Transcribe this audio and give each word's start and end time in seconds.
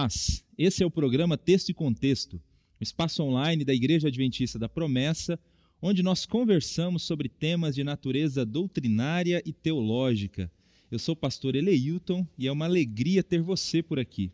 Paz. 0.00 0.42
Esse 0.56 0.82
é 0.82 0.86
o 0.86 0.90
programa 0.90 1.36
Texto 1.36 1.68
e 1.68 1.74
Contexto, 1.74 2.36
um 2.36 2.82
espaço 2.82 3.22
online 3.22 3.66
da 3.66 3.74
Igreja 3.74 4.08
Adventista 4.08 4.58
da 4.58 4.66
Promessa, 4.66 5.38
onde 5.82 6.02
nós 6.02 6.24
conversamos 6.24 7.02
sobre 7.02 7.28
temas 7.28 7.74
de 7.74 7.84
natureza 7.84 8.46
doutrinária 8.46 9.42
e 9.44 9.52
teológica. 9.52 10.50
Eu 10.90 10.98
sou 10.98 11.12
o 11.12 11.16
pastor 11.16 11.54
Eleilton 11.54 12.26
e 12.38 12.46
é 12.46 12.52
uma 12.52 12.64
alegria 12.64 13.22
ter 13.22 13.42
você 13.42 13.82
por 13.82 13.98
aqui. 13.98 14.32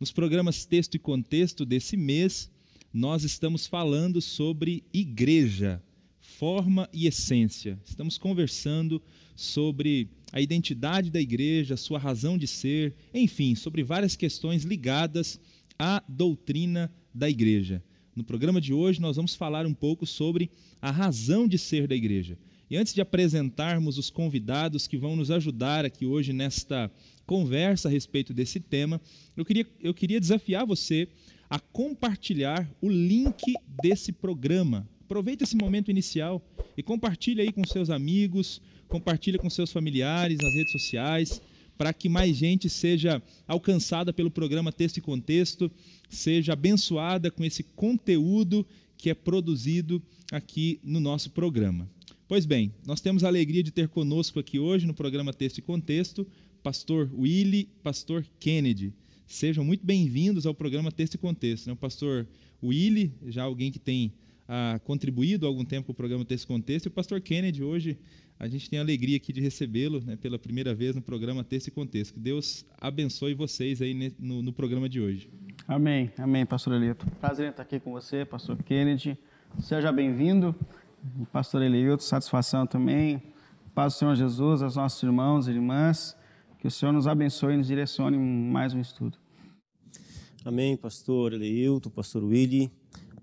Nos 0.00 0.12
programas 0.12 0.64
Texto 0.64 0.94
e 0.94 0.98
Contexto 0.98 1.66
desse 1.66 1.94
mês, 1.94 2.50
nós 2.90 3.22
estamos 3.22 3.66
falando 3.66 4.22
sobre 4.22 4.82
igreja, 4.94 5.82
forma 6.22 6.88
e 6.90 7.06
essência. 7.06 7.78
Estamos 7.84 8.16
conversando 8.16 9.02
sobre 9.34 10.08
a 10.36 10.40
identidade 10.42 11.10
da 11.10 11.18
igreja, 11.18 11.78
sua 11.78 11.98
razão 11.98 12.36
de 12.36 12.46
ser, 12.46 12.94
enfim, 13.14 13.54
sobre 13.54 13.82
várias 13.82 14.14
questões 14.14 14.64
ligadas 14.64 15.40
à 15.78 16.02
doutrina 16.06 16.92
da 17.14 17.26
igreja. 17.30 17.82
No 18.14 18.22
programa 18.22 18.60
de 18.60 18.70
hoje, 18.70 19.00
nós 19.00 19.16
vamos 19.16 19.34
falar 19.34 19.64
um 19.64 19.72
pouco 19.72 20.04
sobre 20.04 20.50
a 20.78 20.90
razão 20.90 21.48
de 21.48 21.56
ser 21.56 21.88
da 21.88 21.96
igreja. 21.96 22.36
E 22.68 22.76
antes 22.76 22.92
de 22.92 23.00
apresentarmos 23.00 23.96
os 23.96 24.10
convidados 24.10 24.86
que 24.86 24.98
vão 24.98 25.16
nos 25.16 25.30
ajudar 25.30 25.86
aqui 25.86 26.04
hoje 26.04 26.34
nesta 26.34 26.92
conversa 27.24 27.88
a 27.88 27.90
respeito 27.90 28.34
desse 28.34 28.60
tema, 28.60 29.00
eu 29.34 29.42
queria, 29.42 29.66
eu 29.82 29.94
queria 29.94 30.20
desafiar 30.20 30.66
você 30.66 31.08
a 31.48 31.58
compartilhar 31.58 32.70
o 32.82 32.90
link 32.90 33.54
desse 33.82 34.12
programa. 34.12 34.86
Aproveita 35.00 35.44
esse 35.44 35.56
momento 35.56 35.90
inicial 35.90 36.46
e 36.76 36.82
compartilhe 36.82 37.40
aí 37.40 37.52
com 37.52 37.64
seus 37.64 37.88
amigos, 37.88 38.60
compartilha 38.88 39.38
com 39.38 39.50
seus 39.50 39.72
familiares 39.72 40.38
nas 40.40 40.54
redes 40.54 40.72
sociais, 40.72 41.40
para 41.76 41.92
que 41.92 42.08
mais 42.08 42.36
gente 42.36 42.68
seja 42.70 43.22
alcançada 43.46 44.12
pelo 44.12 44.30
programa 44.30 44.72
Texto 44.72 44.96
e 44.96 45.00
Contexto, 45.00 45.70
seja 46.08 46.54
abençoada 46.54 47.30
com 47.30 47.44
esse 47.44 47.62
conteúdo 47.62 48.66
que 48.96 49.10
é 49.10 49.14
produzido 49.14 50.02
aqui 50.32 50.80
no 50.82 51.00
nosso 51.00 51.30
programa. 51.30 51.88
Pois 52.28 52.46
bem, 52.46 52.72
nós 52.84 53.00
temos 53.00 53.22
a 53.22 53.28
alegria 53.28 53.62
de 53.62 53.70
ter 53.70 53.88
conosco 53.88 54.40
aqui 54.40 54.58
hoje 54.58 54.86
no 54.86 54.94
programa 54.94 55.32
Texto 55.32 55.58
e 55.58 55.62
Contexto, 55.62 56.26
pastor 56.62 57.10
Willy, 57.16 57.68
pastor 57.82 58.26
Kennedy. 58.40 58.92
Sejam 59.26 59.64
muito 59.64 59.84
bem-vindos 59.84 60.46
ao 60.46 60.54
programa 60.54 60.90
Texto 60.90 61.14
e 61.14 61.18
Contexto. 61.18 61.66
Né? 61.66 61.72
O 61.72 61.76
pastor 61.76 62.26
Willy, 62.62 63.12
já 63.26 63.44
alguém 63.44 63.70
que 63.70 63.78
tem 63.78 64.12
ah, 64.48 64.80
contribuído 64.84 65.46
há 65.46 65.48
algum 65.48 65.64
tempo 65.64 65.86
com 65.86 65.92
o 65.92 65.94
programa 65.94 66.24
Texto 66.24 66.44
e 66.44 66.46
Contexto, 66.46 66.86
e 66.86 66.88
o 66.88 66.92
pastor 66.92 67.20
Kennedy 67.20 67.62
hoje 67.62 67.98
a 68.38 68.48
gente 68.48 68.68
tem 68.68 68.78
a 68.78 68.82
alegria 68.82 69.16
aqui 69.16 69.32
de 69.32 69.40
recebê-lo 69.40 70.02
né, 70.04 70.14
pela 70.16 70.38
primeira 70.38 70.74
vez 70.74 70.94
no 70.94 71.00
programa 71.00 71.42
Texto 71.42 71.68
e 71.68 71.70
Contexto. 71.70 72.14
Que 72.14 72.20
Deus 72.20 72.66
abençoe 72.78 73.32
vocês 73.32 73.80
aí 73.80 74.14
no, 74.18 74.42
no 74.42 74.52
programa 74.52 74.88
de 74.88 75.00
hoje. 75.00 75.30
Amém, 75.66 76.12
amém, 76.18 76.44
pastor 76.44 76.74
Elito. 76.74 77.06
Prazer 77.18 77.46
em 77.46 77.50
estar 77.50 77.62
aqui 77.62 77.80
com 77.80 77.92
você, 77.92 78.24
pastor 78.24 78.62
Kennedy. 78.62 79.18
Seja 79.58 79.90
bem-vindo, 79.90 80.54
pastor 81.32 81.62
Elito, 81.62 82.02
satisfação 82.02 82.66
também. 82.66 83.22
Paz 83.74 83.94
do 83.94 83.98
Senhor 83.98 84.14
Jesus, 84.14 84.62
aos 84.62 84.76
nossos 84.76 85.02
irmãos 85.02 85.48
e 85.48 85.52
irmãs. 85.52 86.16
Que 86.58 86.66
o 86.66 86.70
Senhor 86.70 86.92
nos 86.92 87.06
abençoe 87.06 87.54
e 87.54 87.56
nos 87.56 87.66
direcione 87.66 88.16
em 88.16 88.20
mais 88.20 88.74
um 88.74 88.80
estudo. 88.80 89.18
Amém, 90.44 90.76
pastor 90.76 91.32
Eleilton, 91.32 91.90
pastor 91.90 92.22
Willy. 92.22 92.70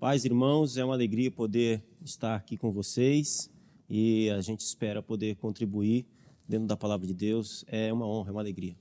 Paz, 0.03 0.25
irmãos, 0.25 0.75
é 0.75 0.83
uma 0.83 0.93
alegria 0.93 1.31
poder 1.31 1.81
estar 2.03 2.35
aqui 2.35 2.57
com 2.57 2.69
vocês 2.69 3.49
e 3.89 4.29
a 4.31 4.41
gente 4.41 4.59
espera 4.59 5.01
poder 5.01 5.37
contribuir 5.37 6.05
dentro 6.45 6.67
da 6.67 6.75
palavra 6.75 7.07
de 7.07 7.13
Deus. 7.13 7.63
É 7.69 7.93
uma 7.93 8.05
honra, 8.05 8.27
é 8.27 8.31
uma 8.33 8.41
alegria. 8.41 8.75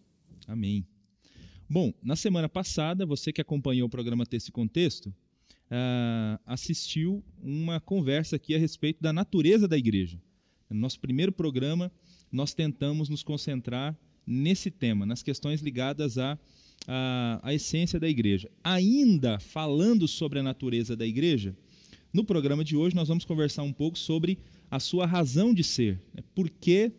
Amém. 0.49 0.85
Bom, 1.71 1.95
na 2.03 2.17
semana 2.17 2.49
passada, 2.49 3.07
você 3.07 3.33
que 3.33 3.41
acompanhou 3.41 3.87
o 3.87 3.89
programa 3.89 4.27
Texto 4.27 4.49
e 4.49 4.51
Contexto, 4.51 5.11
uh, 5.11 6.41
assistiu 6.45 7.23
uma 7.41 7.79
conversa 7.79 8.35
aqui 8.35 8.53
a 8.57 8.59
respeito 8.59 9.01
da 9.01 9.13
natureza 9.13 9.69
da 9.69 9.79
igreja. 9.79 10.21
No 10.69 10.81
nosso 10.81 10.99
primeiro 10.99 11.31
programa, 11.31 11.93
nós 12.33 12.53
tentamos 12.53 13.09
nos 13.09 13.23
concentrar 13.23 13.97
nesse 14.27 14.73
tema, 14.73 15.07
nas 15.07 15.23
questões 15.23 15.61
ligadas 15.61 16.19
à, 16.19 16.37
à, 16.87 17.41
à 17.43 17.55
essência 17.55 17.99
da 17.99 18.09
igreja. 18.09 18.51
Ainda 18.63 19.39
falando 19.39 20.07
sobre 20.09 20.39
a 20.39 20.43
natureza 20.43 20.97
da 20.97 21.07
igreja, 21.07 21.57
no 22.13 22.25
programa 22.25 22.65
de 22.65 22.77
hoje 22.77 22.95
nós 22.95 23.09
vamos 23.09 23.25
conversar 23.25 23.63
um 23.63 23.73
pouco 23.73 23.99
sobre 23.99 24.39
a 24.71 24.79
sua 24.79 25.07
razão 25.07 25.55
de 25.55 25.65
ser. 25.65 26.01
Né? 26.15 26.23
Por 26.35 26.51
que 26.51 26.93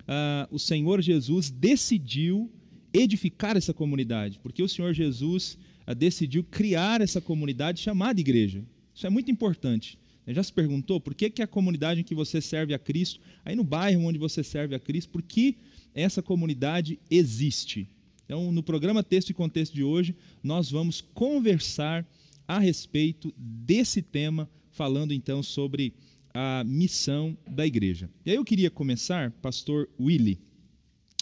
uh, 0.00 0.54
o 0.54 0.58
Senhor 0.58 1.00
Jesus 1.00 1.50
decidiu 1.50 2.50
edificar 2.92 3.56
essa 3.56 3.72
comunidade? 3.72 4.38
Porque 4.42 4.62
o 4.62 4.68
Senhor 4.68 4.92
Jesus 4.92 5.58
uh, 5.86 5.94
decidiu 5.94 6.44
criar 6.44 7.00
essa 7.00 7.20
comunidade 7.20 7.80
chamada 7.80 8.20
igreja. 8.20 8.64
Isso 8.94 9.06
é 9.06 9.10
muito 9.10 9.30
importante. 9.30 9.98
Já 10.26 10.42
se 10.42 10.52
perguntou 10.52 11.00
por 11.00 11.14
que, 11.14 11.30
que 11.30 11.42
a 11.42 11.46
comunidade 11.46 12.00
em 12.00 12.04
que 12.04 12.14
você 12.14 12.40
serve 12.40 12.74
a 12.74 12.78
Cristo, 12.78 13.20
aí 13.44 13.56
no 13.56 13.64
bairro 13.64 14.02
onde 14.02 14.18
você 14.18 14.44
serve 14.44 14.74
a 14.74 14.78
Cristo, 14.78 15.08
por 15.08 15.22
que 15.22 15.56
essa 15.94 16.20
comunidade 16.20 16.98
existe? 17.10 17.88
Então, 18.28 18.52
no 18.52 18.62
programa 18.62 19.02
Texto 19.02 19.30
e 19.30 19.34
Contexto 19.34 19.72
de 19.72 19.82
hoje, 19.82 20.14
nós 20.44 20.70
vamos 20.70 21.00
conversar 21.00 22.06
a 22.46 22.58
respeito 22.58 23.32
desse 23.38 24.02
tema, 24.02 24.46
falando 24.70 25.14
então 25.14 25.42
sobre 25.42 25.94
a 26.34 26.62
missão 26.62 27.34
da 27.50 27.66
igreja. 27.66 28.10
E 28.26 28.30
aí 28.30 28.36
eu 28.36 28.44
queria 28.44 28.70
começar, 28.70 29.30
pastor 29.40 29.88
Willy, 29.98 30.38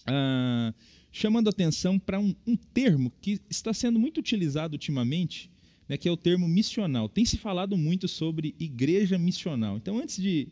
uh, 0.02 0.74
chamando 1.12 1.48
atenção 1.48 1.96
para 1.96 2.18
um, 2.18 2.34
um, 2.44 2.56
termo 2.56 3.12
que 3.22 3.40
está 3.48 3.72
sendo 3.72 4.00
muito 4.00 4.18
utilizado 4.18 4.74
ultimamente, 4.74 5.48
né, 5.88 5.96
que 5.96 6.08
é 6.08 6.10
o 6.10 6.16
termo 6.16 6.48
missional. 6.48 7.08
Tem 7.08 7.24
se 7.24 7.38
falado 7.38 7.76
muito 7.76 8.08
sobre 8.08 8.52
igreja 8.58 9.16
missional. 9.16 9.76
Então, 9.76 9.96
antes 9.96 10.20
de 10.20 10.48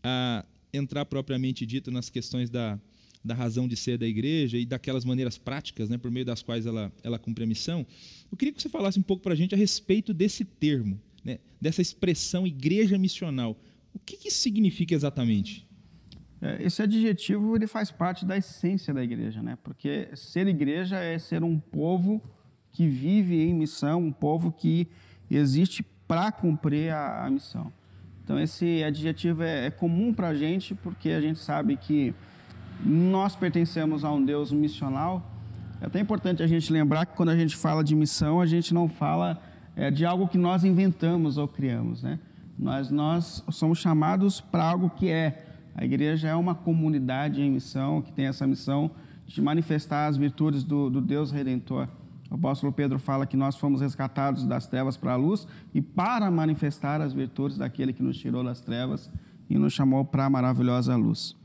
uh, 0.00 0.46
entrar 0.70 1.06
propriamente 1.06 1.64
dito 1.64 1.90
nas 1.90 2.10
questões 2.10 2.50
da, 2.50 2.78
da 3.24 3.34
razão 3.34 3.66
de 3.66 3.76
ser 3.76 3.96
da 3.96 4.06
igreja 4.06 4.58
e 4.58 4.66
daquelas 4.66 5.04
maneiras 5.04 5.38
práticas, 5.38 5.88
né, 5.88 5.96
por 5.96 6.10
meio 6.10 6.26
das 6.26 6.42
quais 6.42 6.66
ela, 6.66 6.92
ela 7.02 7.18
cumpre 7.18 7.44
a 7.44 7.46
missão, 7.46 7.86
eu 8.30 8.36
queria 8.36 8.52
que 8.52 8.60
você 8.60 8.68
falasse 8.68 8.98
um 8.98 9.02
pouco 9.02 9.22
para 9.22 9.32
a 9.32 9.36
gente 9.36 9.54
a 9.54 9.58
respeito 9.58 10.12
desse 10.12 10.44
termo, 10.44 11.00
né, 11.24 11.38
dessa 11.60 11.80
expressão 11.80 12.46
igreja 12.46 12.98
missional. 12.98 13.58
O 13.94 13.98
que, 13.98 14.16
que 14.16 14.28
isso 14.28 14.38
significa 14.38 14.94
exatamente? 14.94 15.66
É, 16.42 16.62
esse 16.62 16.82
adjetivo 16.82 17.56
ele 17.56 17.66
faz 17.66 17.90
parte 17.90 18.26
da 18.26 18.36
essência 18.36 18.92
da 18.92 19.02
igreja, 19.02 19.42
né? 19.42 19.56
Porque 19.62 20.10
ser 20.14 20.46
igreja 20.46 20.98
é 20.98 21.18
ser 21.18 21.42
um 21.42 21.58
povo 21.58 22.20
que 22.70 22.86
vive 22.86 23.40
em 23.40 23.54
missão, 23.54 24.02
um 24.02 24.12
povo 24.12 24.52
que 24.52 24.86
existe 25.30 25.82
para 26.06 26.30
cumprir 26.30 26.92
a, 26.92 27.24
a, 27.24 27.30
missão. 27.30 27.72
Então 28.22 28.38
esse 28.38 28.82
adjetivo 28.82 29.42
é, 29.42 29.66
é 29.66 29.70
comum 29.70 30.12
para 30.12 30.28
a 30.28 30.34
gente 30.34 30.74
porque 30.74 31.10
a 31.10 31.20
gente 31.20 31.38
sabe 31.38 31.78
que 31.78 32.12
nós 32.84 33.36
pertencemos 33.36 34.04
a 34.04 34.12
um 34.12 34.24
Deus 34.24 34.52
missional. 34.52 35.30
É 35.80 35.86
até 35.86 36.00
importante 36.00 36.42
a 36.42 36.46
gente 36.46 36.72
lembrar 36.72 37.06
que 37.06 37.16
quando 37.16 37.28
a 37.28 37.36
gente 37.36 37.56
fala 37.56 37.84
de 37.84 37.94
missão, 37.94 38.40
a 38.40 38.46
gente 38.46 38.72
não 38.72 38.88
fala 38.88 39.40
é, 39.76 39.90
de 39.90 40.04
algo 40.04 40.28
que 40.28 40.38
nós 40.38 40.64
inventamos 40.64 41.36
ou 41.36 41.46
criamos, 41.46 42.02
né? 42.02 42.18
Mas 42.58 42.90
nós 42.90 43.42
somos 43.50 43.78
chamados 43.78 44.40
para 44.40 44.64
algo 44.64 44.88
que 44.90 45.10
é. 45.10 45.46
A 45.74 45.84
igreja 45.84 46.28
é 46.28 46.34
uma 46.34 46.54
comunidade 46.54 47.42
em 47.42 47.50
missão, 47.50 48.00
que 48.00 48.12
tem 48.12 48.26
essa 48.26 48.46
missão 48.46 48.90
de 49.26 49.42
manifestar 49.42 50.06
as 50.06 50.16
virtudes 50.16 50.62
do, 50.62 50.88
do 50.88 51.00
Deus 51.00 51.32
Redentor. 51.32 51.88
O 52.30 52.36
apóstolo 52.36 52.72
Pedro 52.72 52.98
fala 52.98 53.26
que 53.26 53.36
nós 53.36 53.56
fomos 53.56 53.80
resgatados 53.80 54.44
das 54.46 54.66
trevas 54.66 54.96
para 54.96 55.12
a 55.12 55.16
luz 55.16 55.46
e 55.72 55.82
para 55.82 56.30
manifestar 56.30 57.00
as 57.00 57.12
virtudes 57.12 57.58
daquele 57.58 57.92
que 57.92 58.02
nos 58.02 58.16
tirou 58.16 58.42
das 58.42 58.60
trevas 58.60 59.10
e 59.48 59.58
nos 59.58 59.72
chamou 59.72 60.04
para 60.04 60.24
a 60.24 60.30
maravilhosa 60.30 60.96
luz. 60.96 61.36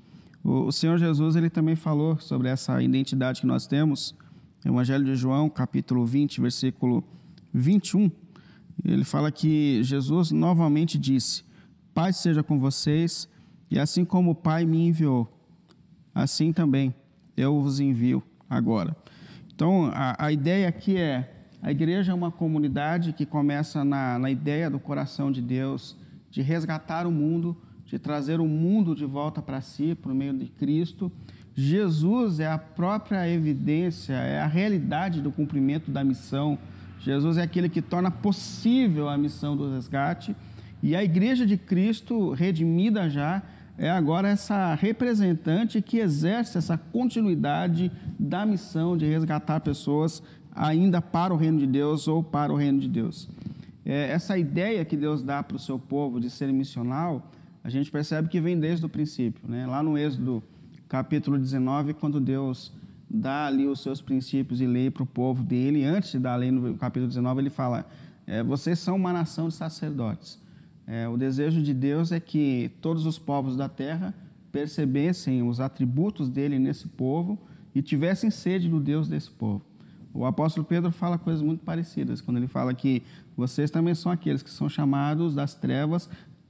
O, 0.44 0.72
Senhor 0.72 0.98
Jesus 0.98 1.36
ele 1.36 1.50
também 1.50 1.76
falou 1.76 2.20
sobre 2.20 2.48
essa 2.48 2.82
identidade 2.82 3.42
que 3.42 3.48
nós 3.48 3.68
temos. 3.68 4.16
Evangelho 4.66 5.06
de 5.06 5.16
João, 5.16 5.50
capítulo 5.50 6.06
20, 6.06 6.42
versículo 6.42 7.04
21 7.54 8.10
ele 8.86 9.04
fala 9.04 9.32
que 9.32 9.84
Jesus 9.84 10.32
novamente 10.32 10.98
disse: 10.98 11.44
Pai 11.94 12.14
seja 12.14 12.44
com 12.44 12.60
vocês, 12.60 13.28
e 13.70 13.80
assim 13.80 14.06
como 14.06 14.32
o 14.32 14.36
Pai 14.36 14.66
me 14.66 14.88
enviou, 14.88 15.28
assim 16.14 16.54
também 16.54 16.94
eu 17.36 17.62
vos 17.62 17.80
envio 17.80 18.24
agora. 18.50 18.96
Então, 19.54 19.92
a, 19.94 20.26
a 20.26 20.32
ideia 20.32 20.70
aqui 20.70 20.98
é: 20.98 21.48
a 21.62 21.72
igreja 21.72 22.12
é 22.12 22.16
uma 22.16 22.32
comunidade 22.32 23.14
que 23.14 23.26
começa 23.26 23.84
na, 23.84 24.18
na 24.18 24.32
ideia 24.32 24.70
do 24.70 24.80
coração 24.80 25.32
de 25.32 25.42
Deus 25.42 25.98
de 26.32 26.42
resgatar 26.42 27.08
o 27.08 27.12
mundo, 27.12 27.58
de 27.90 28.00
trazer 28.00 28.40
o 28.40 28.46
mundo 28.46 28.96
de 28.96 29.06
volta 29.06 29.42
para 29.42 29.60
si 29.60 29.96
por 29.96 30.14
meio 30.14 30.34
de 30.34 30.46
Cristo. 30.46 31.12
Jesus 31.54 32.40
é 32.40 32.48
a 32.48 32.58
própria 32.58 33.28
evidência, 33.28 34.14
é 34.14 34.40
a 34.40 34.48
realidade 34.48 35.22
do 35.22 35.32
cumprimento 35.32 35.92
da 35.92 36.04
missão 36.04 36.58
Jesus 37.00 37.38
é 37.38 37.44
aquele 37.44 37.70
que 37.70 37.82
torna 37.82 38.12
possível 38.12 39.08
a 39.08 39.18
missão 39.18 39.56
do 39.56 39.72
resgate 39.72 40.36
e 40.84 40.96
a 40.96 41.04
Igreja 41.04 41.46
de 41.46 41.58
Cristo, 41.58 42.32
redimida 42.32 43.10
já, 43.10 43.42
é 43.78 43.90
agora 43.90 44.28
essa 44.28 44.74
representante 44.76 45.82
que 45.82 46.00
exerce 46.00 46.58
essa 46.58 46.78
continuidade 46.78 47.90
da 48.20 48.46
missão 48.46 48.98
de 48.98 49.06
resgatar 49.06 49.62
pessoas 49.62 50.22
ainda 50.54 51.02
para 51.02 51.34
o 51.34 51.38
reino 51.38 51.60
de 51.60 51.68
Deus 51.68 52.08
ou 52.08 52.22
para 52.22 52.52
o 52.52 52.58
reino 52.58 52.80
de 52.80 52.90
Deus. 52.90 53.30
É, 53.86 54.12
essa 54.12 54.38
ideia 54.38 54.84
que 54.84 54.98
Deus 54.98 55.24
dá 55.24 55.42
para 55.42 55.56
o 55.56 55.60
seu 55.60 55.80
povo 55.80 56.20
de 56.20 56.30
ser 56.30 56.52
missional, 56.52 57.32
a 57.64 57.70
gente 57.70 57.92
percebe 57.92 58.30
que 58.30 58.40
vem 58.40 58.60
desde 58.60 58.86
o 58.86 58.90
princípio. 58.90 59.42
Né? 59.48 59.66
Lá 59.68 59.84
no 59.84 59.98
Êxodo 59.98 60.44
capítulo 60.88 61.38
19, 61.38 61.94
quando 61.94 62.20
Deus 62.20 62.74
dá 63.10 63.48
ali 63.48 63.68
os 63.68 63.82
seus 63.82 64.02
princípios 64.02 64.62
e 64.62 64.66
lei 64.66 64.90
para 64.90 65.04
o 65.04 65.06
povo 65.06 65.44
dele, 65.44 65.84
antes 65.84 66.12
de 66.12 66.20
dar 66.20 66.34
a 66.34 66.36
lei 66.36 66.52
no 66.52 66.76
capítulo 66.76 67.08
19, 67.08 67.42
ele 67.42 67.50
fala: 67.50 67.86
é, 68.26 68.44
Vocês 68.44 68.80
são 68.80 68.96
uma 68.96 69.12
nação 69.12 69.48
de 69.48 69.56
sacerdotes. 69.56 70.40
É, 70.88 71.08
o 71.08 71.18
desejo 71.18 71.62
de 71.62 71.74
Deus 71.74 72.12
é 72.12 72.20
que 72.20 72.72
todos 72.82 73.06
os 73.06 73.20
povos 73.20 73.56
da 73.56 73.70
terra 73.70 74.14
percebessem 74.52 75.48
os 75.48 75.60
atributos 75.60 76.30
dele 76.30 76.58
nesse 76.58 76.88
povo 76.88 77.38
e 77.76 77.82
tivessem 77.82 78.32
sede 78.32 78.68
do 78.68 78.80
Deus 78.80 79.08
desse 79.08 79.30
povo. 79.30 79.64
O 80.12 80.26
apóstolo 80.26 80.66
Pedro 80.66 80.92
fala 80.92 81.20
coisas 81.20 81.42
muito 81.42 81.64
parecidas, 81.64 82.20
quando 82.20 82.38
ele 82.38 82.48
fala 82.48 82.74
que 82.74 83.04
vocês 83.38 83.70
também 83.70 83.94
são 83.94 84.12
aqueles 84.12 84.42
que 84.42 84.50
são 84.50 84.68
chamados 84.68 85.36
das 85.36 85.54
trevas 85.54 86.10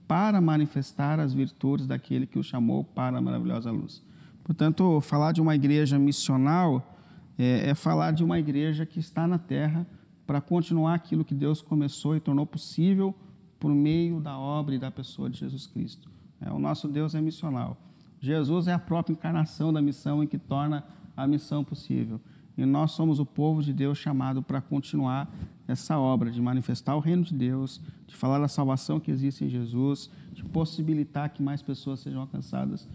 para 0.09 0.41
manifestar 0.41 1.19
as 1.19 1.35
virtudes 1.35 1.85
daquele 1.85 2.25
que 2.25 2.39
o 2.39 2.43
chamou 2.43 2.83
para 2.83 3.19
a 3.19 3.21
maravilhosa 3.21 3.69
luz. 3.69 4.03
Portanto, 4.43 4.99
falar 5.01 5.33
de 5.33 5.39
uma 5.39 5.53
igreja 5.53 5.99
missional 5.99 6.97
é, 7.37 7.69
é 7.69 7.75
falar 7.75 8.09
de 8.09 8.23
uma 8.23 8.39
igreja 8.39 8.87
que 8.87 8.99
está 8.99 9.27
na 9.27 9.37
terra 9.37 9.85
para 10.25 10.41
continuar 10.41 10.95
aquilo 10.95 11.23
que 11.23 11.35
Deus 11.35 11.61
começou 11.61 12.15
e 12.15 12.19
tornou 12.19 12.43
possível 12.47 13.13
por 13.59 13.69
meio 13.69 14.19
da 14.19 14.35
obra 14.35 14.73
e 14.73 14.79
da 14.79 14.89
pessoa 14.89 15.29
de 15.29 15.37
Jesus 15.37 15.67
Cristo. 15.67 16.09
É, 16.41 16.51
o 16.51 16.57
nosso 16.57 16.87
Deus 16.87 17.13
é 17.13 17.21
missional. 17.21 17.77
Jesus 18.19 18.67
é 18.67 18.73
a 18.73 18.79
própria 18.79 19.13
encarnação 19.13 19.71
da 19.71 19.79
missão 19.79 20.23
em 20.23 20.27
que 20.27 20.39
torna 20.39 20.83
a 21.15 21.27
missão 21.27 21.63
possível. 21.63 22.19
E 22.59 22.65
nós 22.65 22.91
somos 22.91 23.21
o 23.21 23.25
povo 23.25 23.63
de 23.63 23.71
Deus 23.71 23.97
chamado 23.97 24.43
para 24.43 24.59
continuar 24.59 25.33
essa 25.65 25.97
obra 25.97 26.29
de 26.29 26.41
manifestar 26.41 26.93
o 26.93 26.99
reino 26.99 27.23
de 27.23 27.33
Deus, 27.33 27.79
de 28.05 28.13
falar 28.13 28.37
da 28.37 28.49
salvação 28.49 28.99
que 28.99 29.09
existe 29.09 29.45
em 29.45 29.49
Jesus, 29.49 30.09
de 30.33 30.43
possibilitar 30.43 31.29
que 31.29 31.41
mais 31.41 31.61
pessoas 31.61 32.01
sejam 32.01 32.19
alcançadas 32.19 32.85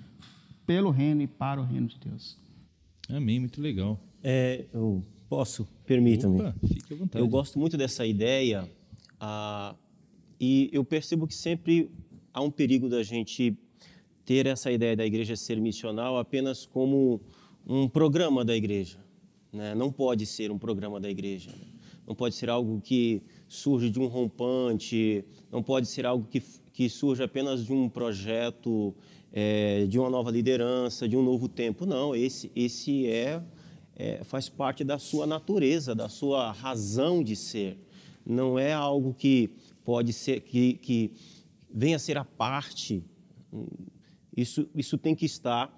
pelo 0.66 0.90
reino 0.90 1.22
e 1.22 1.26
para 1.26 1.62
o 1.62 1.64
reino 1.64 1.86
de 1.86 1.98
Deus. 1.98 2.36
Amém, 3.08 3.40
muito 3.40 3.58
legal. 3.62 3.98
É, 4.22 4.66
eu 4.70 5.02
posso, 5.30 5.66
permita-me. 5.86 6.52
Fique 6.68 6.92
à 6.92 6.96
vontade. 6.98 7.24
Eu 7.24 7.26
gosto 7.26 7.58
muito 7.58 7.78
dessa 7.78 8.04
ideia 8.04 8.70
ah, 9.18 9.74
e 10.38 10.68
eu 10.74 10.84
percebo 10.84 11.26
que 11.26 11.34
sempre 11.34 11.90
há 12.34 12.42
um 12.42 12.50
perigo 12.50 12.86
da 12.86 13.02
gente 13.02 13.56
ter 14.26 14.46
essa 14.46 14.70
ideia 14.70 14.94
da 14.94 15.06
igreja 15.06 15.36
ser 15.36 15.58
missional 15.58 16.18
apenas 16.18 16.66
como 16.66 17.18
um 17.66 17.88
programa 17.88 18.44
da 18.44 18.54
igreja. 18.54 19.03
Né? 19.54 19.74
Não 19.74 19.92
pode 19.92 20.26
ser 20.26 20.50
um 20.50 20.58
programa 20.58 20.98
da 20.98 21.08
igreja. 21.08 21.52
Né? 21.52 21.66
Não 22.06 22.14
pode 22.14 22.34
ser 22.34 22.50
algo 22.50 22.80
que 22.80 23.22
surge 23.48 23.88
de 23.88 24.00
um 24.00 24.06
rompante, 24.06 25.24
não 25.50 25.62
pode 25.62 25.86
ser 25.86 26.04
algo 26.04 26.26
que, 26.28 26.42
que 26.72 26.88
surge 26.88 27.22
apenas 27.22 27.64
de 27.64 27.72
um 27.72 27.88
projeto, 27.88 28.92
é, 29.32 29.86
de 29.86 29.98
uma 29.98 30.10
nova 30.10 30.30
liderança, 30.30 31.08
de 31.08 31.16
um 31.16 31.22
novo 31.22 31.48
tempo. 31.48 31.86
Não, 31.86 32.14
esse, 32.14 32.50
esse 32.54 33.06
é, 33.06 33.40
é 33.94 34.24
faz 34.24 34.48
parte 34.48 34.82
da 34.82 34.98
sua 34.98 35.24
natureza, 35.26 35.94
da 35.94 36.08
sua 36.08 36.50
razão 36.50 37.22
de 37.22 37.36
ser. 37.36 37.78
Não 38.26 38.58
é 38.58 38.72
algo 38.72 39.14
que 39.14 39.50
pode 39.84 40.12
ser, 40.12 40.40
que, 40.40 40.74
que 40.74 41.12
venha 41.72 41.96
a 41.96 42.00
ser 42.00 42.18
a 42.18 42.24
parte. 42.24 43.04
Isso, 44.36 44.68
isso 44.74 44.98
tem 44.98 45.14
que 45.14 45.24
estar 45.24 45.72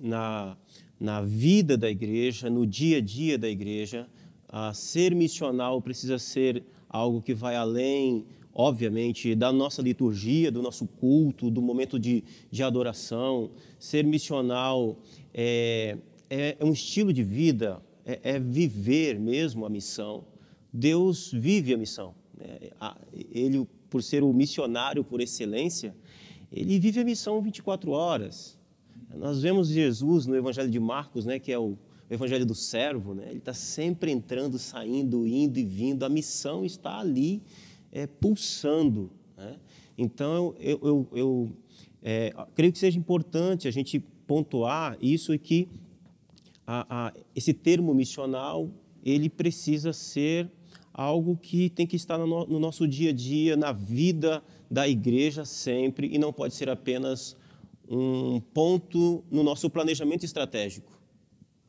na, 0.00 0.56
na 0.98 1.20
vida 1.20 1.76
da 1.76 1.90
igreja, 1.90 2.48
no 2.48 2.66
dia 2.66 2.98
a 2.98 3.00
dia 3.00 3.38
da 3.38 3.48
igreja. 3.48 4.06
Ah, 4.48 4.72
ser 4.72 5.14
missional 5.14 5.80
precisa 5.82 6.18
ser 6.18 6.64
algo 6.88 7.20
que 7.20 7.34
vai 7.34 7.56
além, 7.56 8.24
obviamente, 8.52 9.34
da 9.34 9.52
nossa 9.52 9.82
liturgia, 9.82 10.50
do 10.50 10.62
nosso 10.62 10.86
culto, 10.86 11.50
do 11.50 11.60
momento 11.60 11.98
de, 11.98 12.22
de 12.50 12.62
adoração. 12.62 13.50
Ser 13.78 14.04
missional 14.04 14.96
é, 15.32 15.98
é, 16.30 16.56
é 16.58 16.64
um 16.64 16.72
estilo 16.72 17.12
de 17.12 17.22
vida, 17.22 17.82
é, 18.04 18.20
é, 18.22 18.38
viver 18.38 19.18
mesmo 19.18 19.66
a 19.66 19.70
missão. 19.70 20.24
Deus 20.72 21.32
vive 21.32 21.74
a 21.74 21.76
missão. 21.76 22.14
Né? 22.38 22.70
Ele, 23.32 23.66
por 23.90 24.02
ser 24.02 24.22
o 24.22 24.32
missionário 24.32 25.02
por 25.02 25.20
excelência, 25.20 25.94
ele 26.52 26.78
vive 26.78 27.00
a 27.00 27.04
missão 27.04 27.42
24 27.42 27.90
horas. 27.90 28.56
Nós 29.18 29.42
vemos 29.42 29.68
Jesus 29.68 30.26
no 30.26 30.36
Evangelho 30.36 30.70
de 30.70 30.80
Marcos, 30.80 31.24
né, 31.24 31.38
que 31.38 31.52
é 31.52 31.58
o, 31.58 31.76
Evangelho 32.10 32.44
do 32.44 32.54
servo, 32.54 33.14
né? 33.14 33.26
ele 33.28 33.38
está 33.38 33.54
sempre 33.54 34.10
entrando, 34.12 34.58
saindo, 34.58 35.26
indo 35.26 35.58
e 35.58 35.64
vindo, 35.64 36.04
a 36.04 36.08
missão 36.08 36.64
está 36.64 36.98
ali 36.98 37.42
é, 37.90 38.06
pulsando. 38.06 39.10
Né? 39.36 39.56
Então, 39.96 40.54
eu, 40.58 40.78
eu, 40.82 41.08
eu 41.12 41.52
é, 42.02 42.34
creio 42.54 42.72
que 42.72 42.78
seja 42.78 42.98
importante 42.98 43.66
a 43.66 43.70
gente 43.70 44.00
pontuar 44.26 44.98
isso 45.00 45.32
e 45.32 45.38
que 45.38 45.68
a, 46.66 47.06
a, 47.06 47.12
esse 47.34 47.54
termo 47.54 47.94
missional 47.94 48.70
ele 49.02 49.30
precisa 49.30 49.92
ser 49.92 50.50
algo 50.92 51.36
que 51.36 51.70
tem 51.70 51.86
que 51.86 51.96
estar 51.96 52.18
no, 52.18 52.46
no 52.46 52.58
nosso 52.58 52.86
dia 52.86 53.10
a 53.10 53.12
dia, 53.12 53.56
na 53.56 53.72
vida 53.72 54.42
da 54.70 54.86
igreja 54.86 55.44
sempre, 55.44 56.08
e 56.12 56.18
não 56.18 56.32
pode 56.32 56.54
ser 56.54 56.68
apenas 56.68 57.36
um 57.88 58.40
ponto 58.40 59.24
no 59.30 59.42
nosso 59.42 59.68
planejamento 59.68 60.24
estratégico. 60.24 60.92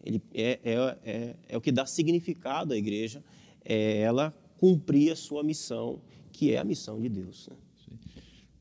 Ele 0.04 0.22
é, 0.34 0.60
é, 0.64 0.98
é, 1.04 1.36
é 1.50 1.58
o 1.58 1.62
que 1.62 1.72
dá 1.72 1.86
significado 1.86 2.74
à 2.74 2.78
igreja, 2.78 3.24
é 3.64 4.00
ela 4.02 4.32
cumprir 4.58 5.12
a 5.12 5.16
sua 5.16 5.44
missão, 5.44 6.02
que 6.32 6.52
é 6.52 6.58
a 6.58 6.64
missão 6.64 7.02
de 7.02 7.10
Deus. 7.10 7.50
Né? 7.50 7.58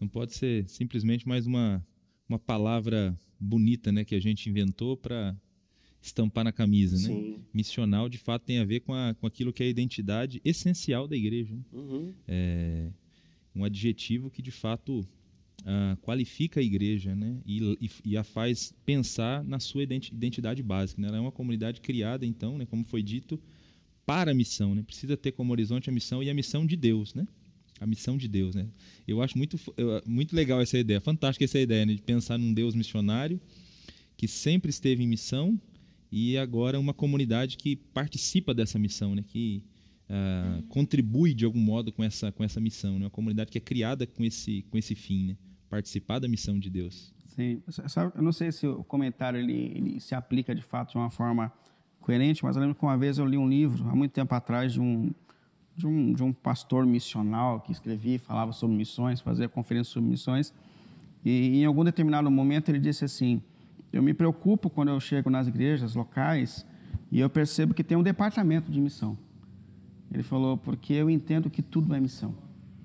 Não 0.01 0.09
pode 0.09 0.35
ser 0.35 0.69
simplesmente 0.69 1.29
mais 1.29 1.47
uma, 1.47 1.87
uma 2.29 2.39
palavra 2.39 3.19
bonita 3.39 3.93
né, 3.93 4.05
que 4.05 4.15
a 4.15 4.21
gente 4.21 4.49
inventou 4.49 4.97
para 4.97 5.37
estampar 6.01 6.45
na 6.45 6.53
camisa. 6.53 6.97
Né? 6.97 7.15
Sim. 7.15 7.45
Missional, 7.53 8.09
de 8.09 8.19
fato, 8.19 8.45
tem 8.45 8.59
a 8.59 8.65
ver 8.65 8.81
com, 8.81 8.93
a, 8.93 9.15
com 9.15 9.27
aquilo 9.27 9.53
que 9.53 9.63
é 9.63 9.67
a 9.67 9.71
identidade 9.71 10.41
essencial 10.45 11.07
da 11.07 11.17
igreja. 11.17 11.55
Né? 11.55 11.63
Uhum. 11.73 12.15
É 12.27 12.91
um 13.55 13.65
adjetivo 13.65 14.31
que, 14.31 14.43
de 14.43 14.51
fato, 14.51 15.07
uh, 15.65 15.97
qualifica 16.03 16.61
a 16.61 16.63
igreja 16.63 17.15
né? 17.17 17.39
E, 17.45 17.79
e, 17.81 17.91
e, 18.05 18.17
a 18.17 18.25
faz 18.25 18.73
pensar 18.85 19.43
na 19.45 19.59
sua 19.59 19.83
identidade 19.83 20.63
básica. 20.63 21.01
Né? 21.01 21.09
Ela 21.09 21.17
é 21.17 21.21
uma 21.21 21.33
comunidade 21.33 21.81
criada, 21.81 22.25
então, 22.25 22.59
né, 22.59 22.67
como 22.67 22.85
foi 22.85 23.03
dito, 23.03 23.41
para 24.07 24.31
a 24.31 24.35
missão. 24.35 24.75
Né? 24.75 24.83
Precisa 24.83 25.17
ter 25.17 25.33
como 25.33 25.53
horizonte 25.53 25.89
a 25.89 25.93
missão 25.93 26.23
e 26.23 26.31
a 26.31 26.35
missão 26.35 26.67
de 26.67 26.77
Deus. 26.77 27.15
Né? 27.15 27.27
A 27.81 27.87
missão 27.87 28.17
de 28.17 28.29
Deus. 28.29 28.55
Né? 28.55 28.67
Eu 29.09 29.23
acho 29.23 29.37
muito, 29.37 29.59
muito 30.07 30.37
legal 30.37 30.61
essa 30.61 30.79
ideia, 30.79 31.01
fantástica 31.01 31.45
essa 31.45 31.59
ideia 31.59 31.87
né? 31.87 31.95
de 31.95 32.03
pensar 32.03 32.39
num 32.39 32.53
Deus 32.53 32.75
missionário 32.75 33.41
que 34.17 34.29
sempre 34.29 34.71
esteve 34.71 35.03
em 35.03 35.09
missão 35.09 35.61
e 36.11 36.39
agora 36.39 36.79
uma 36.79 36.95
comunidade 36.95 37.57
que 37.57 37.75
participa 37.75 38.55
dessa 38.55 38.79
missão, 38.79 39.15
né? 39.15 39.25
que 39.27 39.65
uh, 40.09 40.63
contribui 40.65 41.35
de 41.35 41.45
algum 41.45 41.59
modo 41.59 41.91
com 41.91 42.05
essa, 42.05 42.31
com 42.31 42.45
essa 42.45 42.61
missão. 42.61 42.99
Né? 42.99 43.07
Uma 43.07 43.11
comunidade 43.11 43.51
que 43.51 43.59
é 43.59 43.61
criada 43.61 44.07
com 44.07 44.25
esse, 44.25 44.63
com 44.71 44.79
esse 44.79 44.95
fim. 44.95 45.29
Né? 45.29 45.37
Participar 45.75 46.21
da 46.21 46.29
missão 46.29 46.57
de 46.57 46.71
Deus. 46.71 47.13
Sim, 47.27 47.61
eu 48.15 48.23
não 48.23 48.31
sei 48.31 48.53
se 48.53 48.65
o 48.65 48.85
comentário 48.85 49.41
ele, 49.41 49.73
ele, 49.75 50.01
se 50.01 50.15
aplica 50.15 50.55
de 50.55 50.63
fato 50.63 50.93
de 50.93 50.99
uma 50.99 51.11
forma 51.11 51.53
coerente, 52.01 52.45
mas 52.45 52.55
eu 52.55 52.63
lembro 52.63 52.77
que 52.77 52.85
uma 52.85 52.97
vez 52.97 53.19
eu 53.19 53.27
li 53.27 53.37
um 53.37 53.49
livro, 53.49 53.89
há 53.89 53.95
muito 53.95 54.13
tempo 54.13 54.33
atrás, 54.37 54.75
de 54.75 54.81
um, 54.81 55.13
de 55.75 55.85
um, 55.85 56.13
de 56.13 56.23
um 56.23 56.33
pastor 56.33 56.87
missional 56.87 57.61
que 57.61 57.73
escrevia, 57.73 58.21
falava 58.21 58.53
sobre 58.53 58.77
missões, 58.77 59.21
fazia 59.21 59.49
conferências 59.49 59.89
sobre 59.89 60.09
missões, 60.09 60.55
e 61.25 61.63
em 61.63 61.65
algum 61.65 61.83
determinado 61.83 62.31
momento 62.31 62.69
ele 62.69 62.79
disse 62.79 63.05
assim: 63.05 63.43
Eu 63.93 64.01
me 64.01 64.15
preocupo 64.15 64.71
quando 64.71 64.91
eu 64.91 65.01
chego 65.01 65.29
nas 65.29 65.49
igrejas 65.49 65.97
locais 65.97 66.65
e 67.11 67.19
eu 67.19 67.29
percebo 67.29 67.75
que 67.75 67.83
tem 67.83 67.97
um 67.97 68.03
departamento 68.03 68.71
de 68.71 68.81
missão. 68.81 69.19
Ele 70.13 70.23
falou: 70.23 70.57
Porque 70.57 70.93
eu 70.93 71.11
entendo 71.11 71.51
que 71.51 71.63
tudo 71.63 71.95
é 71.95 71.99
missão, 71.99 72.33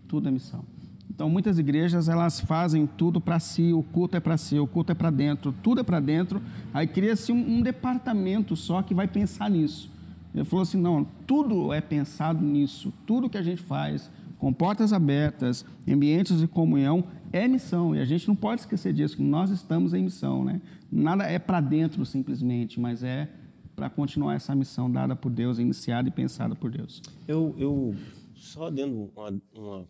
tudo 0.07 0.27
é 0.27 0.31
missão. 0.31 0.65
Então, 1.09 1.29
muitas 1.29 1.57
igrejas 1.57 2.07
elas 2.07 2.39
fazem 2.39 2.85
tudo 2.85 3.19
para 3.19 3.39
si, 3.39 3.73
o 3.73 3.81
culto 3.81 4.15
é 4.15 4.19
para 4.19 4.37
si, 4.37 4.59
o 4.59 4.67
culto 4.67 4.91
é 4.91 4.95
para 4.95 5.09
dentro, 5.09 5.53
tudo 5.63 5.81
é 5.81 5.83
para 5.83 5.99
dentro. 5.99 6.41
Aí 6.73 6.87
cria-se 6.87 7.31
um, 7.31 7.57
um, 7.57 7.61
departamento 7.61 8.55
só 8.55 8.81
que 8.81 8.93
vai 8.93 9.07
pensar 9.07 9.49
nisso. 9.49 9.91
Ele 10.33 10.45
falou 10.45 10.63
assim: 10.63 10.77
não, 10.77 11.05
tudo 11.25 11.73
é 11.73 11.81
pensado 11.81 12.45
nisso, 12.45 12.93
tudo 13.05 13.29
que 13.29 13.37
a 13.37 13.41
gente 13.41 13.61
faz, 13.61 14.09
com 14.37 14.53
portas 14.53 14.93
abertas, 14.93 15.65
ambientes 15.87 16.39
de 16.39 16.47
comunhão, 16.47 17.03
é 17.33 17.47
missão. 17.47 17.95
E 17.95 17.99
a 17.99 18.05
gente 18.05 18.27
não 18.27 18.35
pode 18.35 18.61
esquecer 18.61 18.93
disso, 18.93 19.17
que 19.17 19.23
nós 19.23 19.49
estamos 19.49 19.93
em 19.93 20.03
missão. 20.03 20.45
Né? 20.45 20.61
Nada 20.91 21.25
é 21.25 21.39
para 21.39 21.59
dentro 21.59 22.05
simplesmente, 22.05 22.79
mas 22.79 23.03
é 23.03 23.27
para 23.75 23.89
continuar 23.89 24.35
essa 24.35 24.53
missão 24.53 24.91
dada 24.91 25.15
por 25.15 25.31
Deus, 25.31 25.57
iniciada 25.57 26.07
e 26.07 26.11
pensada 26.11 26.55
por 26.55 26.69
Deus. 26.69 27.01
Eu, 27.27 27.55
eu 27.57 27.95
só 28.35 28.69
dando 28.69 29.09
uma, 29.15 29.41
uma 29.55 29.85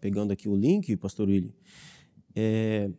pegando 0.00 0.32
aqui 0.32 0.48
o 0.48 0.56
link, 0.56 0.96
pastor 0.96 1.28
Willi, 1.28 1.54
é, 2.34 2.90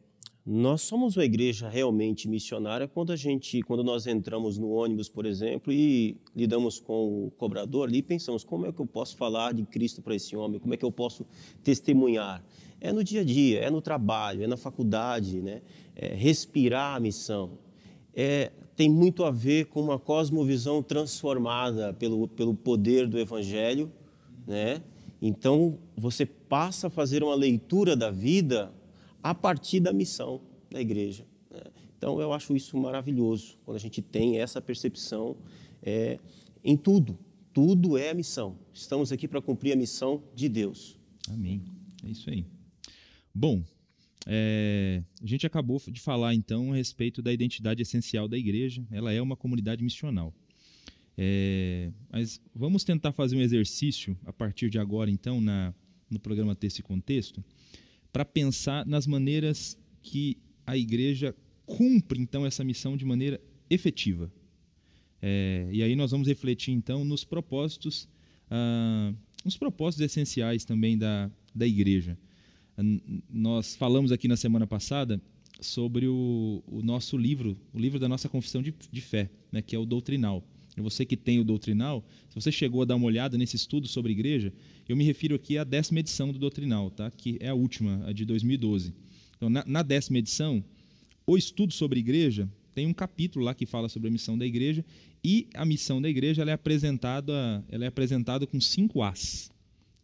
nós 0.46 0.82
somos 0.82 1.16
uma 1.16 1.24
igreja 1.24 1.70
realmente 1.70 2.28
missionária 2.28 2.88
quando 2.88 3.12
a 3.12 3.16
gente, 3.16 3.62
quando 3.62 3.84
nós 3.84 4.08
entramos 4.08 4.58
no 4.58 4.72
ônibus, 4.72 5.08
por 5.08 5.26
exemplo, 5.26 5.72
e 5.72 6.18
lidamos 6.36 6.80
com 6.80 7.28
o 7.28 7.32
cobrador 7.32 7.88
ali, 7.88 8.02
pensamos 8.02 8.44
como 8.44 8.66
é 8.66 8.72
que 8.72 8.80
eu 8.80 8.86
posso 8.88 9.16
falar 9.16 9.54
de 9.54 9.64
Cristo 9.64 10.02
para 10.02 10.16
esse 10.16 10.36
homem, 10.36 10.60
como 10.60 10.74
é 10.74 10.78
que 10.78 10.84
eu 10.84 10.92
posso 10.92 11.26
testemunhar. 11.64 12.44
É 12.82 12.92
no 12.92 13.04
dia 13.04 13.22
a 13.22 13.24
dia, 13.24 13.60
é 13.60 13.70
no 13.70 13.80
trabalho, 13.80 14.42
é 14.42 14.48
na 14.48 14.58
faculdade, 14.58 15.42
né? 15.42 15.62
É 15.96 16.16
respirar 16.16 16.96
a 16.96 17.00
missão. 17.00 17.60
É, 18.14 18.52
tem 18.76 18.90
muito 18.90 19.26
a 19.26 19.32
ver 19.32 19.66
com 19.66 19.82
uma 19.82 20.00
cosmovisão 20.00 20.82
transformada 20.82 21.94
pelo, 21.94 22.28
pelo 22.28 22.56
poder 22.56 23.08
do 23.08 23.20
Evangelho, 23.20 23.92
né? 24.48 24.82
Então 25.22 25.78
você 25.96 26.26
passa 26.26 26.88
a 26.88 26.90
fazer 26.90 27.24
uma 27.24 27.36
leitura 27.36 27.96
da 27.96 28.10
vida 28.10 28.74
a 29.22 29.36
partir 29.36 29.80
da 29.80 29.92
missão 29.92 30.42
da 30.70 30.80
igreja. 30.80 31.26
Né? 31.52 31.62
Então, 31.98 32.22
eu 32.22 32.32
acho 32.32 32.56
isso 32.56 32.78
maravilhoso, 32.78 33.58
quando 33.66 33.76
a 33.76 33.80
gente 33.80 34.02
tem 34.02 34.40
essa 34.40 34.62
percepção 34.62 35.36
é, 35.84 36.18
em 36.64 36.78
tudo. 36.78 37.18
Tudo 37.54 37.98
é 37.98 38.12
a 38.12 38.14
missão. 38.14 38.58
Estamos 38.74 39.12
aqui 39.12 39.28
para 39.28 39.42
cumprir 39.42 39.74
a 39.74 39.76
missão 39.76 40.24
de 40.34 40.48
Deus. 40.48 40.98
Amém. 41.30 41.62
É 42.06 42.10
isso 42.10 42.30
aí. 42.30 42.46
Bom, 43.36 43.62
é, 44.26 45.04
a 45.22 45.26
gente 45.26 45.46
acabou 45.46 45.82
de 45.88 46.00
falar 46.00 46.34
então 46.34 46.72
a 46.72 46.76
respeito 46.76 47.22
da 47.22 47.34
identidade 47.34 47.82
essencial 47.82 48.28
da 48.28 48.38
igreja. 48.38 48.86
Ela 48.92 49.12
é 49.12 49.22
uma 49.22 49.36
comunidade 49.36 49.84
missional. 49.84 50.34
É, 51.22 51.92
mas 52.10 52.42
vamos 52.56 52.86
tentar 52.86 53.12
fazer 53.12 53.36
um 53.36 53.42
exercício 53.42 54.18
a 54.26 54.32
partir 54.32 54.70
de 54.70 54.80
agora, 54.80 55.12
então, 55.12 55.42
na, 55.42 55.74
no 56.10 56.18
programa 56.18 56.56
Texto 56.56 56.80
e 56.80 56.82
Contexto, 56.82 57.44
para 58.10 58.24
pensar 58.24 58.86
nas 58.86 59.06
maneiras 59.06 59.78
que 60.02 60.38
a 60.66 60.78
igreja 60.78 61.36
cumpre 61.66 62.22
então 62.22 62.46
essa 62.46 62.64
missão 62.64 62.96
de 62.96 63.04
maneira 63.04 63.42
efetiva. 63.70 64.32
É, 65.22 65.68
e 65.74 65.84
aí 65.84 65.94
nós 65.94 66.12
vamos 66.12 66.26
refletir 66.26 66.72
então 66.72 67.04
nos 67.04 67.26
propósitos, 67.26 68.08
ah, 68.50 69.14
nos 69.44 69.58
propósitos 69.58 70.06
essenciais 70.06 70.64
também 70.64 70.98
da, 70.98 71.30
da 71.54 71.68
igreja. 71.68 72.18
Nós 73.30 73.76
falamos 73.76 74.14
aqui 74.14 74.30
na 74.30 74.38
semana 74.38 74.66
passada 74.66 75.22
sobre 75.60 76.08
o, 76.08 76.64
o 76.66 76.82
nosso 76.82 77.18
livro, 77.18 77.58
o 77.74 77.78
livro 77.78 78.00
da 78.00 78.08
nossa 78.08 78.30
confissão 78.30 78.62
de, 78.62 78.74
de 78.90 79.02
fé, 79.02 79.30
né, 79.52 79.62
que 79.62 79.76
é 79.76 79.80
o 79.80 79.86
Doutrinal. 79.86 80.42
Você 80.84 81.06
que 81.06 81.18
tem 81.18 81.40
o 81.40 81.44
Doutrinal, 81.44 82.06
se 82.30 82.36
você 82.36 82.52
chegou 82.52 82.82
a 82.82 82.86
dar 82.86 82.96
uma 82.96 83.06
olhada 83.06 83.38
nesse 83.38 83.56
estudo 83.56 83.88
sobre 83.88 84.12
igreja, 84.12 84.54
eu 84.88 84.96
me 84.96 85.04
refiro 85.04 85.36
aqui 85.36 85.58
à 85.58 85.64
décima 85.64 86.00
edição 86.00 86.32
do 86.32 86.40
Doutrinal, 86.40 86.90
tá? 86.90 87.12
que 87.12 87.38
é 87.40 87.50
a 87.50 87.54
última, 87.54 88.04
a 88.06 88.14
de 88.14 88.26
2012. 88.26 88.94
Então, 89.38 89.50
na, 89.50 89.64
na 89.66 89.84
décima 89.84 90.18
edição, 90.18 90.64
o 91.26 91.38
estudo 91.38 91.74
sobre 91.74 92.00
igreja 92.00 92.50
tem 92.74 92.88
um 92.88 92.94
capítulo 92.94 93.46
lá 93.46 93.54
que 93.54 93.66
fala 93.66 93.90
sobre 93.90 94.10
a 94.10 94.12
missão 94.12 94.38
da 94.38 94.46
igreja 94.46 94.86
e 95.24 95.48
a 95.54 95.66
missão 95.66 96.02
da 96.02 96.10
igreja 96.10 96.42
ela 96.42 96.52
é 96.52 96.54
apresentada, 96.54 97.64
ela 97.70 97.86
é 97.86 97.88
apresentada 97.88 98.48
com 98.48 98.60
cinco 98.60 99.04
As. 99.04 99.52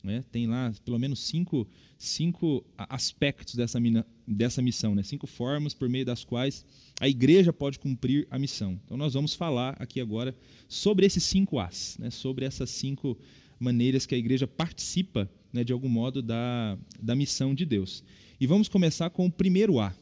Né? 0.06 0.24
Tem 0.32 0.46
lá 0.46 0.72
pelo 0.86 1.00
menos 1.00 1.20
cinco, 1.20 1.68
cinco 1.98 2.64
aspectos 2.78 3.56
dessa, 3.56 3.80
dessa 4.28 4.62
missão, 4.62 4.94
né? 4.94 5.02
cinco 5.02 5.26
formas 5.26 5.74
por 5.74 5.90
meio 5.90 6.06
das 6.06 6.24
quais 6.24 6.64
a 7.02 7.10
igreja 7.10 7.52
pode 7.52 7.80
cumprir 7.80 8.28
a 8.30 8.38
missão. 8.38 8.80
Então 8.86 8.96
nós 8.96 9.16
vamos 9.16 9.34
falar 9.34 9.76
aqui 9.80 10.00
agora 10.00 10.38
sobre 10.70 11.08
esses 11.08 11.24
cinco 11.24 11.60
As, 11.60 11.98
né? 11.98 12.12
sobre 12.12 12.46
essas 12.46 12.70
cinco 12.70 13.18
maneiras 13.60 14.06
que 14.06 14.14
a 14.14 14.18
igreja 14.18 14.46
participa, 14.46 15.30
né, 15.52 15.64
de 15.64 15.74
algum 15.74 15.90
modo, 15.90 16.22
da, 16.22 16.78
da 17.02 17.16
missão 17.16 17.56
de 17.56 17.66
Deus. 17.66 18.04
E 18.40 18.46
vamos 18.46 18.68
começar 18.68 19.10
com 19.10 19.26
o 19.26 19.32
primeiro 19.32 19.80
A, 19.80 19.96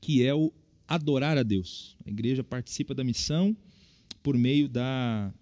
que 0.00 0.24
é 0.24 0.34
o 0.34 0.52
adorar 0.88 1.36
a 1.36 1.42
Deus. 1.42 1.96
A 2.04 2.10
igreja 2.10 2.42
participa 2.42 2.94
da 2.94 3.04
missão 3.04 3.56
por 4.22 4.36
meio 4.36 4.68
da, 4.68 5.32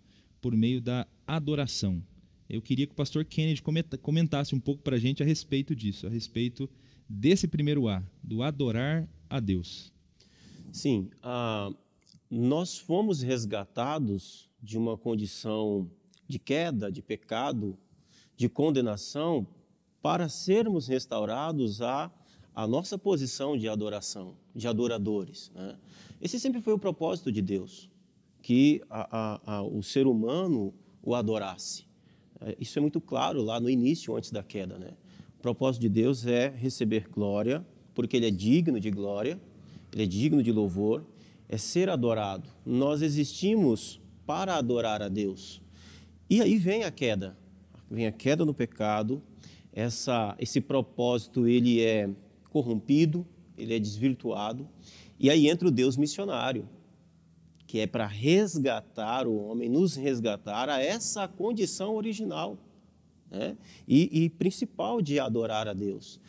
por 0.41 0.55
meio 0.55 0.81
da 0.81 1.07
adoração. 1.27 2.03
Eu 2.49 2.61
queria 2.61 2.87
que 2.87 2.93
o 2.93 2.97
pastor 2.97 3.25
Kennedy 3.25 3.63
comentasse 4.03 4.55
um 4.55 4.61
pouco 4.61 4.83
para 4.83 4.97
a 4.97 4.99
gente 4.99 5.23
a 5.23 5.27
respeito 5.27 5.75
disso, 5.75 6.07
a 6.07 6.11
respeito 6.11 6.69
desse 7.09 7.49
primeiro 7.49 7.89
A, 7.89 8.03
do 8.23 8.43
adorar 8.43 9.09
a 9.29 9.41
Deus. 9.41 9.93
Sim, 10.73 11.11
nós 12.31 12.79
fomos 12.79 13.23
resgatados 13.23 14.51
de 14.63 14.77
uma 14.77 14.97
condição 14.97 15.91
de 16.27 16.39
queda, 16.39 16.91
de 16.91 17.03
pecado, 17.03 17.79
de 18.37 18.49
condenação, 18.49 19.47
para 20.03 20.29
sermos 20.29 20.87
restaurados 20.87 21.81
a 21.81 22.11
a 22.55 22.69
nossa 22.69 22.97
posição 22.97 23.57
de 23.57 23.69
adoração, 23.69 24.37
de 24.55 24.69
adoradores. 24.69 25.51
Né? 25.55 25.77
Esse 26.21 26.39
sempre 26.39 26.61
foi 26.61 26.73
o 26.73 26.79
propósito 26.79 27.33
de 27.33 27.43
Deus, 27.43 27.91
que 28.41 28.81
a, 28.89 29.09
a, 29.11 29.57
a, 29.57 29.63
o 29.63 29.83
ser 29.83 30.07
humano 30.07 30.73
o 31.03 31.15
adorasse. 31.15 31.85
É, 32.45 32.55
isso 32.61 32.79
é 32.79 32.83
muito 32.83 33.01
claro 33.01 33.43
lá 33.43 33.59
no 33.59 33.71
início, 33.71 34.15
antes 34.15 34.31
da 34.31 34.43
queda. 34.43 34.79
Né? 34.79 34.91
O 35.39 35.43
propósito 35.43 35.83
de 35.83 35.89
Deus 35.89 36.27
é 36.27 36.49
receber 36.49 37.09
glória, 37.09 37.65
porque 37.95 38.17
Ele 38.17 38.27
é 38.27 38.31
digno 38.31 38.79
de 38.79 38.91
glória, 38.91 39.41
Ele 39.93 40.03
é 40.03 40.07
digno 40.07 40.43
de 40.43 40.53
louvor, 40.53 41.05
é 41.49 41.57
ser 41.57 41.89
adorado. 41.89 42.49
Nós 42.65 43.01
existimos 43.01 44.01
para 44.27 44.57
adorar 44.57 45.03
a 45.03 45.09
Deus. 45.09 45.63
E 46.29 46.41
aí 46.41 46.57
vem 46.57 46.85
a 46.85 46.91
queda, 46.91 47.37
vem 47.91 48.07
a 48.07 48.13
queda 48.13 48.45
no 48.45 48.55
pecado. 48.55 49.23
Essa, 49.73 50.37
esse 50.39 50.61
propósito 50.61 51.47
ele 51.47 51.81
é 51.81 52.09
corrompido, 52.51 53.27
ele 53.57 53.75
é 53.75 53.79
desvirtuado. 53.79 54.69
E 55.19 55.31
aí 55.31 55.49
entra 55.49 55.69
o 55.69 55.71
Deus 55.71 55.97
missionário, 55.97 56.69
que 57.75 57.81
é 57.81 57.89
para 57.89 58.07
resgatar 58.07 59.27
o 59.27 59.35
homem, 59.35 59.69
nos 59.69 59.97
resgatar 59.97 60.69
a 60.69 60.81
essa 60.81 61.27
condição 61.27 61.97
original 61.97 62.57
né? 63.29 63.57
e, 63.89 64.23
e 64.23 64.31
principal 64.31 65.03
de 65.03 65.19
adorar 65.19 65.67
a 65.67 65.73
Deus. 65.73 66.21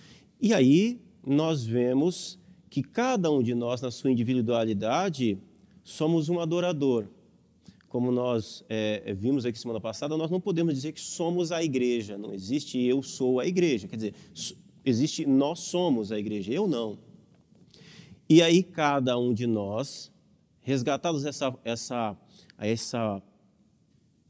E 0.41 0.55
aí 0.55 0.99
nós 1.23 1.63
vemos 1.63 2.39
que 2.67 2.81
cada 2.81 3.29
um 3.29 3.43
de 3.43 3.53
nós, 3.53 3.79
na 3.79 3.91
sua 3.91 4.09
individualidade, 4.11 5.37
somos 5.83 6.29
um 6.29 6.39
adorador. 6.39 7.05
Como 7.89 8.11
nós 8.11 8.65
é, 8.67 9.13
vimos 9.13 9.45
aqui 9.45 9.59
semana 9.59 9.79
passada, 9.79 10.17
nós 10.17 10.31
não 10.31 10.41
podemos 10.41 10.73
dizer 10.73 10.93
que 10.93 10.99
somos 10.99 11.51
a 11.51 11.63
igreja, 11.63 12.17
não 12.17 12.33
existe 12.33 12.81
eu 12.81 13.03
sou 13.03 13.39
a 13.39 13.45
igreja. 13.45 13.87
Quer 13.87 13.97
dizer, 13.97 14.15
existe 14.83 15.27
nós 15.27 15.59
somos 15.59 16.11
a 16.11 16.17
igreja, 16.17 16.51
eu 16.51 16.67
não. 16.67 16.97
E 18.27 18.41
aí 18.41 18.63
cada 18.63 19.15
um 19.19 19.31
de 19.31 19.45
nós, 19.45 20.11
resgatados 20.65 21.23
essa, 21.23 21.57
essa, 21.63 22.17
essa 22.57 23.23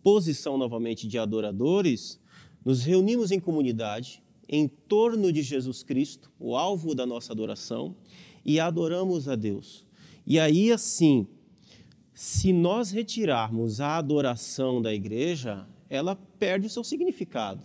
posição 0.04 0.60
novamente 0.60 1.08
de 1.08 1.18
adoradores, 1.18 2.20
nos 2.64 2.84
reunimos 2.84 3.32
em 3.32 3.40
comunidade 3.40 4.22
em 4.48 4.68
torno 4.68 5.34
de 5.34 5.42
Jesus 5.42 5.82
Cristo, 5.82 6.32
o 6.40 6.56
alvo 6.56 6.94
da 6.94 7.08
nossa 7.08 7.34
adoração, 7.34 7.96
e 8.46 8.60
adoramos 8.60 9.28
a 9.28 9.36
Deus. 9.36 9.88
E 10.28 10.38
aí 10.38 10.72
assim, 10.72 11.28
se 12.14 12.54
nós 12.54 12.92
retirarmos 12.92 13.82
a 13.82 13.98
adoração 13.98 14.80
da 14.80 14.94
igreja, 14.94 15.68
ela 15.90 16.16
perde 16.16 16.68
o 16.68 16.70
seu 16.70 16.84
significado 16.84 17.64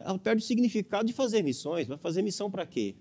ela 0.00 0.18
perde 0.18 0.42
o 0.42 0.46
significado 0.46 1.06
de 1.06 1.12
fazer 1.12 1.42
missões. 1.42 1.86
Vai 1.86 1.98
fazer 1.98 2.22
missão 2.22 2.50
para 2.50 2.66
quê? 2.66 2.94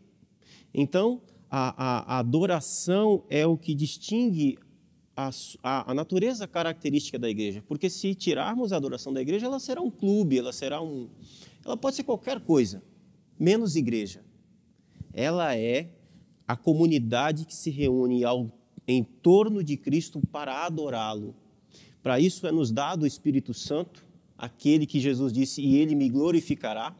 Então, 0.74 1.22
a, 1.50 1.70
a, 1.70 2.15
a, 2.15 2.20
adoração 2.20 3.24
é 3.29 3.46
o 3.46 3.58
que 3.58 3.74
distingue 3.74 4.58
a, 5.15 5.29
a, 5.63 5.91
a, 5.91 5.94
natureza 5.94 6.48
característica 6.48 7.18
da 7.18 7.29
igreja. 7.29 7.63
Porque 7.68 7.89
se 7.89 8.13
tirarmos 8.13 8.72
a 8.72 8.77
adoração 8.77 9.12
da 9.12 9.22
igreja, 9.22 9.46
ela 9.46 9.60
será 9.60 9.82
um 9.82 9.89
clube, 9.89 10.38
ela 10.38 10.53
será 10.53 10.82
um. 10.82 11.10
Ela 11.65 11.75
pode 11.75 11.96
ser 11.96 12.03
qualquer 12.03 12.39
coisa, 12.39 12.82
menos 13.39 13.75
igreja. 13.75 14.24
Ela 15.13 15.56
é 15.56 15.89
a 16.48 16.56
comunidade 16.56 17.46
que 17.46 17.56
se 17.56 17.70
reúne 17.70 18.24
ao, 18.24 18.51
em 18.88 19.03
torno 19.03 19.63
de 19.63 19.75
Cristo 19.77 20.22
para 20.32 20.65
adorá-lo. 20.65 21.36
Para 22.01 22.20
isso 22.20 22.48
é 22.48 22.51
nos 22.51 22.72
dado 22.72 23.03
o 23.03 23.08
Espírito 23.08 23.53
Santo 23.53 24.08
aquele 24.39 24.86
que 24.86 25.00
Jesus 25.00 25.34
disse, 25.34 25.62
e 25.62 25.75
ele 25.75 25.94
me 25.94 26.10
glorificará. 26.10 26.96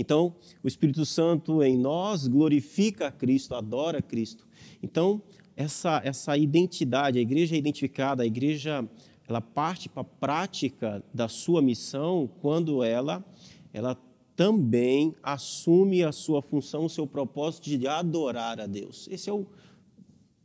Então, 0.00 0.34
o 0.62 0.68
Espírito 0.68 1.04
Santo 1.04 1.62
em 1.62 1.76
nós 1.76 2.28
glorifica 2.28 3.08
a 3.08 3.12
Cristo, 3.12 3.54
adora 3.54 3.98
a 3.98 4.02
Cristo. 4.02 4.46
Então, 4.80 5.20
essa, 5.56 6.00
essa 6.04 6.36
identidade, 6.36 7.18
a 7.18 7.20
igreja 7.20 7.56
é 7.56 7.58
identificada, 7.58 8.22
a 8.22 8.26
igreja 8.26 8.88
ela 9.28 9.40
parte 9.40 9.88
para 9.88 10.02
a 10.02 10.04
prática 10.04 11.04
da 11.12 11.28
sua 11.28 11.60
missão 11.60 12.30
quando 12.40 12.82
ela, 12.82 13.24
ela 13.72 13.98
também 14.36 15.14
assume 15.22 16.04
a 16.04 16.12
sua 16.12 16.40
função, 16.40 16.84
o 16.84 16.88
seu 16.88 17.06
propósito 17.06 17.64
de 17.64 17.86
adorar 17.86 18.60
a 18.60 18.66
Deus. 18.66 19.08
Esse 19.10 19.28
é 19.28 19.32
o 19.32 19.44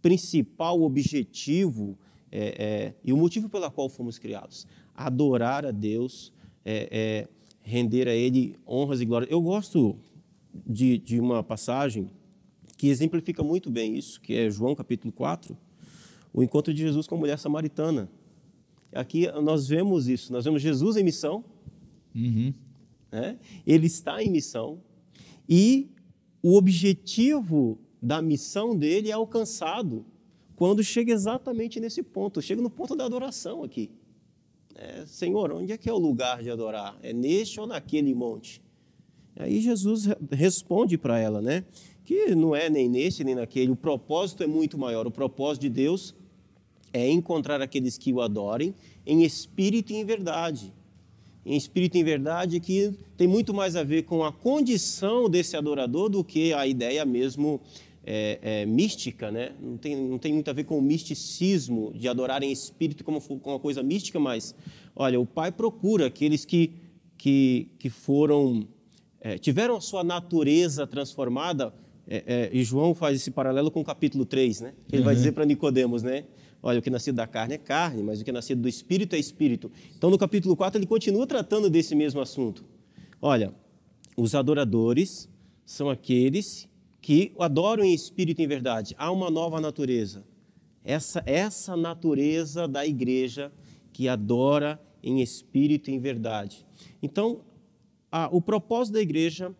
principal 0.02 0.82
objetivo 0.82 1.98
é, 2.32 2.56
é, 2.58 2.96
e 3.04 3.14
o 3.14 3.18
motivo 3.18 3.48
pelo 3.48 3.70
qual 3.72 3.88
fomos 3.88 4.18
criados 4.18 4.68
adorar 4.96 5.66
a 5.66 5.72
Deus, 5.72 6.34
é, 6.66 6.90
é, 6.92 7.28
render 7.64 8.08
a 8.08 8.14
Ele 8.14 8.56
honras 8.68 9.02
e 9.02 9.06
glórias. 9.06 9.32
Eu 9.32 9.42
gosto 9.42 9.98
de, 10.68 10.98
de 10.98 11.20
uma 11.20 11.42
passagem 11.44 12.10
que 12.78 12.88
exemplifica 12.88 13.42
muito 13.44 13.72
bem 13.72 13.96
isso, 13.98 14.20
que 14.22 14.34
é 14.36 14.50
João 14.50 14.76
capítulo 14.76 15.12
4, 15.12 15.58
o 16.34 16.44
encontro 16.44 16.74
de 16.74 16.82
Jesus 16.82 17.08
com 17.08 17.16
a 17.16 17.18
mulher 17.18 17.40
samaritana. 17.40 18.10
Aqui 18.94 19.28
nós 19.42 19.68
vemos 19.68 20.08
isso, 20.08 20.32
nós 20.32 20.44
vemos 20.46 20.62
Jesus 20.62 20.98
em 20.98 21.04
missão, 21.04 21.44
Uhum. 22.16 22.54
né? 23.12 23.40
ele 23.66 23.88
está 23.88 24.22
em 24.22 24.30
missão, 24.30 24.80
e 25.50 25.90
o 26.44 26.56
objetivo 26.56 27.80
da 28.02 28.22
missão 28.22 28.78
dele 28.78 29.10
é 29.10 29.14
alcançado 29.14 30.06
quando 30.56 30.84
chega 30.84 31.12
exatamente 31.12 31.80
nesse 31.80 32.04
ponto, 32.04 32.42
chega 32.42 32.62
no 32.62 32.70
ponto 32.70 32.96
da 32.96 33.06
adoração 33.06 33.64
aqui. 33.64 33.90
É, 34.76 35.06
Senhor, 35.06 35.52
onde 35.52 35.72
é 35.72 35.78
que 35.78 35.90
é 35.90 35.94
o 35.94 35.98
lugar 35.98 36.42
de 36.42 36.50
adorar? 36.50 36.98
É 37.02 37.14
neste 37.14 37.60
ou 37.60 37.68
naquele 37.68 38.14
monte? 38.14 38.62
Aí 39.36 39.62
Jesus 39.62 40.06
re- 40.06 40.18
responde 40.32 40.98
para 40.98 41.20
ela, 41.20 41.42
né? 41.42 41.64
Que 42.04 42.36
não 42.36 42.56
é 42.56 42.70
nem 42.70 42.90
nesse 42.90 43.24
nem 43.24 43.36
naquele, 43.36 43.72
o 43.72 43.76
propósito 43.76 44.44
é 44.44 44.48
muito 44.48 44.78
maior. 44.78 45.08
O 45.08 45.12
propósito 45.12 45.62
de 45.64 45.70
Deus 45.70 46.16
é 46.92 47.10
encontrar 47.10 47.62
aqueles 47.62 47.98
que 47.98 48.12
o 48.14 48.22
adorem 48.22 48.74
em 49.06 49.24
espírito 49.24 49.94
e 49.94 49.96
em 49.96 50.06
verdade. 50.06 50.74
Em 51.46 51.56
espírito 51.58 51.98
e 51.98 52.00
em 52.02 52.04
verdade 52.04 52.60
que 52.60 52.94
tem 53.18 53.28
muito 53.28 53.54
mais 53.54 53.76
a 53.76 53.84
ver 53.84 54.04
com 54.04 54.24
a 54.24 54.32
condição 54.32 55.30
desse 55.30 55.56
adorador 55.58 56.10
do 56.10 56.24
que 56.24 56.54
a 56.54 56.66
ideia 56.68 57.06
mesmo 57.06 57.60
é, 58.06 58.40
é, 58.42 58.66
mística, 58.66 59.32
né? 59.32 59.52
Não 59.60 59.78
tem, 59.78 59.96
não 59.96 60.18
tem 60.18 60.34
muito 60.34 60.50
a 60.50 60.54
ver 60.54 60.66
com 60.66 60.78
o 60.78 60.82
misticismo 60.82 61.94
de 61.96 62.08
adorar 62.08 62.44
em 62.44 62.52
espírito 62.52 63.04
como 63.04 63.22
como 63.22 63.56
uma 63.56 63.60
coisa 63.60 63.82
mística, 63.82 64.20
mas, 64.20 64.54
olha, 64.96 65.20
o 65.20 65.26
Pai 65.26 65.52
procura 65.52 66.08
aqueles 66.08 66.44
que, 66.44 66.74
que, 67.18 67.70
que 67.80 67.90
foram, 67.90 68.68
é, 69.22 69.38
tiveram 69.38 69.78
a 69.78 69.82
sua 69.82 70.04
natureza 70.04 70.86
transformada, 70.86 71.74
é, 72.06 72.24
é, 72.28 72.50
e 72.52 72.64
João 72.64 72.94
faz 72.94 73.16
esse 73.16 73.32
paralelo 73.32 73.72
com 73.72 73.80
o 73.80 73.86
capítulo 73.86 74.26
3, 74.26 74.62
né? 74.62 74.74
Ele 74.92 75.04
vai 75.04 75.16
dizer 75.16 75.32
para 75.32 75.46
Nicodemos, 75.46 76.04
né? 76.04 76.26
Olha, 76.62 76.80
o 76.80 76.82
que 76.82 76.90
é 76.90 76.92
nascido 76.92 77.16
da 77.16 77.28
carne 77.28 77.56
é 77.56 77.58
carne, 77.58 78.04
mas 78.04 78.20
o 78.20 78.24
que 78.24 78.30
é 78.30 78.34
nascido 78.34 78.62
do 78.62 78.70
espírito 78.70 79.16
é 79.16 79.20
espírito. 79.20 79.72
Então, 79.98 80.10
no 80.10 80.18
capítulo 80.18 80.56
4, 80.56 80.80
ele 80.80 80.86
continua 80.86 81.26
tratando 81.28 81.70
desse 81.70 81.96
mesmo 81.96 82.22
assunto. 82.22 82.64
Olha, 83.22 83.54
os 84.16 84.36
adoradores 84.36 85.30
são 85.66 85.90
aqueles 85.90 86.68
que 87.04 87.34
adoram 87.38 87.84
em 87.84 87.94
espírito 87.94 88.40
e 88.42 88.46
em 88.46 88.48
verdade. 88.48 88.96
Há 88.98 89.12
uma 89.12 89.30
nova 89.30 89.60
natureza. 89.60 90.24
Essa, 90.86 91.22
essa 91.26 91.76
natureza 91.76 92.66
da 92.66 92.86
igreja 92.88 93.52
que 93.92 94.08
adora 94.08 94.82
em 95.04 95.22
espírito 95.22 95.92
e 95.92 95.94
em 95.94 96.00
verdade. 96.00 96.66
Então, 97.02 97.42
a- 98.10 98.30
o 98.32 98.42
propósito 98.42 98.94
da 98.94 99.02
igreja, 99.02 99.54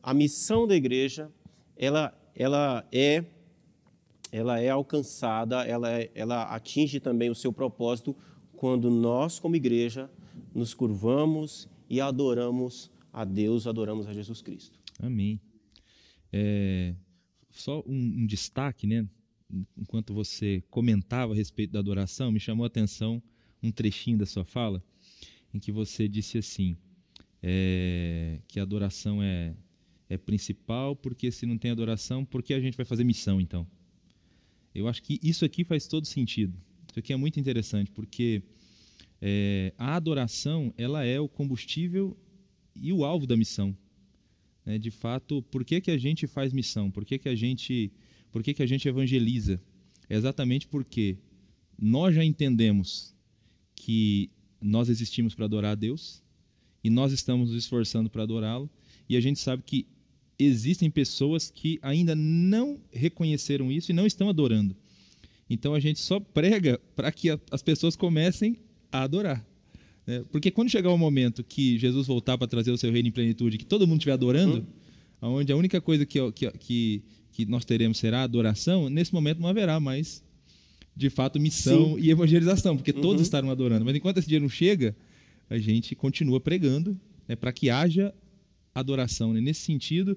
a 0.00 0.14
missão 0.14 0.68
da 0.68 0.76
igreja, 0.76 1.30
ela, 1.76 2.16
ela 2.34 2.86
é 2.92 3.24
ela 4.30 4.58
é 4.60 4.68
alcançada, 4.68 5.62
ela, 5.64 5.90
é- 5.90 6.10
ela 6.14 6.42
atinge 6.44 6.98
também 7.00 7.28
o 7.30 7.34
seu 7.34 7.52
propósito 7.52 8.16
quando 8.56 8.88
nós, 8.90 9.38
como 9.40 9.54
igreja, 9.56 10.08
nos 10.54 10.74
curvamos 10.74 11.68
e 11.90 12.00
adoramos 12.00 12.90
a 13.12 13.24
Deus, 13.24 13.66
adoramos 13.66 14.06
a 14.08 14.12
Jesus 14.12 14.42
Cristo. 14.42 14.78
Amém. 15.00 15.40
É, 16.36 16.96
só 17.52 17.80
um, 17.86 18.22
um 18.22 18.26
destaque, 18.26 18.88
né? 18.88 19.06
Enquanto 19.76 20.12
você 20.12 20.64
comentava 20.68 21.32
a 21.32 21.36
respeito 21.36 21.70
da 21.70 21.78
adoração, 21.78 22.32
me 22.32 22.40
chamou 22.40 22.64
a 22.64 22.66
atenção 22.66 23.22
um 23.62 23.70
trechinho 23.70 24.18
da 24.18 24.26
sua 24.26 24.44
fala, 24.44 24.82
em 25.54 25.60
que 25.60 25.70
você 25.70 26.08
disse 26.08 26.36
assim, 26.36 26.76
é, 27.40 28.40
que 28.48 28.58
a 28.58 28.64
adoração 28.64 29.22
é, 29.22 29.54
é 30.08 30.18
principal, 30.18 30.96
porque 30.96 31.30
se 31.30 31.46
não 31.46 31.56
tem 31.56 31.70
adoração, 31.70 32.24
por 32.24 32.42
que 32.42 32.52
a 32.52 32.60
gente 32.60 32.76
vai 32.76 32.84
fazer 32.84 33.04
missão, 33.04 33.40
então? 33.40 33.64
Eu 34.74 34.88
acho 34.88 35.04
que 35.04 35.20
isso 35.22 35.44
aqui 35.44 35.62
faz 35.62 35.86
todo 35.86 36.04
sentido. 36.04 36.58
Isso 36.90 36.98
aqui 36.98 37.12
é 37.12 37.16
muito 37.16 37.38
interessante, 37.38 37.92
porque 37.92 38.42
é, 39.22 39.72
a 39.78 39.94
adoração 39.94 40.74
ela 40.76 41.04
é 41.04 41.20
o 41.20 41.28
combustível 41.28 42.16
e 42.74 42.92
o 42.92 43.04
alvo 43.04 43.24
da 43.24 43.36
missão 43.36 43.76
né, 44.64 44.78
de 44.78 44.90
fato, 44.90 45.42
por 45.42 45.64
que, 45.64 45.80
que 45.80 45.90
a 45.90 45.98
gente 45.98 46.26
faz 46.26 46.52
missão? 46.52 46.90
Por 46.90 47.04
que, 47.04 47.18
que 47.18 47.28
a 47.28 47.34
gente, 47.34 47.92
por 48.32 48.42
que, 48.42 48.54
que 48.54 48.62
a 48.62 48.66
gente 48.66 48.88
evangeliza? 48.88 49.60
É 50.08 50.16
exatamente 50.16 50.66
porque 50.66 51.18
nós 51.78 52.14
já 52.14 52.24
entendemos 52.24 53.14
que 53.74 54.30
nós 54.60 54.88
existimos 54.88 55.34
para 55.34 55.44
adorar 55.44 55.72
a 55.72 55.74
Deus 55.74 56.22
e 56.82 56.88
nós 56.88 57.12
estamos 57.12 57.50
nos 57.50 57.58
esforçando 57.58 58.08
para 58.08 58.22
adorá-lo 58.22 58.70
e 59.08 59.16
a 59.16 59.20
gente 59.20 59.38
sabe 59.38 59.62
que 59.64 59.86
existem 60.38 60.90
pessoas 60.90 61.50
que 61.50 61.78
ainda 61.82 62.14
não 62.14 62.80
reconheceram 62.92 63.70
isso 63.70 63.90
e 63.90 63.94
não 63.94 64.06
estão 64.06 64.28
adorando. 64.28 64.76
Então 65.48 65.74
a 65.74 65.80
gente 65.80 66.00
só 66.00 66.18
prega 66.18 66.80
para 66.96 67.12
que 67.12 67.28
as 67.50 67.62
pessoas 67.62 67.96
comecem 67.96 68.58
a 68.90 69.02
adorar. 69.02 69.44
Né? 70.06 70.24
Porque 70.30 70.50
quando 70.50 70.70
chegar 70.70 70.90
o 70.90 70.98
momento 70.98 71.42
que 71.42 71.78
Jesus 71.78 72.06
voltar 72.06 72.36
para 72.36 72.46
trazer 72.46 72.70
o 72.70 72.76
seu 72.76 72.92
reino 72.92 73.08
em 73.08 73.12
plenitude, 73.12 73.58
que 73.58 73.64
todo 73.64 73.86
mundo 73.86 73.98
estiver 73.98 74.12
adorando, 74.12 74.66
onde 75.20 75.52
a 75.52 75.56
única 75.56 75.80
coisa 75.80 76.04
que, 76.04 76.18
que, 76.32 77.02
que, 77.32 77.46
nós 77.46 77.64
teremos 77.64 77.98
será 77.98 78.22
adoração, 78.22 78.90
nesse 78.90 79.12
momento 79.12 79.40
não 79.40 79.48
haverá 79.48 79.80
mais, 79.80 80.22
de 80.94 81.10
fato, 81.10 81.40
missão 81.40 81.98
e 81.98 82.10
evangelização, 82.10 82.76
porque 82.76 82.92
todos 82.92 83.22
estarão 83.22 83.50
adorando. 83.50 83.84
Mas 83.84 83.96
enquanto 83.96 84.18
esse 84.18 84.28
dia 84.28 84.38
não 84.38 84.48
chega, 84.48 84.94
a 85.48 85.58
gente 85.58 85.94
continua 85.94 86.38
pregando 86.38 86.98
né, 87.26 87.34
para 87.34 87.52
que 87.52 87.70
haja 87.70 88.14
adoração. 88.74 89.32
né? 89.32 89.40
Nesse 89.40 89.62
sentido, 89.62 90.16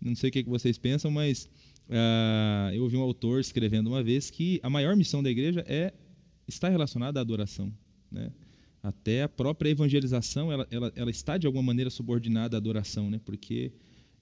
não 0.00 0.14
sei 0.14 0.30
o 0.30 0.32
que 0.32 0.42
vocês 0.44 0.76
pensam, 0.76 1.10
mas 1.10 1.48
ah, 1.88 2.70
eu 2.74 2.82
ouvi 2.82 2.96
um 2.96 3.00
autor 3.00 3.40
escrevendo 3.40 3.86
uma 3.86 4.02
vez 4.02 4.30
que 4.30 4.60
a 4.62 4.68
maior 4.68 4.96
missão 4.96 5.22
da 5.22 5.30
igreja 5.30 5.64
é 5.66 5.92
está 6.46 6.68
relacionada 6.68 7.20
à 7.20 7.22
adoração. 7.22 7.72
Né? 8.10 8.30
Até 8.88 9.22
a 9.24 9.28
própria 9.28 9.68
evangelização, 9.68 10.50
ela, 10.50 10.66
ela, 10.70 10.90
ela 10.96 11.10
está 11.10 11.36
de 11.36 11.46
alguma 11.46 11.62
maneira 11.62 11.90
subordinada 11.90 12.56
à 12.56 12.58
adoração, 12.58 13.10
né? 13.10 13.20
porque 13.22 13.70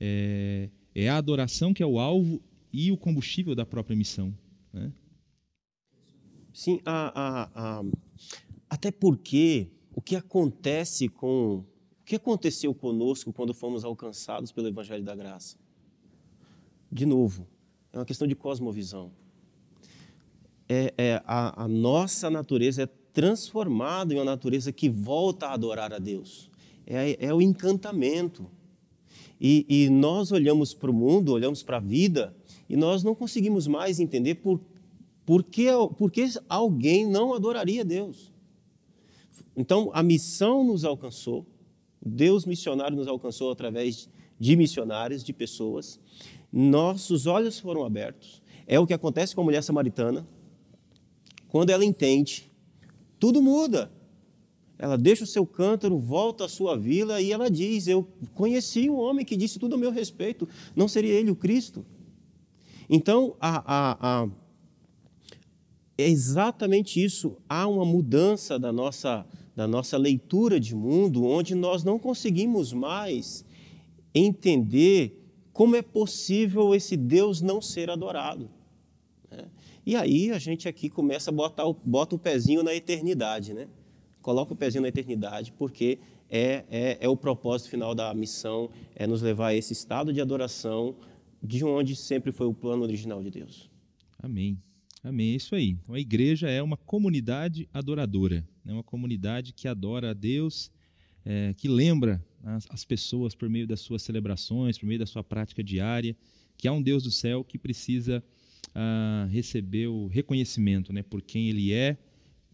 é, 0.01 0.69
é 0.93 1.09
a 1.09 1.17
adoração 1.17 1.73
que 1.73 1.85
é 1.85 1.87
o 1.87 2.01
alvo 2.01 2.43
e 2.73 2.91
o 2.91 2.97
combustível 2.97 3.55
da 3.55 3.65
própria 3.65 3.97
missão. 3.97 4.35
Né? 4.73 4.93
Sim, 6.53 6.81
a, 6.85 7.13
a, 7.15 7.79
a- 7.79 7.85
até 8.69 8.91
porque 8.91 9.69
o 9.95 10.01
que 10.03 10.17
acontece 10.17 11.09
com 11.09 11.65
o 12.01 12.05
que 12.05 12.17
aconteceu 12.17 12.75
conosco 12.75 13.33
quando 13.33 13.55
fomos 13.55 13.85
alcançados 13.85 14.51
pelo 14.51 14.67
Evangelho 14.67 15.05
da 15.05 15.15
Graça? 15.15 15.57
De 16.91 17.07
novo, 17.07 17.47
é 17.93 17.99
uma 17.99 18.05
questão 18.05 18.27
de 18.27 18.35
cosmovisão. 18.35 19.13
É, 20.69 20.93
é, 20.99 21.23
a, 21.25 21.65
a 21.65 21.69
nossa 21.69 22.29
natureza 22.29 22.83
é 22.83 22.89
transformada 23.17 24.13
em 24.13 24.19
uma 24.19 24.27
natureza 24.27 24.71
que 24.71 24.91
volta 24.91 25.47
a 25.47 25.55
adorar 25.55 25.91
a 25.91 25.99
Deus. 25.99 26.51
É, 26.87 27.17
é 27.29 27.33
o 27.33 27.41
encantamento. 27.41 28.47
E, 29.41 29.65
e 29.67 29.89
nós 29.89 30.33
olhamos 30.33 30.75
para 30.75 30.91
o 30.91 30.95
mundo, 30.95 31.33
olhamos 31.33 31.63
para 31.63 31.79
a 31.79 31.81
vida, 31.81 32.37
e 32.69 32.77
nós 32.77 33.03
não 33.03 33.15
conseguimos 33.15 33.67
mais 33.67 33.99
entender 34.01 34.35
por, 34.35 34.61
por, 35.25 35.43
que, 35.43 35.65
por 35.97 36.11
que 36.11 36.27
alguém 36.47 37.07
não 37.07 37.33
adoraria 37.33 37.83
Deus. 37.83 38.31
Então, 39.57 39.91
a 39.95 40.03
missão 40.03 40.63
nos 40.63 40.85
alcançou, 40.85 41.47
Deus 42.05 42.45
missionário 42.45 42.99
nos 42.99 43.09
alcançou 43.09 43.51
através 43.51 44.11
de 44.39 44.57
missionários, 44.57 45.25
de 45.25 45.33
pessoas. 45.33 45.99
Nossos 46.53 47.27
olhos 47.27 47.59
foram 47.59 47.83
abertos. 47.83 48.43
É 48.67 48.79
o 48.79 48.87
que 48.87 48.93
acontece 48.93 49.35
com 49.35 49.41
a 49.41 49.45
mulher 49.45 49.63
samaritana. 49.63 50.29
Quando 51.49 51.71
ela 51.71 51.83
entende, 51.85 52.51
tudo 53.19 53.43
muda. 53.43 53.91
Ela 54.79 54.99
deixa 54.99 55.25
o 55.25 55.27
seu 55.27 55.47
cântaro, 55.47 55.99
volta 55.99 56.45
à 56.45 56.49
sua 56.49 56.77
vila 56.77 57.21
e 57.21 57.33
ela 57.33 57.51
diz: 57.51 57.87
Eu 57.87 58.07
conheci 58.35 58.91
um 58.91 58.99
homem 58.99 59.25
que 59.25 59.37
disse 59.37 59.59
tudo 59.59 59.75
a 59.75 59.79
meu 59.79 59.91
respeito. 59.91 60.49
Não 60.75 60.87
seria 60.87 61.15
ele 61.15 61.31
o 61.31 61.37
Cristo? 61.37 61.85
Então, 62.89 63.35
a, 63.41 63.63
a, 63.67 64.23
a, 64.25 64.29
é 65.97 66.09
exatamente 66.09 67.03
isso. 67.03 67.37
Há 67.49 67.67
uma 67.67 67.85
mudança 67.85 68.59
da 68.59 68.71
nossa, 68.71 69.27
da 69.55 69.67
nossa 69.67 69.97
leitura 69.97 70.61
de 70.61 70.75
mundo, 70.75 71.25
onde 71.25 71.55
nós 71.55 71.83
não 71.83 71.99
conseguimos 71.99 72.73
mais 72.73 73.45
entender 74.15 75.23
como 75.53 75.75
é 75.75 75.81
possível 75.81 76.75
esse 76.75 76.99
Deus 76.99 77.41
não 77.41 77.63
ser 77.63 77.89
adorado. 77.89 78.51
Né? 79.87 79.93
E 79.93 79.97
aí 79.97 80.31
a 80.33 80.39
gente 80.39 80.69
aqui 80.69 80.91
começa 80.91 81.31
a 81.31 81.33
botar 81.33 81.65
o, 81.67 81.75
bota 81.75 82.17
o 82.17 82.19
pezinho 82.19 82.63
na 82.63 82.75
eternidade, 82.75 83.55
né? 83.55 83.69
Coloca 84.21 84.53
o 84.53 84.57
pezinho 84.57 84.83
na 84.83 84.89
eternidade, 84.89 85.53
porque 85.53 86.01
é, 86.29 86.65
é, 86.69 86.99
é 87.01 87.09
o 87.09 87.17
propósito 87.17 87.71
final 87.71 87.95
da 87.95 88.13
missão, 88.13 88.71
é 88.97 89.07
nos 89.07 89.23
levar 89.23 89.49
a 89.49 89.55
esse 89.55 89.73
estado 89.73 90.13
de 90.13 90.21
adoração 90.21 90.97
de 91.41 91.65
onde 91.65 91.95
sempre 91.95 92.33
foi 92.33 92.47
o 92.47 92.55
plano 92.55 92.83
original 92.83 93.23
de 93.23 93.31
Deus. 93.31 93.71
Amém. 94.19 94.61
Amém. 95.05 95.35
É 95.35 95.37
isso 95.37 95.55
aí. 95.55 95.79
Então, 95.83 95.95
a 95.95 96.01
igreja 96.01 96.51
é 96.51 96.61
uma 96.61 96.77
comunidade 96.77 97.69
adoradora, 97.73 98.45
é 98.67 98.73
uma 98.73 98.83
comunidade 98.83 99.53
que 99.53 99.69
adora 99.69 100.11
a 100.11 100.15
Deus, 100.15 100.73
é, 101.25 101.55
que 101.55 101.69
lembra 101.69 102.25
as, 102.43 102.67
as 102.71 102.85
pessoas 102.85 103.33
por 103.33 103.49
meio 103.49 103.67
das 103.67 103.81
suas 103.81 104.03
celebrações, 104.03 104.77
por 104.77 104.87
meio 104.87 104.99
da 104.99 105.07
sua 105.07 105.23
prática 105.23 105.63
diária, 105.63 106.17
que 106.57 106.67
há 106.67 106.73
um 106.73 106.83
Deus 106.83 107.05
do 107.05 107.11
céu 107.13 107.45
que 107.45 107.59
precisa 107.59 108.25
receber 109.31 109.87
o 109.87 110.07
reconhecimento 110.07 110.93
né, 110.93 111.03
por 111.03 111.23
quem 111.23 111.49
ele 111.49 111.73
é 111.73 111.97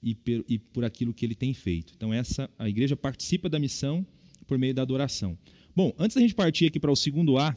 e, 0.02 0.14
per, 0.14 0.44
e 0.48 0.58
por 0.58 0.84
aquilo 0.84 1.12
que 1.12 1.24
ele 1.24 1.34
tem 1.34 1.54
feito. 1.54 1.92
Então, 1.96 2.12
essa 2.12 2.50
a 2.58 2.68
igreja 2.68 2.96
participa 2.96 3.48
da 3.48 3.58
missão 3.58 4.06
por 4.46 4.58
meio 4.58 4.74
da 4.74 4.82
adoração. 4.82 5.38
Bom, 5.74 5.92
antes 5.98 6.14
da 6.14 6.20
gente 6.20 6.34
partir 6.34 6.66
aqui 6.66 6.78
para 6.78 6.90
o 6.90 6.96
segundo 6.96 7.38
A 7.38 7.56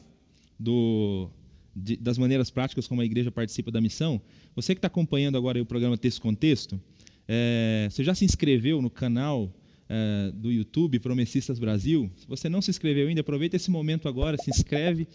do, 0.58 1.28
de, 1.74 1.96
das 1.96 2.16
maneiras 2.16 2.50
práticas 2.50 2.86
como 2.86 3.00
a 3.00 3.04
igreja 3.04 3.30
participa 3.30 3.70
da 3.70 3.80
missão, 3.80 4.20
você 4.54 4.74
que 4.74 4.78
está 4.78 4.86
acompanhando 4.86 5.36
agora 5.36 5.60
o 5.60 5.66
programa 5.66 5.98
Texto 5.98 6.22
Contexto, 6.22 6.80
é, 7.28 7.88
você 7.90 8.02
já 8.02 8.14
se 8.14 8.24
inscreveu 8.24 8.80
no 8.80 8.88
canal 8.88 9.52
é, 9.88 10.32
do 10.32 10.50
YouTube 10.50 10.98
Promessistas 11.00 11.58
Brasil? 11.58 12.10
Se 12.16 12.26
você 12.26 12.48
não 12.48 12.62
se 12.62 12.70
inscreveu 12.70 13.08
ainda, 13.08 13.20
aproveita 13.20 13.56
esse 13.56 13.70
momento 13.70 14.08
agora, 14.08 14.38
se 14.38 14.48
inscreve 14.48 15.06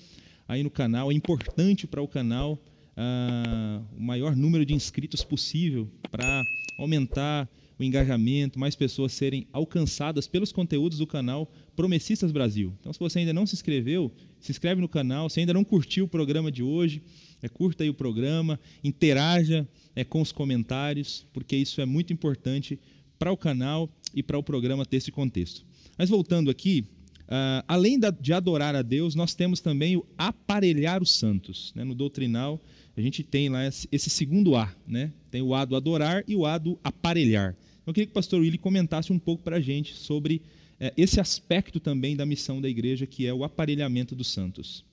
aí 0.47 0.61
no 0.61 0.69
canal. 0.69 1.11
É 1.11 1.15
importante 1.15 1.87
para 1.87 2.01
o 2.01 2.07
canal 2.07 2.61
uh, 2.97 3.85
o 3.97 4.01
maior 4.01 4.35
número 4.35 4.65
de 4.65 4.73
inscritos 4.73 5.23
possível 5.23 5.89
para 6.09 6.43
aumentar 6.77 7.49
o 7.79 7.83
engajamento, 7.83 8.59
mais 8.59 8.75
pessoas 8.75 9.11
serem 9.11 9.47
alcançadas 9.51 10.27
pelos 10.27 10.51
conteúdos 10.51 10.99
do 10.99 11.07
canal 11.07 11.51
Promessistas 11.75 12.31
Brasil. 12.31 12.73
Então, 12.79 12.93
se 12.93 12.99
você 12.99 13.19
ainda 13.19 13.33
não 13.33 13.45
se 13.47 13.55
inscreveu, 13.55 14.11
se 14.39 14.51
inscreve 14.51 14.81
no 14.81 14.87
canal. 14.87 15.29
Se 15.29 15.39
ainda 15.39 15.53
não 15.53 15.63
curtiu 15.63 16.05
o 16.05 16.07
programa 16.07 16.51
de 16.51 16.61
hoje, 16.61 17.01
é, 17.41 17.49
curta 17.49 17.83
aí 17.83 17.89
o 17.89 17.93
programa, 17.93 18.59
interaja 18.83 19.67
é, 19.95 20.03
com 20.03 20.21
os 20.21 20.31
comentários, 20.31 21.25
porque 21.33 21.55
isso 21.55 21.81
é 21.81 21.85
muito 21.85 22.13
importante 22.13 22.79
para 23.17 23.31
o 23.31 23.37
canal 23.37 23.89
e 24.13 24.21
para 24.21 24.37
o 24.37 24.43
programa 24.43 24.85
ter 24.85 24.97
esse 24.97 25.11
contexto. 25.11 25.65
Mas 25.97 26.09
voltando 26.09 26.49
aqui, 26.49 26.85
uh, 27.31 27.63
além 27.67 27.97
da, 27.97 28.11
de 28.11 28.33
adorar 28.33 28.75
a 28.75 28.81
Deus, 28.81 29.15
nós 29.15 29.33
temos 29.33 29.61
também 29.61 29.95
o 29.95 30.05
aparelhar 30.17 31.01
os 31.01 31.17
santos. 31.17 31.73
Né? 31.73 31.83
No 31.83 31.95
doutrinal, 31.95 32.59
a 32.95 33.01
gente 33.01 33.23
tem 33.23 33.47
lá 33.49 33.65
esse, 33.65 33.87
esse 33.91 34.09
segundo 34.09 34.55
A, 34.55 34.71
né? 34.85 35.11
tem 35.31 35.41
o 35.41 35.55
A 35.55 35.63
do 35.63 35.75
adorar 35.75 36.23
e 36.27 36.35
o 36.35 36.45
A 36.45 36.57
do 36.57 36.77
aparelhar. 36.83 37.55
Eu 37.87 37.93
queria 37.93 38.05
que 38.05 38.11
o 38.11 38.13
pastor 38.13 38.41
Willi 38.41 38.57
comentasse 38.57 39.11
um 39.11 39.17
pouco 39.17 39.43
para 39.43 39.55
a 39.55 39.61
gente 39.61 39.95
sobre 39.95 40.41
é, 40.79 40.93
esse 40.97 41.19
aspecto 41.19 41.79
também 41.79 42.15
da 42.15 42.25
missão 42.25 42.61
da 42.61 42.67
igreja, 42.67 43.07
que 43.07 43.25
é 43.25 43.33
o 43.33 43.43
aparelhamento 43.43 44.15
dos 44.15 44.31
santos. 44.31 44.85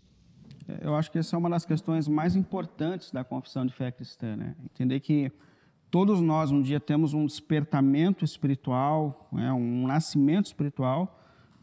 É, 0.68 0.87
eu 0.87 0.94
acho 0.94 1.11
que 1.11 1.18
essa 1.18 1.35
é 1.35 1.38
uma 1.38 1.51
das 1.51 1.64
questões 1.64 2.07
mais 2.07 2.37
importantes 2.37 3.11
da 3.11 3.24
confissão 3.24 3.66
de 3.66 3.72
fé 3.72 3.90
cristã. 3.90 4.37
Né? 4.37 4.55
Entender 4.64 5.01
que 5.01 5.33
todos 5.90 6.20
nós 6.20 6.51
um 6.51 6.62
dia 6.62 6.79
temos 6.79 7.14
um 7.14 7.27
despertamento 7.27 8.24
espiritual, 8.24 9.29
né? 9.33 9.53
um 9.53 9.87
nascimento 9.87 10.46
espiritual, 10.46 11.17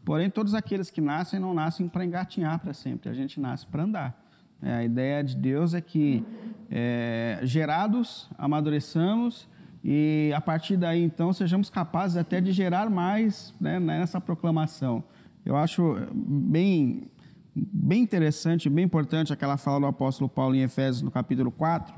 porém 0.06 0.30
todos 0.30 0.54
aqueles 0.54 0.88
que 0.88 1.00
nascem 1.00 1.40
não 1.40 1.52
nascem 1.52 1.88
para 1.88 2.04
engatinhar 2.04 2.60
para 2.60 2.72
sempre, 2.72 3.10
a 3.10 3.12
gente 3.12 3.40
nasce 3.40 3.66
para 3.66 3.82
andar. 3.82 4.24
É, 4.62 4.72
a 4.72 4.84
ideia 4.84 5.22
de 5.22 5.36
Deus 5.36 5.74
é 5.74 5.80
que, 5.80 6.24
é, 6.70 7.40
gerados, 7.42 8.30
amadureçamos 8.38 9.48
e 9.84 10.32
a 10.34 10.40
partir 10.40 10.76
daí, 10.76 11.02
então, 11.02 11.32
sejamos 11.32 11.68
capazes 11.68 12.16
até 12.16 12.40
de 12.40 12.52
gerar 12.52 12.88
mais 12.88 13.52
né, 13.60 13.78
nessa 13.80 14.20
proclamação. 14.20 15.02
Eu 15.44 15.56
acho 15.56 15.96
bem, 16.14 17.10
bem 17.54 18.02
interessante, 18.02 18.70
bem 18.70 18.84
importante 18.84 19.32
aquela 19.32 19.56
fala 19.56 19.80
do 19.80 19.86
apóstolo 19.86 20.28
Paulo 20.28 20.54
em 20.54 20.62
Efésios, 20.62 21.02
no 21.02 21.10
capítulo 21.10 21.50
4, 21.50 21.94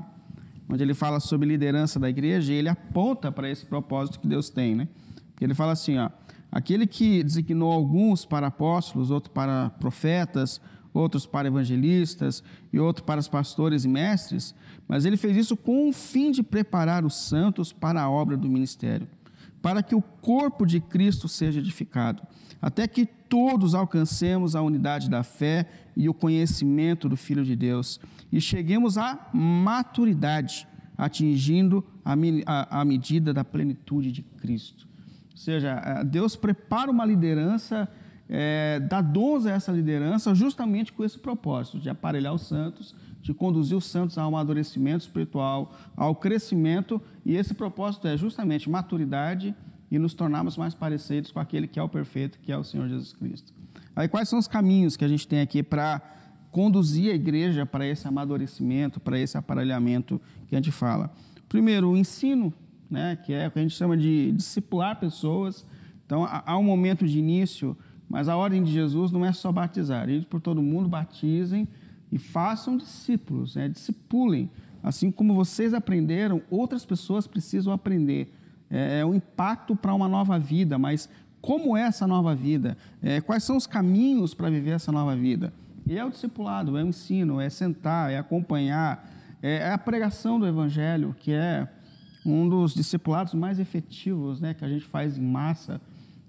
onde 0.67 0.83
ele 0.83 0.95
fala 0.95 1.19
sobre 1.19 1.47
liderança 1.47 1.99
da 1.99 2.09
igreja 2.09 2.53
e 2.53 2.55
ele 2.55 2.69
aponta 2.69 3.31
para 3.31 3.49
esse 3.49 3.65
propósito 3.65 4.19
que 4.19 4.27
Deus 4.27 4.49
tem. 4.49 4.75
Né? 4.75 4.87
Ele 5.39 5.53
fala 5.53 5.71
assim: 5.71 5.97
ó, 5.97 6.09
aquele 6.51 6.87
que 6.87 7.23
designou 7.23 7.71
alguns 7.71 8.25
para 8.25 8.47
apóstolos, 8.47 9.11
outros 9.11 9.33
para 9.33 9.69
profetas, 9.71 10.59
outros 10.93 11.25
para 11.25 11.47
evangelistas 11.47 12.43
e 12.73 12.79
outros 12.79 13.05
para 13.05 13.19
os 13.19 13.27
pastores 13.27 13.85
e 13.85 13.87
mestres, 13.87 14.55
mas 14.87 15.05
ele 15.05 15.17
fez 15.17 15.37
isso 15.37 15.55
com 15.55 15.89
o 15.89 15.93
fim 15.93 16.31
de 16.31 16.41
preparar 16.41 17.05
os 17.05 17.15
santos 17.15 17.71
para 17.71 18.01
a 18.01 18.09
obra 18.09 18.35
do 18.35 18.49
ministério, 18.49 19.07
para 19.61 19.83
que 19.83 19.95
o 19.95 20.01
corpo 20.01 20.65
de 20.65 20.79
Cristo 20.79 21.27
seja 21.27 21.59
edificado, 21.59 22.23
até 22.61 22.87
que 22.87 23.05
todos 23.05 23.75
alcancemos 23.75 24.55
a 24.55 24.61
unidade 24.61 25.09
da 25.09 25.23
fé 25.23 25.67
e 25.95 26.09
o 26.09 26.13
conhecimento 26.13 27.07
do 27.07 27.15
Filho 27.15 27.45
de 27.45 27.55
Deus 27.55 27.99
e 28.31 28.41
cheguemos 28.41 28.97
à 28.97 29.29
maturidade, 29.33 30.67
atingindo 30.97 31.85
a, 32.03 32.13
a, 32.45 32.81
a 32.81 32.85
medida 32.85 33.33
da 33.33 33.43
plenitude 33.43 34.11
de 34.11 34.23
Cristo. 34.23 34.88
Ou 35.39 35.43
seja, 35.43 36.03
Deus 36.03 36.35
prepara 36.35 36.91
uma 36.91 37.05
liderança 37.05 37.87
é, 38.29 38.79
dá 38.79 39.01
dons 39.01 39.47
a 39.47 39.51
essa 39.51 39.71
liderança 39.71 40.35
justamente 40.35 40.93
com 40.93 41.03
esse 41.03 41.17
propósito 41.17 41.79
de 41.79 41.89
aparelhar 41.89 42.31
os 42.31 42.43
santos, 42.43 42.93
de 43.21 43.33
conduzir 43.33 43.75
os 43.75 43.85
santos 43.85 44.19
ao 44.19 44.27
amadurecimento 44.27 45.03
espiritual, 45.03 45.73
ao 45.97 46.15
crescimento, 46.15 47.01
e 47.25 47.35
esse 47.35 47.55
propósito 47.55 48.07
é 48.07 48.15
justamente 48.15 48.69
maturidade 48.69 49.55
e 49.89 49.97
nos 49.97 50.13
tornarmos 50.13 50.55
mais 50.57 50.75
parecidos 50.75 51.31
com 51.31 51.39
aquele 51.39 51.67
que 51.67 51.79
é 51.79 51.83
o 51.83 51.89
perfeito, 51.89 52.37
que 52.39 52.51
é 52.51 52.57
o 52.57 52.63
Senhor 52.63 52.87
Jesus 52.87 53.13
Cristo. 53.13 53.51
Aí 53.95 54.07
quais 54.07 54.29
são 54.29 54.37
os 54.37 54.47
caminhos 54.47 54.95
que 54.95 55.03
a 55.03 55.07
gente 55.07 55.27
tem 55.27 55.41
aqui 55.41 55.63
para 55.63 55.99
conduzir 56.51 57.11
a 57.11 57.15
igreja 57.15 57.65
para 57.65 57.87
esse 57.87 58.07
amadurecimento, 58.07 58.99
para 58.99 59.19
esse 59.19 59.37
aparelhamento 59.37 60.21
que 60.47 60.55
a 60.55 60.59
gente 60.59 60.71
fala? 60.71 61.11
Primeiro, 61.47 61.89
o 61.89 61.97
ensino, 61.97 62.53
né, 62.89 63.15
que 63.15 63.33
é 63.33 63.47
o 63.47 63.51
que 63.51 63.59
a 63.59 63.61
gente 63.61 63.75
chama 63.75 63.95
de 63.95 64.31
discipular 64.31 64.99
pessoas. 64.99 65.65
Então, 66.05 66.27
há 66.27 66.57
um 66.57 66.63
momento 66.63 67.07
de 67.07 67.19
início 67.19 67.77
mas 68.09 68.27
a 68.27 68.35
ordem 68.35 68.63
de 68.63 68.71
Jesus 68.71 69.11
não 69.11 69.23
é 69.23 69.31
só 69.31 69.51
batizar. 69.51 70.09
Eles 70.09 70.25
por 70.25 70.41
todo 70.41 70.63
mundo 70.63 70.89
batizem 70.89 71.67
e 72.11 72.17
façam 72.17 72.75
discípulos, 72.75 73.55
né? 73.55 73.69
discipulem. 73.69 74.49
Assim 74.81 75.11
como 75.11 75.35
vocês 75.35 75.75
aprenderam, 75.75 76.41
outras 76.49 76.83
pessoas 76.83 77.27
precisam 77.27 77.71
aprender. 77.71 78.33
É, 78.67 79.01
é 79.01 79.05
um 79.05 79.13
impacto 79.13 79.75
para 79.75 79.93
uma 79.93 80.07
nova 80.07 80.39
vida, 80.39 80.79
mas 80.79 81.07
como 81.39 81.77
é 81.77 81.83
essa 81.83 82.07
nova 82.07 82.33
vida? 82.33 82.75
É, 83.01 83.21
quais 83.21 83.43
são 83.43 83.55
os 83.55 83.67
caminhos 83.67 84.33
para 84.33 84.49
viver 84.49 84.71
essa 84.71 84.91
nova 84.91 85.15
vida? 85.15 85.53
E 85.85 85.97
é 85.97 86.03
o 86.03 86.09
discipulado, 86.09 86.77
é 86.77 86.83
o 86.83 86.87
ensino, 86.87 87.39
é 87.39 87.49
sentar, 87.49 88.11
é 88.11 88.17
acompanhar, 88.17 89.07
é, 89.41 89.57
é 89.57 89.71
a 89.71 89.77
pregação 89.77 90.39
do 90.39 90.47
Evangelho, 90.47 91.15
que 91.19 91.31
é 91.31 91.67
um 92.25 92.47
dos 92.47 92.73
discipulados 92.73 93.33
mais 93.33 93.59
efetivos 93.59 94.39
né, 94.39 94.53
que 94.53 94.63
a 94.63 94.69
gente 94.69 94.85
faz 94.85 95.17
em 95.17 95.21
massa. 95.21 95.81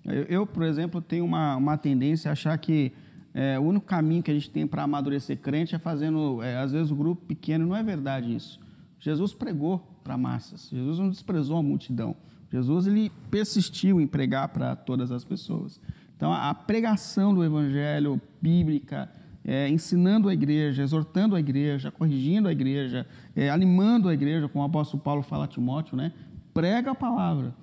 Eu, 0.05 0.23
eu 0.25 0.47
por 0.47 0.63
exemplo, 0.63 1.01
tenho 1.01 1.25
uma, 1.25 1.57
uma 1.57 1.77
tendência 1.77 2.31
a 2.31 2.33
achar 2.33 2.57
que 2.59 2.93
é, 3.33 3.59
o 3.59 3.63
único 3.63 3.87
caminho 3.87 4.23
que 4.23 4.31
a 4.31 4.35
gente 4.35 4.51
tem 4.51 4.67
para 4.67 4.83
amadurecer 4.83 5.39
crente 5.39 5.75
é 5.75 5.79
fazendo, 5.79 6.43
é, 6.43 6.57
às 6.57 6.73
vezes, 6.73 6.91
um 6.91 6.97
grupo 6.97 7.25
pequeno. 7.27 7.67
Não 7.67 7.77
é 7.77 7.83
verdade 7.83 8.35
isso. 8.35 8.61
Jesus 8.99 9.33
pregou 9.33 9.79
para 10.03 10.17
massas. 10.17 10.69
Jesus 10.71 10.99
não 10.99 11.11
desprezou 11.11 11.57
a 11.57 11.63
multidão. 11.63 12.17
Jesus 12.53 12.87
ele 12.87 13.11
persistiu 13.31 14.01
em 14.01 14.07
pregar 14.07 14.49
para 14.49 14.75
todas 14.75 15.13
as 15.13 15.25
pessoas. 15.25 15.81
Então, 16.17 16.33
a 16.33 16.53
pregação 16.53 17.33
do 17.33 17.45
evangelho 17.45 18.21
bíblica, 18.43 19.09
é, 19.45 19.69
ensinando 19.69 20.29
a 20.29 20.35
igreja, 20.35 20.83
exortando 20.83 21.35
a 21.35 21.41
igreja, 21.41 21.91
corrigindo 21.91 22.49
a 22.49 22.53
igreja, 22.53 23.07
é, 23.35 23.51
animando 23.51 24.09
a 24.09 24.15
igreja, 24.15 24.49
como 24.49 24.63
o 24.65 24.67
apóstolo 24.67 25.03
Paulo 25.03 25.23
fala 25.23 25.45
a 25.45 25.49
Timóteo, 25.49 25.97
né? 25.97 26.13
prega 26.53 26.91
a 26.91 26.95
palavra. 26.95 27.55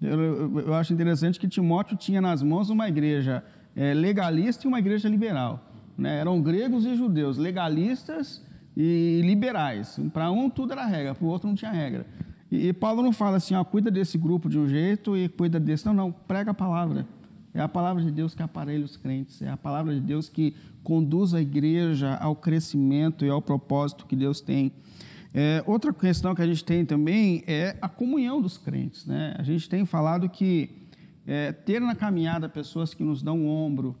Eu, 0.00 0.20
eu, 0.20 0.60
eu, 0.60 0.74
acho 0.74 0.92
interessante 0.92 1.40
que 1.40 1.48
Timóteo 1.48 1.96
tinha 1.96 2.20
nas 2.20 2.42
mãos 2.42 2.68
uma 2.68 2.88
igreja 2.88 3.42
é, 3.74 3.94
legalista 3.94 4.66
e 4.66 4.68
uma 4.68 4.78
igreja 4.78 5.08
liberal. 5.08 5.70
Né? 5.96 6.18
Eram 6.18 6.40
gregos 6.40 6.84
e 6.84 6.94
judeus, 6.94 7.38
legalistas 7.38 8.42
e 8.76 9.20
liberais. 9.24 9.98
Para 10.12 10.30
um 10.30 10.50
tudo 10.50 10.72
era 10.72 10.84
regra, 10.84 11.14
para 11.14 11.24
o 11.24 11.28
outro 11.28 11.48
não 11.48 11.54
tinha 11.54 11.70
regra. 11.70 12.06
E, 12.50 12.68
e, 12.68 12.72
Paulo 12.72 13.02
não 13.02 13.12
fala 13.12 13.38
assim, 13.38 13.54
ó, 13.54 13.64
cuida 13.64 13.90
desse 13.90 14.18
grupo 14.18 14.48
de 14.48 14.58
um 14.58 14.68
jeito 14.68 15.16
e 15.16 15.28
cuida 15.28 15.58
desse. 15.58 15.86
Não, 15.86 15.94
não, 15.94 16.12
prega 16.12 16.50
a 16.50 16.54
palavra. 16.54 17.06
É 17.52 17.60
a 17.60 17.68
palavra 17.68 18.02
de 18.02 18.10
Deus 18.10 18.34
que 18.34 18.42
aparelha 18.42 18.84
os 18.84 18.96
crentes, 18.96 19.40
é 19.40 19.48
a 19.48 19.56
palavra 19.56 19.94
de 19.94 20.00
Deus 20.00 20.28
que 20.28 20.56
conduz 20.84 21.32
a 21.32 21.40
igreja 21.40 22.14
ao 22.16 22.36
crescimento 22.36 23.24
e 23.24 23.30
ao 23.30 23.40
propósito 23.40 24.06
que 24.06 24.14
Deus 24.14 24.40
tem. 24.40 24.70
É, 25.32 25.64
outra 25.66 25.92
questão 25.92 26.34
que 26.34 26.42
a 26.42 26.46
gente 26.46 26.62
tem 26.62 26.84
também 26.84 27.42
é 27.46 27.76
a 27.82 27.88
comunhão 27.88 28.40
dos 28.40 28.56
crentes. 28.56 29.04
Né? 29.06 29.34
A 29.36 29.42
gente 29.42 29.68
tem 29.68 29.84
falado 29.84 30.28
que 30.28 30.70
é, 31.26 31.50
ter 31.50 31.80
na 31.80 31.94
caminhada 31.94 32.48
pessoas 32.48 32.94
que 32.94 33.02
nos 33.02 33.22
dão 33.22 33.40
um 33.40 33.48
ombro, 33.48 33.96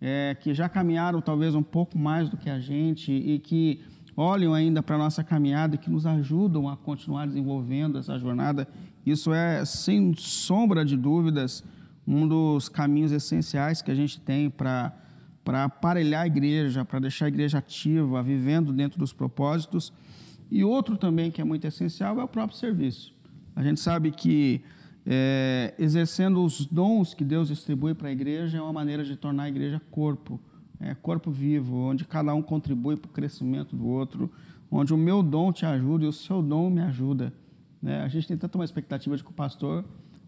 é, 0.00 0.36
que 0.40 0.54
já 0.54 0.68
caminharam 0.68 1.20
talvez 1.20 1.54
um 1.54 1.62
pouco 1.62 1.98
mais 1.98 2.30
do 2.30 2.36
que 2.36 2.48
a 2.48 2.60
gente 2.60 3.12
e 3.12 3.38
que 3.40 3.82
olham 4.16 4.54
ainda 4.54 4.82
para 4.82 4.94
a 4.94 4.98
nossa 4.98 5.22
caminhada 5.22 5.74
e 5.74 5.78
que 5.78 5.90
nos 5.90 6.06
ajudam 6.06 6.68
a 6.68 6.76
continuar 6.76 7.26
desenvolvendo 7.26 7.98
essa 7.98 8.18
jornada, 8.18 8.66
isso 9.04 9.32
é, 9.32 9.64
sem 9.64 10.14
sombra 10.16 10.84
de 10.84 10.96
dúvidas, 10.96 11.64
um 12.06 12.26
dos 12.26 12.68
caminhos 12.68 13.12
essenciais 13.12 13.82
que 13.82 13.90
a 13.90 13.94
gente 13.94 14.20
tem 14.20 14.48
para 14.48 14.92
para 15.48 15.64
aparelhar 15.64 16.24
a 16.24 16.26
igreja, 16.26 16.84
para 16.84 16.98
deixar 16.98 17.24
a 17.24 17.28
igreja 17.28 17.56
ativa, 17.56 18.22
vivendo 18.22 18.70
dentro 18.70 18.98
dos 18.98 19.14
propósitos. 19.14 19.90
E 20.50 20.62
outro 20.62 20.94
também 20.94 21.30
que 21.30 21.40
é 21.40 21.44
muito 21.44 21.66
essencial 21.66 22.20
é 22.20 22.22
o 22.22 22.28
próprio 22.28 22.58
serviço. 22.58 23.14
A 23.56 23.62
gente 23.62 23.80
sabe 23.80 24.10
que 24.10 24.60
é, 25.06 25.72
exercendo 25.78 26.44
os 26.44 26.66
dons 26.66 27.14
que 27.14 27.24
Deus 27.24 27.48
distribui 27.48 27.94
para 27.94 28.08
a 28.10 28.12
igreja 28.12 28.58
é 28.58 28.60
uma 28.60 28.74
maneira 28.74 29.02
de 29.02 29.16
tornar 29.16 29.44
a 29.44 29.48
igreja 29.48 29.80
corpo, 29.90 30.38
é, 30.78 30.94
corpo 30.94 31.30
vivo, 31.30 31.78
onde 31.78 32.04
cada 32.04 32.34
um 32.34 32.42
contribui 32.42 32.98
para 32.98 33.08
o 33.08 33.10
crescimento 33.10 33.74
do 33.74 33.86
outro, 33.86 34.30
onde 34.70 34.92
o 34.92 34.98
meu 34.98 35.22
dom 35.22 35.50
te 35.50 35.64
ajuda 35.64 36.04
e 36.04 36.08
o 36.08 36.12
seu 36.12 36.42
dom 36.42 36.68
me 36.68 36.82
ajuda. 36.82 37.32
Né? 37.80 38.02
A 38.02 38.08
gente 38.08 38.28
tem 38.28 38.36
tanta 38.36 38.58
uma 38.58 38.66
expectativa 38.66 39.16
de 39.16 39.24
que 39.24 39.30
o 39.30 39.32
pastor 39.32 39.82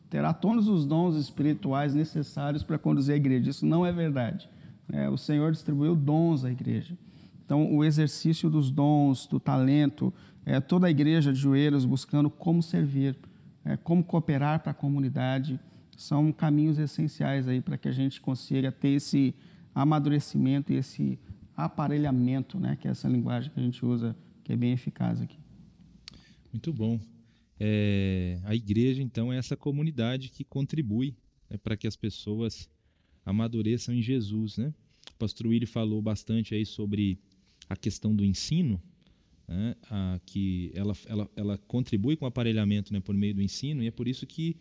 terá 0.09 0.33
todos 0.33 0.66
os 0.66 0.87
dons 0.87 1.14
espirituais 1.14 1.92
necessários 1.92 2.62
para 2.62 2.78
conduzir 2.78 3.12
a 3.12 3.18
igreja. 3.18 3.50
Isso 3.50 3.66
não 3.66 3.85
é 3.85 3.92
verdade. 3.92 4.48
É, 4.92 5.09
o 5.09 5.16
Senhor 5.16 5.53
distribuiu 5.53 5.94
dons 5.94 6.44
à 6.44 6.50
igreja. 6.50 6.96
Então, 7.44 7.74
o 7.74 7.85
exercício 7.85 8.48
dos 8.48 8.70
dons, 8.70 9.26
do 9.26 9.40
talento, 9.40 10.12
é, 10.44 10.61
toda 10.61 10.87
a 10.87 10.90
igreja 10.90 11.33
de 11.33 11.38
joelhos 11.38 11.85
buscando 11.85 12.31
como 12.31 12.62
servir, 12.62 13.16
é, 13.64 13.76
como 13.76 14.05
cooperar 14.05 14.61
para 14.61 14.70
a 14.70 14.74
comunidade, 14.74 15.59
são 15.96 16.33
caminhos 16.33 16.79
essenciais 16.79 17.46
aí 17.46 17.61
para 17.61 17.76
que 17.76 17.88
a 17.88 17.92
gente 17.92 18.20
consiga 18.20 18.72
ter 18.72 18.90
esse 18.90 19.35
amadurecimento 19.74 20.72
e 20.72 20.76
esse 20.76 21.18
aparelhamento, 21.57 22.59
né, 22.59 22.76
que 22.81 22.88
é 22.88 22.90
essa 22.90 23.09
linguagem 23.09 23.50
que 23.50 23.61
a 23.61 23.62
gente 23.62 23.85
usa, 23.85 24.16
que 24.42 24.53
é 24.53 24.57
bem 24.57 24.72
eficaz 24.72 25.20
aqui. 25.20 25.38
Muito 26.53 26.72
bom. 26.72 26.98
É, 27.59 28.40
a 28.44 28.55
igreja, 28.55 29.03
então, 29.03 29.33
é 29.33 29.37
essa 29.37 29.57
comunidade 29.57 30.31
que 30.31 30.42
contribui 30.42 31.14
né, 31.48 31.59
para 31.59 31.76
que 31.76 31.87
as 31.87 31.96
pessoas 31.96 32.68
amadureçam 33.24 33.94
em 33.94 34.02
Jesus. 34.02 34.56
Né? 34.56 34.72
O 35.14 35.18
pastor 35.18 35.46
Willi 35.48 35.66
falou 35.66 36.00
bastante 36.00 36.54
aí 36.54 36.64
sobre 36.64 37.18
a 37.68 37.76
questão 37.76 38.14
do 38.14 38.24
ensino, 38.24 38.83
né, 39.46 39.74
a, 39.88 40.20
que 40.26 40.72
ela, 40.74 40.92
ela, 41.06 41.30
ela 41.37 41.59
contribui 41.59 42.16
com 42.16 42.24
o 42.24 42.28
aparelhamento 42.28 42.92
né, 42.92 43.00
por 43.00 43.14
meio 43.14 43.35
do 43.35 43.42
ensino, 43.42 43.83
e 43.83 43.87
é 43.87 43.90
por 43.90 44.09
isso 44.09 44.26
que 44.26 44.56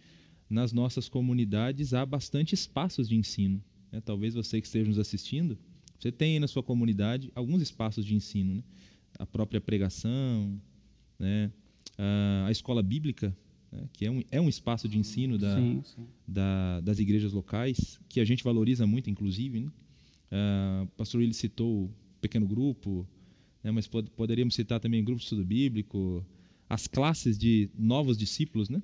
nas 0.49 0.73
nossas 0.73 1.07
comunidades 1.07 1.93
há 1.93 2.05
bastante 2.05 2.53
espaços 2.53 3.07
de 3.07 3.15
ensino. 3.15 3.63
Né? 3.91 4.01
Talvez 4.01 4.33
você 4.33 4.59
que 4.59 4.67
esteja 4.67 4.87
nos 4.87 4.99
assistindo, 4.99 5.57
você 5.99 6.11
tem 6.11 6.33
aí 6.33 6.39
na 6.39 6.47
sua 6.47 6.63
comunidade 6.63 7.31
alguns 7.35 7.61
espaços 7.61 8.05
de 8.05 8.15
ensino. 8.15 8.55
Né? 8.55 8.63
A 9.17 9.25
própria 9.25 9.61
pregação, 9.61 10.59
né? 11.17 11.51
a 12.45 12.51
escola 12.51 12.81
bíblica, 12.81 13.35
né, 13.71 13.83
que 13.93 14.05
é 14.05 14.11
um, 14.11 14.23
é 14.31 14.41
um 14.41 14.49
espaço 14.49 14.87
de 14.87 14.97
ensino 14.97 15.37
da, 15.37 15.55
sim, 15.55 15.81
sim. 15.83 16.07
Da, 16.27 16.81
das 16.81 16.99
igrejas 16.99 17.33
locais, 17.33 17.99
que 18.07 18.19
a 18.19 18.25
gente 18.25 18.43
valoriza 18.43 18.85
muito, 18.85 19.09
inclusive. 19.09 19.59
Né? 19.61 19.71
Uh, 20.31 20.83
o 20.83 20.87
pastor 20.97 21.21
ele 21.21 21.33
citou 21.33 21.85
o 21.85 21.91
pequeno 22.21 22.47
grupo, 22.47 23.07
né, 23.63 23.71
mas 23.71 23.87
pod 23.87 24.09
poderíamos 24.11 24.55
citar 24.55 24.79
também 24.79 25.03
grupo 25.03 25.19
de 25.19 25.25
estudo 25.25 25.43
bíblico, 25.43 26.25
as 26.69 26.87
classes 26.87 27.37
de 27.37 27.69
novos 27.77 28.17
discípulos, 28.17 28.69
né? 28.69 28.81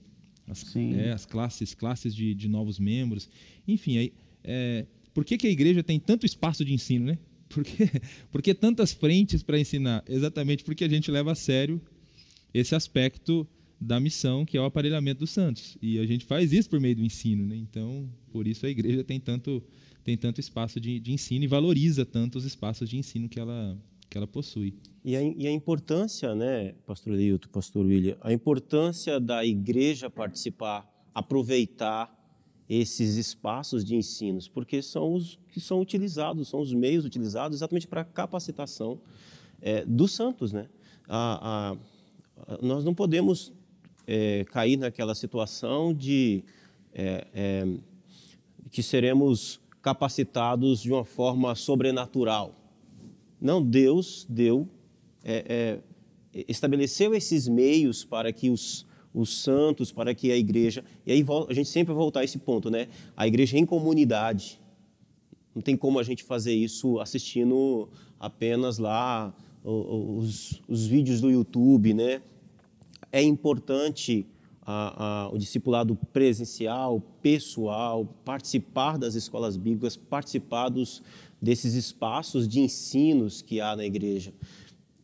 As, 0.48 0.76
é, 0.76 1.12
as 1.12 1.26
classes, 1.26 1.74
classes 1.74 2.14
de, 2.14 2.34
de 2.34 2.48
novos 2.48 2.80
membros. 2.80 3.30
Enfim, 3.68 3.98
aí, 3.98 4.14
é, 4.44 4.86
por 5.14 5.26
que, 5.26 5.38
que 5.38 5.48
a 5.48 5.50
igreja 5.50 5.84
tem 5.84 6.00
tanto 6.00 6.26
espaço 6.26 6.64
de 6.64 6.74
ensino, 6.74 7.06
né? 7.06 7.18
Por 7.48 7.64
que, 7.64 7.90
por 8.32 8.42
que 8.42 8.54
tantas 8.56 8.92
frentes 8.92 9.44
para 9.44 9.58
ensinar? 9.58 10.04
Exatamente 10.10 10.64
porque 10.64 10.84
a 10.84 10.90
gente 10.90 11.12
leva 11.12 11.32
a 11.32 11.36
sério 11.36 11.80
esse 12.52 12.74
aspecto 12.74 13.48
da 13.86 14.00
missão, 14.00 14.44
que 14.44 14.58
é 14.58 14.62
o 14.62 14.66
aparelhamento 14.66 15.20
dos 15.20 15.30
santos. 15.30 15.78
E 15.80 16.00
a 16.00 16.06
gente 16.06 16.26
faz 16.26 16.52
isso 16.52 16.70
por 16.70 16.80
meio 16.80 16.96
do 16.96 17.04
ensino. 17.04 17.46
Né? 17.46 17.56
Então, 17.56 18.10
por 18.32 18.48
isso 18.48 18.66
a 18.66 18.70
igreja 18.70 19.04
tem 19.04 19.20
tanto, 19.20 19.64
tem 20.04 20.18
tanto 20.18 20.40
espaço 20.40 20.80
de, 20.80 21.00
de 21.00 21.14
ensino 21.14 21.46
e 21.46 21.48
valoriza 21.48 22.04
tanto 22.04 22.38
os 22.40 22.46
espaços 22.46 22.90
de 22.90 22.98
ensino 22.98 23.30
que 23.30 23.40
ela, 23.40 23.78
que 24.10 24.18
ela 24.18 24.26
possui. 24.26 24.74
E 25.04 25.16
a, 25.16 25.22
e 25.22 25.46
a 25.46 25.52
importância, 25.52 26.34
né, 26.34 26.74
pastor 26.86 27.14
Leilton, 27.14 27.48
pastor 27.50 27.86
William, 27.86 28.18
a 28.22 28.34
importância 28.34 29.20
da 29.20 29.46
igreja 29.46 30.10
participar, 30.10 30.92
aproveitar 31.14 32.12
esses 32.68 33.18
espaços 33.18 33.86
de 33.86 33.96
ensinos, 33.96 34.48
porque 34.48 34.82
são 34.82 35.14
os 35.14 35.38
que 35.50 35.60
são 35.60 35.80
utilizados, 35.80 36.48
são 36.48 36.60
os 36.60 36.74
meios 36.74 37.06
utilizados 37.06 37.60
exatamente 37.60 37.88
para 37.88 38.04
capacitação 38.04 39.00
é, 39.62 39.86
dos 39.86 40.12
santos, 40.14 40.52
né? 40.52 40.68
A, 41.08 41.78
a, 42.48 42.58
nós 42.64 42.84
não 42.84 42.96
podemos 42.96 43.54
é, 44.08 44.46
cair 44.46 44.78
naquela 44.78 45.16
situação 45.16 45.94
de 45.94 46.44
é, 46.94 47.28
é, 47.34 47.68
que 48.72 48.82
seremos 48.82 49.60
capacitados 49.82 50.82
de 50.82 50.92
uma 50.92 51.06
forma 51.06 51.54
sobrenatural. 51.56 52.56
Não, 53.40 53.62
Deus 53.62 54.26
deu, 54.30 54.68
é, 55.24 55.82
é, 56.34 56.46
estabeleceu 56.48 57.14
esses 57.14 57.48
meios 57.48 58.04
para 58.04 58.32
que 58.34 58.50
os, 58.50 58.86
os 59.14 59.42
santos, 59.42 59.92
para 59.92 60.16
que 60.16 60.32
a 60.32 60.38
igreja. 60.38 60.84
E 61.06 61.12
aí 61.12 61.26
a 61.48 61.54
gente 61.54 61.70
sempre 61.70 61.94
vai 61.94 62.02
voltar 62.02 62.22
a 62.22 62.24
esse 62.24 62.40
ponto, 62.40 62.70
né? 62.70 62.88
A 63.16 63.28
igreja 63.28 63.58
em 63.58 63.66
comunidade. 63.66 64.60
Não 65.54 65.62
tem 65.62 65.78
como 65.78 66.00
a 66.00 66.04
gente 66.04 66.24
fazer 66.24 66.54
isso 66.54 67.00
assistindo 67.00 67.88
apenas 68.20 68.78
lá 68.78 69.34
os, 69.64 70.62
os 70.68 70.86
vídeos 70.86 71.22
do 71.22 71.32
YouTube, 71.32 71.94
né? 71.94 72.22
É 73.16 73.24
importante 73.24 74.28
a, 74.62 75.28
a, 75.28 75.30
o 75.30 75.38
discipulado 75.38 75.96
presencial, 76.12 77.00
pessoal, 77.22 78.06
participar 78.26 78.98
das 78.98 79.16
escolas 79.16 79.56
bíblicas, 79.56 79.96
participar 79.96 80.68
dos, 80.68 81.02
desses 81.42 81.76
espaços 81.76 82.46
de 82.46 82.60
ensinos 82.60 83.42
que 83.42 83.62
há 83.62 83.74
na 83.74 83.86
igreja, 83.86 84.34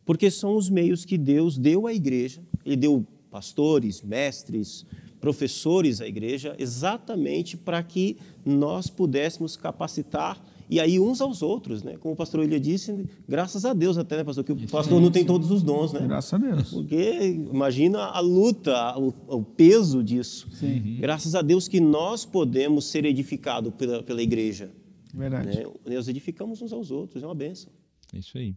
porque 0.04 0.30
são 0.30 0.56
os 0.56 0.68
meios 0.68 1.06
que 1.06 1.16
Deus 1.16 1.56
deu 1.56 1.86
à 1.86 1.94
igreja. 1.94 2.42
Ele 2.66 2.76
deu 2.76 3.06
pastores, 3.30 4.02
mestres, 4.02 4.84
professores 5.18 6.02
à 6.02 6.06
igreja, 6.06 6.54
exatamente 6.58 7.56
para 7.56 7.82
que 7.82 8.18
nós 8.44 8.90
pudéssemos 8.90 9.56
capacitar 9.56 10.38
e 10.68 10.80
aí 10.80 10.98
uns 10.98 11.20
aos 11.20 11.42
outros, 11.42 11.82
né? 11.82 11.96
Como 11.98 12.14
o 12.14 12.16
pastor 12.16 12.42
Elia 12.42 12.58
disse, 12.58 13.04
graças 13.28 13.64
a 13.64 13.72
Deus 13.72 13.98
até, 13.98 14.16
né, 14.16 14.24
pastor, 14.24 14.44
que 14.44 14.52
o 14.52 14.68
pastor 14.68 15.00
não 15.00 15.10
tem 15.10 15.24
todos 15.24 15.50
os 15.50 15.62
dons, 15.62 15.92
né? 15.92 16.00
Graças 16.06 16.32
a 16.32 16.38
Deus. 16.38 16.70
Porque 16.70 17.20
imagina 17.52 18.00
a 18.00 18.20
luta, 18.20 18.98
o, 18.98 19.14
o 19.26 19.42
peso 19.42 20.02
disso. 20.02 20.48
Sim. 20.52 20.80
Uhum. 20.80 20.96
Graças 21.00 21.34
a 21.34 21.42
Deus 21.42 21.68
que 21.68 21.80
nós 21.80 22.24
podemos 22.24 22.86
ser 22.86 23.04
edificados 23.04 23.72
pela, 23.74 24.02
pela 24.02 24.22
igreja. 24.22 24.70
Verdade. 25.14 25.48
Né? 25.48 25.64
Nós 25.86 26.08
edificamos 26.08 26.62
uns 26.62 26.72
aos 26.72 26.90
outros, 26.90 27.22
é 27.22 27.26
uma 27.26 27.34
benção. 27.34 27.72
É 28.12 28.18
isso 28.18 28.36
aí. 28.38 28.54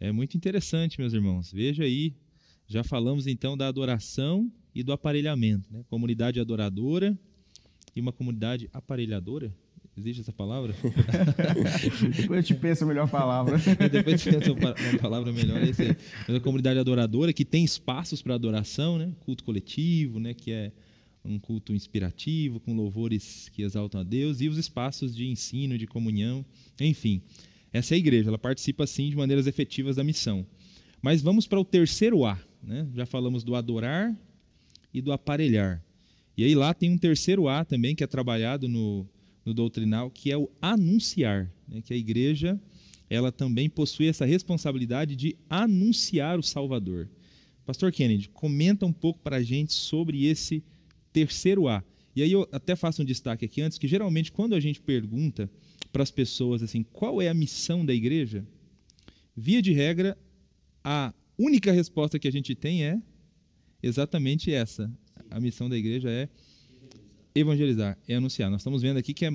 É 0.00 0.12
muito 0.12 0.36
interessante, 0.36 1.00
meus 1.00 1.12
irmãos. 1.12 1.52
Veja 1.52 1.84
aí, 1.84 2.14
já 2.66 2.82
falamos 2.82 3.26
então 3.26 3.56
da 3.56 3.68
adoração 3.68 4.50
e 4.74 4.82
do 4.82 4.92
aparelhamento, 4.92 5.72
né? 5.72 5.84
Comunidade 5.88 6.40
adoradora 6.40 7.16
e 7.94 8.00
uma 8.00 8.12
comunidade 8.12 8.68
aparelhadora. 8.72 9.54
Existe 9.96 10.22
essa 10.22 10.32
palavra? 10.32 10.74
Depois 12.16 12.38
eu 12.38 12.42
te 12.42 12.54
penso 12.54 12.84
a 12.84 12.86
melhor 12.86 13.08
palavra. 13.08 13.58
Depois 13.90 14.26
eu 14.26 14.32
penso 14.32 14.52
uma 14.52 14.74
palavra 15.00 15.32
melhor. 15.32 15.58
É 15.58 15.66
aí. 16.28 16.36
A 16.36 16.40
comunidade 16.40 16.78
adoradora 16.80 17.32
que 17.32 17.44
tem 17.44 17.64
espaços 17.64 18.20
para 18.20 18.34
adoração, 18.34 18.98
né? 18.98 19.12
culto 19.20 19.44
coletivo, 19.44 20.18
né? 20.18 20.34
que 20.34 20.50
é 20.50 20.72
um 21.24 21.38
culto 21.38 21.72
inspirativo, 21.72 22.58
com 22.60 22.74
louvores 22.74 23.48
que 23.50 23.62
exaltam 23.62 24.00
a 24.00 24.04
Deus, 24.04 24.40
e 24.40 24.48
os 24.48 24.58
espaços 24.58 25.14
de 25.14 25.26
ensino, 25.26 25.78
de 25.78 25.86
comunhão, 25.86 26.44
enfim. 26.78 27.22
Essa 27.72 27.94
é 27.94 27.96
a 27.96 27.98
igreja, 27.98 28.28
ela 28.28 28.38
participa 28.38 28.86
sim 28.86 29.08
de 29.08 29.16
maneiras 29.16 29.46
efetivas 29.46 29.96
da 29.96 30.04
missão. 30.04 30.46
Mas 31.00 31.22
vamos 31.22 31.46
para 31.46 31.58
o 31.58 31.64
terceiro 31.64 32.24
A. 32.24 32.38
Né? 32.62 32.86
Já 32.94 33.06
falamos 33.06 33.42
do 33.42 33.54
adorar 33.54 34.14
e 34.92 35.00
do 35.00 35.12
aparelhar. 35.12 35.82
E 36.36 36.44
aí 36.44 36.54
lá 36.54 36.74
tem 36.74 36.90
um 36.90 36.98
terceiro 36.98 37.48
A 37.48 37.64
também, 37.64 37.94
que 37.94 38.02
é 38.02 38.06
trabalhado 38.06 38.68
no, 38.68 39.06
no 39.44 39.52
doutrinal, 39.52 40.10
que 40.10 40.30
é 40.30 40.36
o 40.36 40.50
anunciar, 40.60 41.50
né? 41.68 41.82
que 41.82 41.92
a 41.92 41.96
igreja 41.96 42.60
ela 43.08 43.30
também 43.30 43.68
possui 43.68 44.08
essa 44.08 44.24
responsabilidade 44.24 45.14
de 45.14 45.36
anunciar 45.48 46.38
o 46.38 46.42
Salvador. 46.42 47.08
Pastor 47.66 47.92
Kennedy, 47.92 48.28
comenta 48.28 48.84
um 48.84 48.92
pouco 48.92 49.20
para 49.20 49.36
a 49.36 49.42
gente 49.42 49.72
sobre 49.72 50.26
esse 50.26 50.62
terceiro 51.12 51.68
A. 51.68 51.82
E 52.16 52.22
aí 52.22 52.32
eu 52.32 52.48
até 52.52 52.76
faço 52.76 53.02
um 53.02 53.04
destaque 53.04 53.44
aqui 53.44 53.60
antes, 53.60 53.78
que 53.78 53.88
geralmente 53.88 54.30
quando 54.30 54.54
a 54.54 54.60
gente 54.60 54.80
pergunta 54.80 55.50
para 55.92 56.02
as 56.02 56.10
pessoas 56.10 56.62
assim, 56.62 56.82
qual 56.82 57.20
é 57.20 57.28
a 57.28 57.34
missão 57.34 57.84
da 57.84 57.94
igreja, 57.94 58.46
via 59.36 59.60
de 59.60 59.72
regra, 59.72 60.16
a 60.82 61.12
única 61.38 61.72
resposta 61.72 62.18
que 62.18 62.28
a 62.28 62.32
gente 62.32 62.54
tem 62.54 62.84
é 62.84 63.00
exatamente 63.82 64.52
essa. 64.52 64.90
A 65.30 65.40
missão 65.40 65.68
da 65.68 65.76
igreja 65.76 66.10
é 66.10 66.28
evangelizar, 67.34 67.98
é 68.06 68.14
anunciar. 68.14 68.50
Nós 68.50 68.60
estamos 68.60 68.82
vendo 68.82 68.96
aqui 68.96 69.12
que 69.12 69.24
é, 69.24 69.30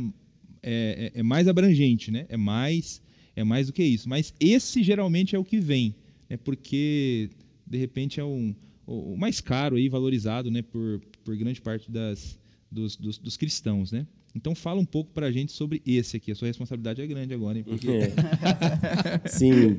é, 0.63 1.11
é, 1.15 1.23
mais 1.23 1.47
abrangente, 1.47 2.11
né? 2.11 2.25
é, 2.29 2.37
mais, 2.37 3.01
é 3.35 3.43
mais 3.43 3.67
do 3.67 3.73
que 3.73 3.83
isso. 3.83 4.07
Mas 4.07 4.33
esse 4.39 4.81
geralmente 4.81 5.35
é 5.35 5.39
o 5.39 5.43
que 5.43 5.59
vem, 5.59 5.93
né? 6.29 6.37
porque 6.37 7.29
de 7.67 7.77
repente 7.77 8.19
é 8.19 8.23
um, 8.23 8.55
o 8.87 9.17
mais 9.17 9.41
caro 9.41 9.77
e 9.77 9.89
valorizado 9.89 10.49
né? 10.49 10.61
por, 10.61 11.01
por 11.23 11.35
grande 11.35 11.61
parte 11.61 11.91
das, 11.91 12.39
dos, 12.71 12.95
dos, 12.95 13.17
dos 13.17 13.35
cristãos. 13.35 13.91
Né? 13.91 14.07
Então 14.35 14.53
fala 14.53 14.79
um 14.79 14.85
pouco 14.85 15.11
para 15.11 15.27
a 15.27 15.31
gente 15.31 15.51
sobre 15.51 15.81
esse 15.85 16.17
aqui. 16.17 16.31
A 16.31 16.35
sua 16.35 16.47
responsabilidade 16.47 17.01
é 17.01 17.07
grande 17.07 17.33
agora, 17.33 17.57
hein? 17.57 17.63
Porque... 17.63 17.89
É. 17.89 19.27
Sim. 19.27 19.77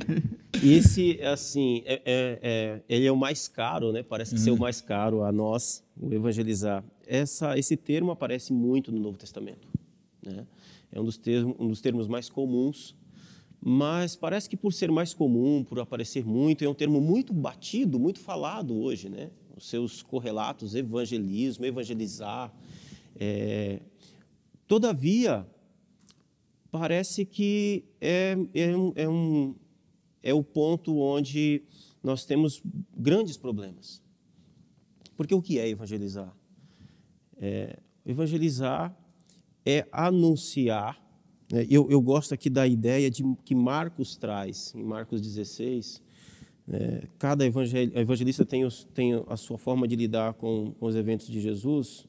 Esse, 0.62 1.20
assim, 1.22 1.82
é, 1.84 2.02
é, 2.04 2.38
é, 2.42 2.82
ele 2.88 3.06
é 3.06 3.12
o 3.12 3.16
mais 3.16 3.46
caro, 3.46 3.92
né? 3.92 4.02
Parece 4.02 4.34
uhum. 4.34 4.40
ser 4.40 4.50
o 4.50 4.58
mais 4.58 4.80
caro 4.80 5.22
a 5.22 5.30
nós, 5.30 5.84
o 5.96 6.12
evangelizar. 6.12 6.84
Essa, 7.06 7.58
esse 7.58 7.76
termo 7.76 8.10
aparece 8.10 8.52
muito 8.52 8.90
no 8.90 8.98
Novo 8.98 9.16
Testamento. 9.16 9.68
Né? 10.24 10.46
É 10.90 11.00
um 11.00 11.04
dos, 11.04 11.16
termos, 11.16 11.56
um 11.58 11.68
dos 11.68 11.80
termos 11.80 12.08
mais 12.08 12.28
comuns 12.28 12.94
mas 13.60 14.16
parece 14.16 14.48
que 14.48 14.56
por 14.56 14.72
ser 14.72 14.90
mais 14.90 15.12
comum, 15.12 15.62
por 15.62 15.78
aparecer 15.78 16.24
muito, 16.24 16.64
é 16.64 16.68
um 16.68 16.74
termo 16.74 16.98
muito 16.98 17.34
batido, 17.34 18.00
muito 18.00 18.18
falado 18.18 18.74
hoje, 18.74 19.10
né? 19.10 19.30
Os 19.54 19.68
seus 19.68 20.02
correlatos, 20.02 20.74
evangelismo, 20.74 21.66
evangelizar. 21.66 22.50
É... 23.14 23.80
Todavia, 24.70 25.44
parece 26.70 27.24
que 27.24 27.82
é, 28.00 28.36
é, 28.54 28.76
um, 28.76 28.92
é, 28.94 29.08
um, 29.08 29.54
é 30.22 30.32
o 30.32 30.44
ponto 30.44 30.96
onde 30.96 31.64
nós 32.00 32.24
temos 32.24 32.62
grandes 32.96 33.36
problemas. 33.36 34.00
Porque 35.16 35.34
o 35.34 35.42
que 35.42 35.58
é 35.58 35.68
evangelizar? 35.68 36.32
É, 37.36 37.80
evangelizar 38.06 38.96
é 39.66 39.88
anunciar. 39.90 41.04
Né? 41.50 41.66
Eu, 41.68 41.90
eu 41.90 42.00
gosto 42.00 42.32
aqui 42.32 42.48
da 42.48 42.64
ideia 42.64 43.10
de 43.10 43.24
que 43.44 43.56
Marcos 43.56 44.16
traz, 44.16 44.72
em 44.76 44.84
Marcos 44.84 45.20
16. 45.20 46.00
É, 46.68 47.08
cada 47.18 47.44
evangelista 47.44 48.44
tem, 48.44 48.64
os, 48.64 48.84
tem, 48.94 49.20
a 49.26 49.36
sua 49.36 49.58
forma 49.58 49.88
de 49.88 49.96
lidar 49.96 50.34
com, 50.34 50.70
com 50.78 50.86
os 50.86 50.94
eventos 50.94 51.26
de 51.26 51.40
Jesus. 51.40 52.06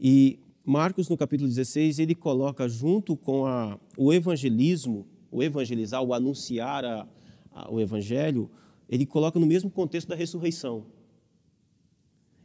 E 0.00 0.38
Marcos, 0.64 1.08
no 1.08 1.16
capítulo 1.16 1.48
16, 1.48 1.98
ele 1.98 2.14
coloca 2.14 2.68
junto 2.68 3.16
com 3.16 3.44
a, 3.44 3.78
o 3.96 4.12
evangelismo, 4.12 5.04
o 5.30 5.42
evangelizar, 5.42 6.00
o 6.02 6.14
anunciar 6.14 6.84
a, 6.84 7.08
a, 7.50 7.72
o 7.72 7.80
evangelho, 7.80 8.48
ele 8.88 9.04
coloca 9.04 9.40
no 9.40 9.46
mesmo 9.46 9.70
contexto 9.70 10.08
da 10.08 10.14
ressurreição. 10.14 10.84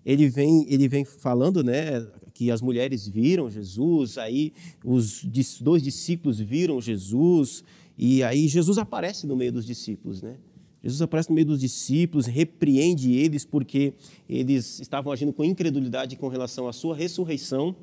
Ele 0.04 0.28
vem, 0.30 0.66
ele 0.68 0.88
vem 0.88 1.06
falando 1.06 1.64
né, 1.64 2.08
que 2.34 2.50
as 2.50 2.62
mulheres 2.62 3.08
viram 3.08 3.52
Jesus, 3.52 4.18
aí 4.18 4.52
os 4.84 5.24
dois 5.62 5.84
discípulos 5.84 6.40
viram 6.40 6.82
Jesus, 6.82 7.64
e 7.96 8.24
aí 8.24 8.48
Jesus 8.48 8.80
aparece 8.80 9.28
no 9.28 9.36
meio 9.36 9.52
dos 9.52 9.66
discípulos. 9.66 10.24
Né? 10.24 10.38
Jesus 10.82 11.02
aparece 11.04 11.30
no 11.30 11.36
meio 11.36 11.48
dos 11.48 11.60
discípulos, 11.60 12.26
repreende 12.26 13.12
eles 13.12 13.46
porque 13.46 13.94
eles 14.28 14.80
estavam 14.80 15.12
agindo 15.12 15.34
com 15.34 15.44
incredulidade 15.44 16.16
com 16.16 16.30
relação 16.30 16.68
à 16.68 16.74
sua 16.74 16.96
ressurreição 16.96 17.76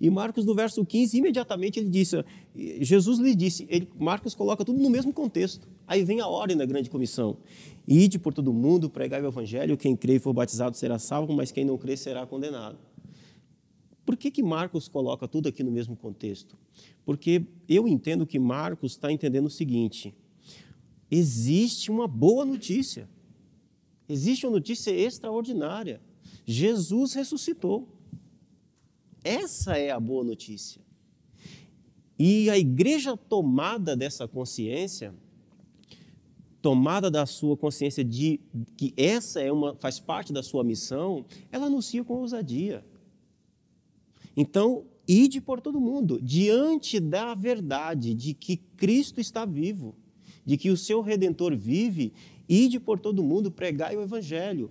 e 0.00 0.10
Marcos, 0.10 0.44
no 0.44 0.54
verso 0.54 0.84
15, 0.84 1.16
imediatamente 1.16 1.78
ele 1.78 1.88
disse, 1.88 2.22
Jesus 2.54 3.18
lhe 3.18 3.34
disse, 3.34 3.66
ele, 3.70 3.88
Marcos 3.98 4.34
coloca 4.34 4.64
tudo 4.64 4.78
no 4.78 4.90
mesmo 4.90 5.12
contexto. 5.12 5.68
Aí 5.86 6.04
vem 6.04 6.20
a 6.20 6.26
ordem 6.26 6.56
da 6.56 6.66
grande 6.66 6.90
comissão. 6.90 7.38
Ide 7.88 8.18
por 8.18 8.34
todo 8.34 8.52
mundo, 8.52 8.90
pregai 8.90 9.22
o 9.22 9.26
evangelho, 9.26 9.76
quem 9.76 9.96
crê 9.96 10.16
e 10.16 10.18
for 10.18 10.32
batizado 10.32 10.76
será 10.76 10.98
salvo, 10.98 11.32
mas 11.32 11.50
quem 11.50 11.64
não 11.64 11.78
crê 11.78 11.96
será 11.96 12.26
condenado. 12.26 12.78
Por 14.04 14.16
que, 14.16 14.30
que 14.30 14.42
Marcos 14.42 14.86
coloca 14.86 15.26
tudo 15.26 15.48
aqui 15.48 15.62
no 15.62 15.70
mesmo 15.70 15.96
contexto? 15.96 16.56
Porque 17.04 17.44
eu 17.68 17.88
entendo 17.88 18.26
que 18.26 18.38
Marcos 18.38 18.92
está 18.92 19.10
entendendo 19.10 19.46
o 19.46 19.50
seguinte: 19.50 20.14
existe 21.10 21.90
uma 21.90 22.06
boa 22.06 22.44
notícia, 22.44 23.08
existe 24.08 24.46
uma 24.46 24.52
notícia 24.52 24.90
extraordinária. 24.90 26.00
Jesus 26.44 27.14
ressuscitou. 27.14 27.95
Essa 29.26 29.76
é 29.76 29.90
a 29.90 29.98
boa 29.98 30.22
notícia. 30.22 30.80
E 32.16 32.48
a 32.48 32.56
igreja 32.56 33.16
tomada 33.16 33.96
dessa 33.96 34.28
consciência, 34.28 35.12
tomada 36.62 37.10
da 37.10 37.26
sua 37.26 37.56
consciência 37.56 38.04
de 38.04 38.38
que 38.76 38.94
essa 38.96 39.40
é 39.40 39.50
uma 39.50 39.74
faz 39.74 39.98
parte 39.98 40.32
da 40.32 40.44
sua 40.44 40.62
missão, 40.62 41.24
ela 41.50 41.66
anuncia 41.66 42.04
com 42.04 42.14
ousadia. 42.14 42.84
Então, 44.36 44.84
ide 45.08 45.40
por 45.40 45.60
todo 45.60 45.80
mundo, 45.80 46.20
diante 46.22 47.00
da 47.00 47.34
verdade 47.34 48.14
de 48.14 48.32
que 48.32 48.58
Cristo 48.76 49.20
está 49.20 49.44
vivo, 49.44 49.96
de 50.44 50.56
que 50.56 50.70
o 50.70 50.76
seu 50.76 51.00
redentor 51.00 51.56
vive, 51.56 52.12
ide 52.48 52.78
por 52.78 53.00
todo 53.00 53.24
mundo, 53.24 53.50
pregai 53.50 53.96
o 53.96 54.02
evangelho. 54.02 54.70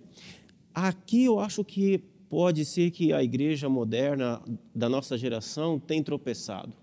Aqui 0.74 1.26
eu 1.26 1.42
acho 1.42 1.62
que 1.62 2.02
pode 2.30 2.66
ser 2.66 2.92
que 2.92 3.14
a 3.14 3.24
igreja 3.24 3.70
moderna 3.70 4.42
da 4.74 4.90
nossa 4.90 5.18
geração 5.18 5.80
tenha 5.80 6.04
tropeçado. 6.04 6.74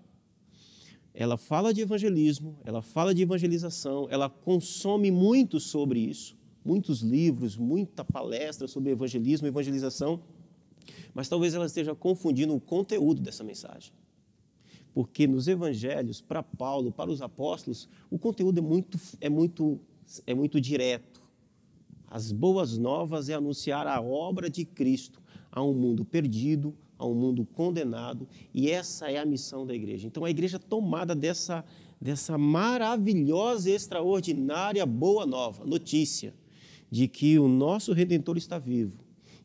Ela 1.15 1.37
fala 1.37 1.75
de 1.75 1.83
evangelismo, 1.83 2.59
ela 2.65 2.81
fala 2.81 3.15
de 3.15 3.23
evangelização, 3.23 4.07
ela 4.11 4.31
consome 4.31 5.11
muito 5.11 5.61
sobre 5.61 6.01
isso, 6.01 6.37
muitos 6.65 7.01
livros, 7.01 7.57
muita 7.57 8.05
palestra 8.05 8.67
sobre 8.67 8.93
evangelismo 8.93 9.47
evangelização, 9.47 10.23
mas 11.15 11.29
talvez 11.29 11.55
ela 11.55 11.67
esteja 11.67 11.95
confundindo 11.95 12.55
o 12.55 12.61
conteúdo 12.61 13.21
dessa 13.21 13.45
mensagem. 13.45 13.93
Porque 14.95 15.27
nos 15.27 15.49
evangelhos, 15.49 16.21
para 16.21 16.43
Paulo, 16.43 16.93
para 16.93 17.11
os 17.11 17.23
apóstolos, 17.23 17.89
o 18.11 18.19
conteúdo 18.19 18.59
é 18.59 18.63
muito, 18.63 18.99
é 19.21 19.29
muito, 19.29 19.81
é 20.27 20.35
muito 20.35 20.61
direto. 20.61 21.23
As 22.07 22.31
boas 22.31 22.77
novas 22.77 23.29
é 23.29 23.35
anunciar 23.35 23.87
a 23.87 24.01
obra 24.01 24.51
de 24.51 24.65
Cristo, 24.65 25.22
a 25.53 25.63
um 25.63 25.75
mundo 25.75 26.05
perdido, 26.05 26.75
a 26.99 27.07
um 27.07 27.15
mundo 27.15 27.45
condenado, 27.45 28.27
e 28.55 28.71
essa 28.71 29.11
é 29.11 29.19
a 29.19 29.27
missão 29.27 29.67
da 29.67 29.75
igreja. 29.75 30.07
Então 30.07 30.25
a 30.25 30.31
igreja 30.31 30.59
tomada 30.59 31.15
dessa 31.15 31.65
dessa 32.03 32.37
maravilhosa, 32.37 33.71
extraordinária 33.71 34.85
boa 34.85 35.25
nova, 35.25 35.65
notícia 35.65 36.35
de 36.91 37.07
que 37.07 37.39
o 37.39 37.47
nosso 37.47 37.93
redentor 37.93 38.37
está 38.37 38.59
vivo 38.59 38.99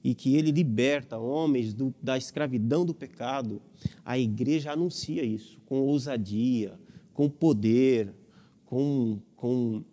e 0.03 0.15
que 0.15 0.35
ele 0.35 0.49
liberta 0.49 1.19
homens 1.19 1.71
do, 1.71 1.93
da 2.01 2.17
escravidão 2.17 2.83
do 2.83 2.95
pecado. 2.95 3.61
A 4.03 4.17
igreja 4.17 4.71
anuncia 4.71 5.23
isso 5.23 5.59
com 5.67 5.81
ousadia, 5.81 6.79
com 7.13 7.29
poder, 7.29 8.11
com, 8.65 9.19
com, 9.35 9.83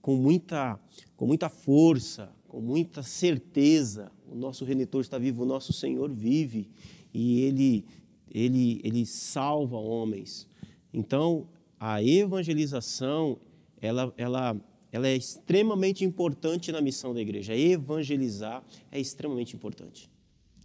com, 0.00 0.16
muita, 0.16 0.80
com 1.14 1.26
muita 1.26 1.50
força, 1.50 2.32
com 2.48 2.60
muita 2.62 3.02
certeza 3.02 4.10
o 4.32 4.36
nosso 4.36 4.64
Redentor 4.64 5.02
está 5.02 5.18
vivo, 5.18 5.42
o 5.42 5.46
nosso 5.46 5.72
Senhor 5.72 6.10
vive 6.10 6.68
e 7.12 7.40
ele, 7.40 7.84
ele, 8.30 8.80
ele 8.82 9.04
salva 9.04 9.76
homens. 9.76 10.48
Então, 10.92 11.46
a 11.78 12.02
evangelização, 12.02 13.38
ela, 13.80 14.12
ela, 14.16 14.56
ela 14.90 15.08
é 15.08 15.16
extremamente 15.16 16.04
importante 16.04 16.72
na 16.72 16.80
missão 16.80 17.12
da 17.12 17.20
igreja. 17.20 17.56
Evangelizar 17.56 18.64
é 18.90 18.98
extremamente 18.98 19.54
importante. 19.54 20.10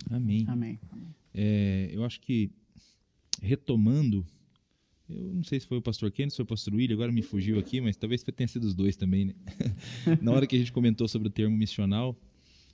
Amém. 0.09 0.45
Amém. 0.47 0.79
É, 1.33 1.89
eu 1.91 2.03
acho 2.03 2.21
que, 2.21 2.49
retomando, 3.41 4.25
eu 5.09 5.33
não 5.33 5.43
sei 5.43 5.59
se 5.59 5.67
foi 5.67 5.77
o 5.77 5.81
pastor 5.81 6.11
Kennedy, 6.11 6.31
se 6.31 6.37
foi 6.37 6.43
o 6.43 6.47
pastor 6.47 6.73
William, 6.73 6.95
agora 6.95 7.11
me 7.11 7.21
fugiu 7.21 7.59
aqui, 7.59 7.79
mas 7.81 7.95
talvez 7.95 8.23
tenha 8.23 8.47
sido 8.47 8.65
os 8.65 8.73
dois 8.73 8.95
também, 8.95 9.25
né? 9.25 9.35
na 10.21 10.31
hora 10.31 10.47
que 10.47 10.55
a 10.55 10.59
gente 10.59 10.71
comentou 10.71 11.07
sobre 11.07 11.27
o 11.27 11.31
termo 11.31 11.55
missional, 11.55 12.17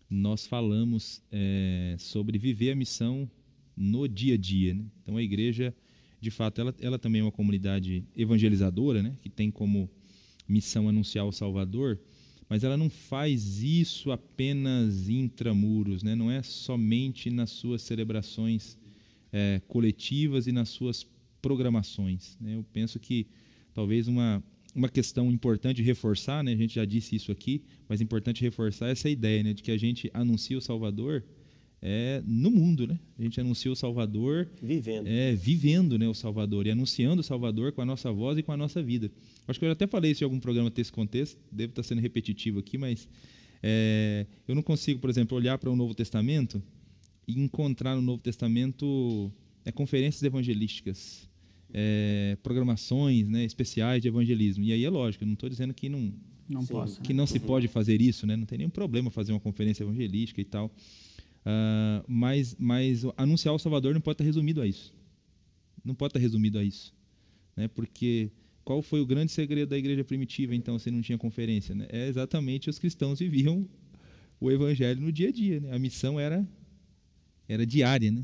nós 0.10 0.46
falamos 0.46 1.22
é, 1.32 1.96
sobre 2.00 2.38
viver 2.38 2.72
a 2.72 2.76
missão 2.76 3.30
no 3.76 4.08
dia 4.08 4.36
a 4.36 4.38
dia. 4.38 4.74
Né? 4.74 4.86
Então, 5.02 5.18
a 5.18 5.24
igreja, 5.24 5.74
de 6.22 6.30
fato, 6.32 6.62
ela, 6.62 6.76
ela 6.80 7.00
também 7.00 7.22
é 7.22 7.24
uma 7.24 7.32
comunidade 7.32 8.06
evangelizadora, 8.16 9.02
né? 9.02 9.16
que 9.22 9.30
tem 9.30 9.50
como 9.50 9.89
missão 10.48 10.88
anunciar 10.88 11.26
o 11.26 11.32
Salvador, 11.32 12.00
mas 12.50 12.63
ela 12.63 12.78
não 12.78 12.89
faz 12.89 13.64
isso 13.64 14.12
apenas 14.12 15.10
intramuros, 15.10 16.04
né? 16.04 16.16
não 16.16 16.30
é 16.30 16.43
somente 16.43 17.30
nas 17.30 17.49
suas 17.49 17.82
celebrações 17.82 18.78
é, 19.32 19.62
coletivas 19.68 20.45
e 20.45 20.51
nas 20.51 20.70
suas 20.70 21.08
programações. 21.41 22.38
Né? 22.39 22.56
Eu 22.56 22.64
penso 22.72 22.99
que 22.99 23.28
talvez 23.74 24.08
uma, 24.08 24.43
uma 24.76 24.89
questão 24.89 25.32
importante 25.32 25.82
reforçar, 25.82 26.43
né? 26.43 26.53
a 26.53 26.55
gente 26.55 26.76
já 26.76 26.86
disse 26.86 27.15
isso 27.15 27.32
aqui, 27.32 27.63
mas 27.88 28.01
é 28.01 28.03
importante 28.03 28.41
reforçar 28.41 28.89
essa 28.89 29.09
ideia 29.09 29.43
né? 29.43 29.53
de 29.53 29.61
que 29.61 29.71
a 29.71 29.78
gente 29.78 30.09
anuncia 30.13 30.57
o 30.57 30.61
Salvador 30.61 31.24
é, 31.86 32.24
no 32.26 32.49
mundo, 32.49 32.88
né? 32.88 32.97
A 33.19 33.21
gente 33.21 33.41
anuncia 33.41 33.69
o 33.69 33.76
Salvador 33.76 34.47
vivendo, 34.61 35.05
é, 35.05 35.36
vivendo, 35.36 35.99
né, 35.99 36.07
o 36.07 36.13
Salvador 36.13 36.65
e 36.65 36.71
anunciando 36.71 37.19
o 37.19 37.24
Salvador 37.24 37.74
com 37.74 37.82
a 37.82 37.86
nossa 37.86 38.09
voz 38.09 38.38
e 38.38 38.41
com 38.41 38.53
a 38.53 38.57
nossa 38.57 38.82
vida. 38.82 39.11
Acho 39.45 39.59
que 39.59 39.65
eu 39.65 39.71
até 39.71 39.86
falei 39.86 40.11
isso 40.11 40.24
em 40.24 40.26
algum 40.26 40.39
programa 40.39 40.69
desse 40.69 40.93
contexto, 40.93 41.38
devo 41.51 41.71
estar 41.71 41.84
sendo 41.84 41.99
repetitivo 41.99 42.59
aqui, 42.59 42.78
mas 42.78 43.05
é, 43.61 44.26
eu 44.47 44.55
não 44.55 44.61
consigo, 44.61 45.01
por 45.01 45.09
exemplo, 45.09 45.38
olhar 45.38 45.57
para 45.57 45.69
o 45.69 45.76
Novo 45.76 45.93
Testamento 45.93 46.63
e 47.28 47.38
encontrar 47.38 47.95
no 47.97 48.01
Novo 48.01 48.21
Testamento 48.21 49.30
é, 49.65 49.71
conferências 49.71 50.24
evangelísticas, 50.24 51.30
é, 51.74 52.38
programações 52.43 53.28
né, 53.28 53.43
especiais 53.43 54.01
de 54.01 54.07
evangelismo. 54.07 54.63
E 54.63 54.71
aí 54.71 54.86
é 54.86 54.89
lógico, 54.89 55.24
eu 55.24 55.28
não 55.28 55.34
estou 55.34 55.49
dizendo 55.49 55.74
que 55.74 55.89
não, 55.89 56.13
não 56.47 56.65
possa, 56.65 57.01
que 57.01 57.13
não 57.13 57.26
se 57.26 57.39
pode 57.39 57.67
fazer 57.67 57.99
isso, 57.99 58.28
né? 58.28 58.36
não 58.36 58.45
tem 58.45 58.59
nenhum 58.59 58.69
problema 58.69 59.09
fazer 59.09 59.34
uma 59.34 59.39
conferência 59.39 59.84
evangelística 59.84 60.39
e 60.39 60.45
tal. 60.45 60.67
Uh, 60.67 62.05
mas, 62.07 62.55
mas 62.57 63.03
anunciar 63.17 63.53
o 63.53 63.59
Salvador 63.59 63.93
não 63.93 63.99
pode 63.99 64.15
estar 64.15 64.24
resumido 64.24 64.61
a 64.61 64.67
isso. 64.67 64.93
Não 65.84 65.95
pode 65.95 66.11
estar 66.11 66.19
resumido 66.19 66.59
a 66.59 66.63
isso. 66.63 66.93
Né? 67.55 67.67
Porque 67.67 68.32
qual 68.63 68.82
foi 68.82 69.01
o 69.01 69.05
grande 69.05 69.32
segredo 69.32 69.69
da 69.69 69.78
igreja 69.78 70.03
primitiva, 70.03 70.55
então, 70.55 70.80
se 70.80 70.89
não 70.89 71.01
tinha 71.01 71.17
conferência? 71.17 71.76
Né? 71.76 71.88
É 71.89 72.07
exatamente 72.07 72.69
os 72.69 72.80
cristãos 72.80 73.19
viviam 73.19 73.67
o 74.39 74.51
evangelho 74.51 75.01
no 75.01 75.11
dia 75.11 75.30
a 75.30 75.32
dia. 75.32 75.59
Né? 75.59 75.76
A 75.76 75.80
missão 75.80 76.19
era, 76.19 76.47
era 77.47 77.65
diária. 77.65 78.11
Né? 78.11 78.24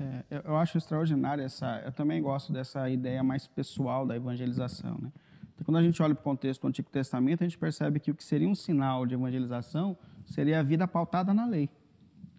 É, 0.00 0.42
eu 0.44 0.56
acho 0.56 0.78
extraordinário 0.78 1.42
essa. 1.42 1.82
Eu 1.84 1.92
também 1.92 2.22
gosto 2.22 2.52
dessa 2.52 2.88
ideia 2.88 3.22
mais 3.22 3.46
pessoal 3.46 4.06
da 4.06 4.14
evangelização, 4.14 4.96
né? 5.00 5.10
Então, 5.54 5.64
quando 5.64 5.78
a 5.78 5.82
gente 5.82 6.00
olha 6.00 6.14
para 6.14 6.20
o 6.20 6.24
contexto 6.24 6.62
do 6.62 6.68
Antigo 6.68 6.88
Testamento, 6.88 7.42
a 7.42 7.46
gente 7.46 7.58
percebe 7.58 7.98
que 7.98 8.12
o 8.12 8.14
que 8.14 8.22
seria 8.22 8.48
um 8.48 8.54
sinal 8.54 9.04
de 9.04 9.14
evangelização 9.14 9.96
seria 10.24 10.60
a 10.60 10.62
vida 10.62 10.86
pautada 10.86 11.34
na 11.34 11.46
lei. 11.46 11.68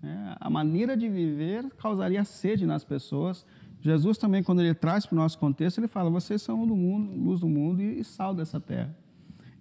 É, 0.02 0.36
a 0.40 0.50
maneira 0.50 0.96
de 0.96 1.10
viver 1.10 1.70
causaria 1.78 2.24
sede 2.24 2.66
nas 2.66 2.86
pessoas. 2.86 3.46
Jesus 3.82 4.18
também, 4.18 4.42
quando 4.42 4.62
ele 4.62 4.74
traz 4.74 5.06
para 5.06 5.16
o 5.16 5.18
nosso 5.18 5.38
contexto, 5.38 5.80
ele 5.80 5.88
fala: 5.90 6.10
vocês 6.10 6.42
são 6.42 6.66
do 6.66 6.76
mundo, 6.76 7.12
luz 7.12 7.42
do 7.42 7.50
mundo 7.50 7.82
e 7.82 8.02
sal 8.06 8.34
dessa 8.34 8.60
terra. 8.60 8.96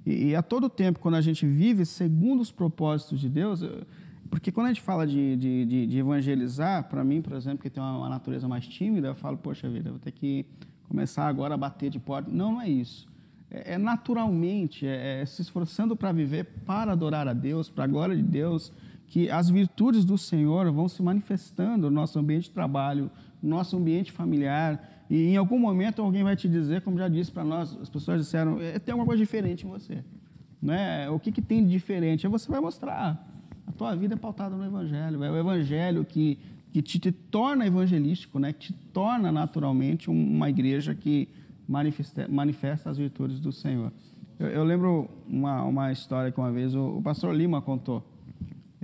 E, 0.06 0.28
e 0.28 0.36
a 0.36 0.42
todo 0.42 0.68
tempo, 0.68 1.00
quando 1.00 1.16
a 1.16 1.20
gente 1.20 1.44
vive 1.44 1.84
segundo 1.84 2.40
os 2.40 2.52
propósitos 2.52 3.18
de 3.18 3.28
Deus, 3.28 3.62
porque 4.30 4.52
quando 4.52 4.66
a 4.66 4.68
gente 4.70 4.82
fala 4.82 5.06
de, 5.06 5.36
de, 5.36 5.64
de, 5.64 5.86
de 5.86 5.98
evangelizar, 5.98 6.84
para 6.84 7.02
mim, 7.02 7.22
por 7.22 7.34
exemplo, 7.34 7.58
que 7.58 7.70
tem 7.70 7.82
uma, 7.82 7.98
uma, 7.98 8.08
natureza 8.08 8.46
mais 8.46 8.66
tímida, 8.66 9.08
eu 9.08 9.14
falo, 9.14 9.36
poxa 9.36 9.68
vida, 9.68 9.90
vou 9.90 9.98
ter 9.98 10.12
que 10.12 10.44
começar 10.88 11.26
agora 11.26 11.54
a 11.54 11.56
bater 11.56 11.90
de 11.90 11.98
porta. 11.98 12.30
Não, 12.30 12.52
não 12.52 12.60
é 12.60 12.68
isso. 12.68 13.08
É, 13.50 13.74
é 13.74 13.78
naturalmente, 13.78 14.86
é, 14.86 15.22
é 15.22 15.26
se 15.26 15.42
esforçando 15.42 15.96
para 15.96 16.12
viver 16.12 16.44
para 16.66 16.92
adorar 16.92 17.26
a 17.26 17.32
Deus, 17.32 17.70
para 17.70 17.84
a 17.84 17.86
glória 17.86 18.14
de 18.14 18.22
Deus, 18.22 18.72
que 19.06 19.30
as 19.30 19.48
virtudes 19.48 20.04
do 20.04 20.18
Senhor 20.18 20.70
vão 20.70 20.88
se 20.88 21.02
manifestando 21.02 21.90
no 21.90 21.94
nosso 21.94 22.18
ambiente 22.18 22.44
de 22.44 22.50
trabalho, 22.50 23.10
no 23.42 23.48
nosso 23.48 23.76
ambiente 23.76 24.12
familiar. 24.12 25.04
E 25.08 25.28
em 25.28 25.36
algum 25.36 25.58
momento 25.58 26.02
alguém 26.02 26.22
vai 26.22 26.36
te 26.36 26.48
dizer, 26.48 26.82
como 26.82 26.98
já 26.98 27.08
disse 27.08 27.32
para 27.32 27.44
nós, 27.44 27.76
as 27.80 27.88
pessoas 27.88 28.20
disseram, 28.20 28.60
é, 28.60 28.78
tem 28.78 28.92
alguma 28.92 29.06
coisa 29.06 29.22
diferente 29.22 29.66
em 29.66 29.70
você. 29.70 30.04
Né? 30.60 31.08
O 31.08 31.18
que, 31.18 31.32
que 31.32 31.40
tem 31.40 31.64
de 31.64 31.70
diferente? 31.70 32.26
Aí 32.26 32.30
você 32.30 32.50
vai 32.50 32.60
mostrar. 32.60 33.37
A 33.68 33.72
tua 33.72 33.94
vida 33.94 34.14
é 34.14 34.16
pautada 34.16 34.56
no 34.56 34.64
Evangelho. 34.64 35.22
É 35.22 35.30
o 35.30 35.36
Evangelho 35.36 36.02
que, 36.02 36.38
que 36.72 36.80
te, 36.80 36.98
te 36.98 37.12
torna 37.12 37.66
evangelístico, 37.66 38.38
né? 38.38 38.52
que 38.52 38.58
te 38.58 38.72
torna 38.72 39.30
naturalmente 39.30 40.08
uma 40.08 40.48
igreja 40.48 40.94
que 40.94 41.28
manifesta, 41.68 42.26
manifesta 42.28 42.88
as 42.88 42.96
virtudes 42.96 43.38
do 43.38 43.52
Senhor. 43.52 43.92
Eu, 44.38 44.48
eu 44.48 44.64
lembro 44.64 45.10
uma, 45.28 45.62
uma 45.64 45.92
história 45.92 46.32
que 46.32 46.38
uma 46.40 46.50
vez 46.50 46.74
o, 46.74 46.96
o 46.96 47.02
pastor 47.02 47.34
Lima 47.34 47.60
contou. 47.60 48.02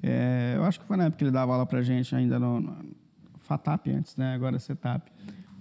É, 0.03 0.53
eu 0.57 0.64
acho 0.64 0.78
que 0.78 0.87
foi 0.87 0.99
na 0.99 1.05
época 1.05 1.18
que 1.18 1.24
ele 1.24 1.30
dava 1.30 1.55
aula 1.55 1.64
para 1.64 1.80
gente 1.80 2.14
ainda 2.14 2.39
no, 2.39 2.61
no 2.61 2.76
FATAP 3.39 3.91
antes, 3.91 4.16
né? 4.16 4.35
agora 4.35 4.57
é 4.57 4.59
CETAP. 4.59 5.11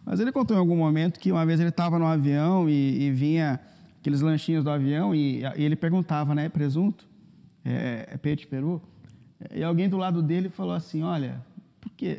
Mas 0.06 0.20
ele 0.20 0.34
contou 0.34 0.58
em 0.58 0.60
algum 0.60 0.76
momento 0.76 1.18
que 1.18 1.32
uma 1.32 1.46
vez 1.46 1.62
ele 1.62 1.70
estava 1.70 1.98
no 1.98 2.06
avião 2.06 2.70
e, 2.70 3.04
e, 3.04 3.12
vinha 3.12 3.58
aqueles 4.02 4.20
lanchinhos 4.20 4.66
do 4.66 4.70
avião 4.70 5.16
e, 5.16 5.44
e 5.44 5.64
ele 5.64 5.78
perguntava, 5.78 6.36
né, 6.36 6.50
presunto, 6.50 7.08
é, 7.64 8.10
é 8.12 8.18
peito 8.18 8.40
de 8.40 8.48
peru? 8.48 8.82
E 9.52 9.64
alguém 9.64 9.90
do 9.90 9.98
lado 9.98 10.22
dele 10.22 10.50
falou 10.50 10.74
assim: 10.74 11.04
Olha, 11.04 11.44
por 11.82 11.92
quê? 11.92 12.18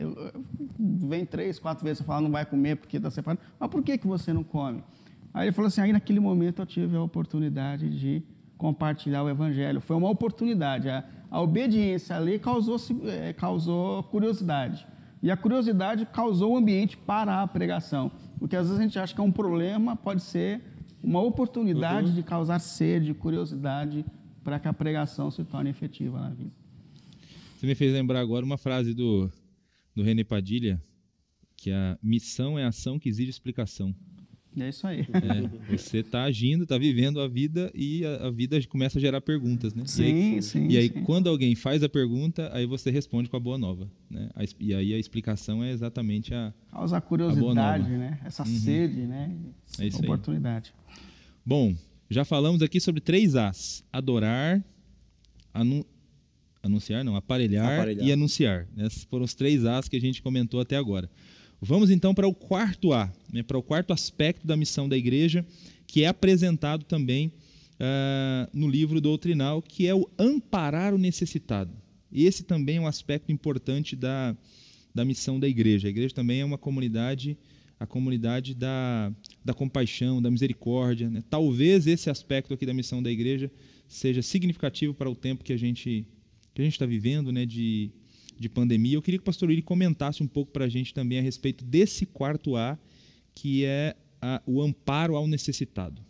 Vem 0.78 1.24
três, 1.24 1.58
quatro 1.58 1.84
vezes 1.84 1.98
você 1.98 2.04
fala, 2.04 2.20
não 2.20 2.30
vai 2.30 2.44
comer 2.44 2.76
porque 2.76 2.96
está 2.96 3.10
separado. 3.10 3.40
Mas 3.58 3.70
por 3.70 3.82
que, 3.82 3.96
que 3.96 4.06
você 4.06 4.32
não 4.32 4.44
come? 4.44 4.82
Aí 5.32 5.46
ele 5.46 5.52
falou 5.52 5.68
assim: 5.68 5.80
Aí 5.80 5.92
naquele 5.92 6.20
momento 6.20 6.60
eu 6.62 6.66
tive 6.66 6.96
a 6.96 7.02
oportunidade 7.02 7.88
de 7.98 8.22
compartilhar 8.56 9.22
o 9.22 9.28
evangelho. 9.28 9.80
Foi 9.80 9.96
uma 9.96 10.08
oportunidade. 10.08 10.88
A, 10.88 11.04
a 11.30 11.40
obediência 11.40 12.16
à 12.16 12.18
lei 12.18 12.38
causou, 12.38 12.76
é, 13.06 13.32
causou 13.32 14.02
curiosidade. 14.04 14.86
E 15.22 15.30
a 15.30 15.36
curiosidade 15.36 16.06
causou 16.06 16.52
o 16.52 16.56
ambiente 16.56 16.96
para 16.96 17.42
a 17.42 17.46
pregação. 17.46 18.12
O 18.40 18.46
que 18.46 18.54
às 18.54 18.66
vezes 18.66 18.78
a 18.78 18.82
gente 18.82 18.98
acha 18.98 19.14
que 19.14 19.20
é 19.20 19.24
um 19.24 19.32
problema, 19.32 19.96
pode 19.96 20.22
ser 20.22 20.60
uma 21.02 21.20
oportunidade 21.20 22.08
uhum. 22.08 22.14
de 22.14 22.22
causar 22.22 22.58
sede, 22.58 23.14
curiosidade, 23.14 24.04
para 24.42 24.58
que 24.58 24.68
a 24.68 24.72
pregação 24.72 25.30
se 25.30 25.42
torne 25.42 25.70
efetiva 25.70 26.20
na 26.20 26.28
vida. 26.28 26.52
Você 27.64 27.68
me 27.68 27.74
fez 27.74 27.94
lembrar 27.94 28.20
agora 28.20 28.44
uma 28.44 28.58
frase 28.58 28.92
do, 28.92 29.32
do 29.96 30.02
René 30.02 30.22
Padilha, 30.22 30.78
que 31.56 31.70
a 31.70 31.98
missão 32.02 32.58
é 32.58 32.64
a 32.64 32.68
ação 32.68 32.98
que 32.98 33.08
exige 33.08 33.30
explicação. 33.30 33.94
É 34.54 34.68
isso 34.68 34.86
aí. 34.86 35.00
É, 35.00 35.74
você 35.74 36.00
está 36.00 36.24
agindo, 36.24 36.64
está 36.64 36.76
vivendo 36.76 37.22
a 37.22 37.26
vida 37.26 37.72
e 37.74 38.04
a, 38.04 38.26
a, 38.26 38.30
vida 38.30 38.62
começa 38.68 38.98
a 38.98 39.00
gerar 39.00 39.22
perguntas, 39.22 39.72
né? 39.72 39.84
Sim, 39.86 40.02
e 40.02 40.34
aí, 40.34 40.42
sim. 40.42 40.68
E 40.68 40.76
aí, 40.76 40.88
sim. 40.90 41.04
quando 41.04 41.26
alguém 41.30 41.54
faz 41.54 41.82
a 41.82 41.88
pergunta, 41.88 42.50
aí 42.52 42.66
você 42.66 42.90
responde 42.90 43.30
com 43.30 43.36
a 43.38 43.40
boa 43.40 43.56
nova, 43.56 43.90
né? 44.10 44.28
A, 44.34 44.44
e 44.60 44.74
aí 44.74 44.92
a 44.92 44.98
explicação 44.98 45.64
é 45.64 45.70
exatamente 45.70 46.34
a 46.34 46.52
causa 46.70 47.00
curiosidade, 47.00 47.88
né? 47.88 48.20
Essa 48.26 48.42
uhum. 48.42 48.58
sede, 48.58 49.06
né? 49.06 49.34
É 49.78 49.86
isso 49.86 50.02
oportunidade. 50.02 50.70
Aí. 50.86 50.96
Bom, 51.46 51.74
já 52.10 52.26
falamos 52.26 52.60
aqui 52.60 52.78
sobre 52.78 53.00
três 53.00 53.34
As: 53.34 53.82
adorar, 53.90 54.62
anunciar 56.64 57.04
não, 57.04 57.14
aparelhar, 57.16 57.80
aparelhar. 57.80 58.06
e 58.06 58.12
anunciar. 58.12 58.66
Esses 58.78 59.04
foram 59.04 59.24
os 59.24 59.34
três 59.34 59.64
As 59.64 59.88
que 59.88 59.96
a 59.96 60.00
gente 60.00 60.22
comentou 60.22 60.60
até 60.60 60.76
agora. 60.76 61.08
Vamos 61.60 61.90
então 61.90 62.14
para 62.14 62.26
o 62.26 62.34
quarto 62.34 62.92
A, 62.92 63.10
né, 63.32 63.42
para 63.42 63.56
o 63.56 63.62
quarto 63.62 63.92
aspecto 63.92 64.46
da 64.46 64.56
missão 64.56 64.88
da 64.88 64.96
igreja, 64.96 65.46
que 65.86 66.04
é 66.04 66.08
apresentado 66.08 66.84
também 66.84 67.28
uh, 67.74 68.50
no 68.52 68.68
livro 68.68 69.00
doutrinal, 69.00 69.62
que 69.62 69.86
é 69.86 69.94
o 69.94 70.08
amparar 70.18 70.94
o 70.94 70.98
necessitado. 70.98 71.72
Esse 72.12 72.44
também 72.44 72.76
é 72.76 72.80
um 72.80 72.86
aspecto 72.86 73.32
importante 73.32 73.96
da, 73.96 74.36
da 74.94 75.04
missão 75.04 75.40
da 75.40 75.48
igreja. 75.48 75.88
A 75.88 75.90
igreja 75.90 76.14
também 76.14 76.40
é 76.40 76.44
uma 76.44 76.58
comunidade, 76.58 77.36
a 77.78 77.86
comunidade 77.86 78.54
da, 78.54 79.12
da 79.44 79.52
compaixão, 79.52 80.22
da 80.22 80.30
misericórdia. 80.30 81.10
Né? 81.10 81.22
Talvez 81.28 81.86
esse 81.86 82.08
aspecto 82.08 82.54
aqui 82.54 82.64
da 82.64 82.74
missão 82.74 83.02
da 83.02 83.10
igreja 83.10 83.50
seja 83.88 84.22
significativo 84.22 84.94
para 84.94 85.10
o 85.10 85.16
tempo 85.16 85.44
que 85.44 85.52
a 85.52 85.56
gente 85.56 86.06
que 86.55 86.62
a 86.62 86.64
gente 86.64 86.74
está 86.74 86.86
vivendo, 86.86 87.32
né, 87.32 87.44
de, 87.44 87.90
de 88.38 88.48
pandemia. 88.48 88.96
Eu 88.96 89.02
queria 89.02 89.18
que 89.18 89.22
o 89.22 89.26
pastor 89.26 89.48
Willi 89.48 89.62
comentasse 89.62 90.22
um 90.22 90.28
pouco 90.28 90.52
para 90.52 90.64
a 90.64 90.68
gente 90.68 90.94
também 90.94 91.18
a 91.18 91.22
respeito 91.22 91.64
desse 91.64 92.07
quarto 92.07 92.57
A, 92.57 92.78
que 93.34 93.64
é 93.64 93.96
a, 94.22 94.40
o 94.46 94.62
amparo 94.62 95.16
ao 95.16 95.26
necessitado. 95.26 96.00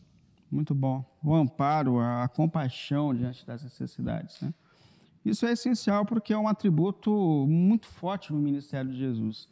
Muito 0.50 0.74
bom. 0.74 1.04
O 1.22 1.34
amparo, 1.34 1.98
a, 1.98 2.24
a 2.24 2.28
compaixão 2.28 3.14
diante 3.14 3.44
das 3.46 3.64
necessidades. 3.64 4.40
Né? 4.40 4.52
Isso 5.24 5.46
é 5.46 5.52
essencial 5.52 6.04
porque 6.04 6.32
é 6.32 6.38
um 6.38 6.46
atributo 6.46 7.46
muito 7.48 7.86
forte 7.86 8.32
no 8.32 8.38
ministério 8.38 8.90
de 8.90 8.98
Jesus. 8.98 9.48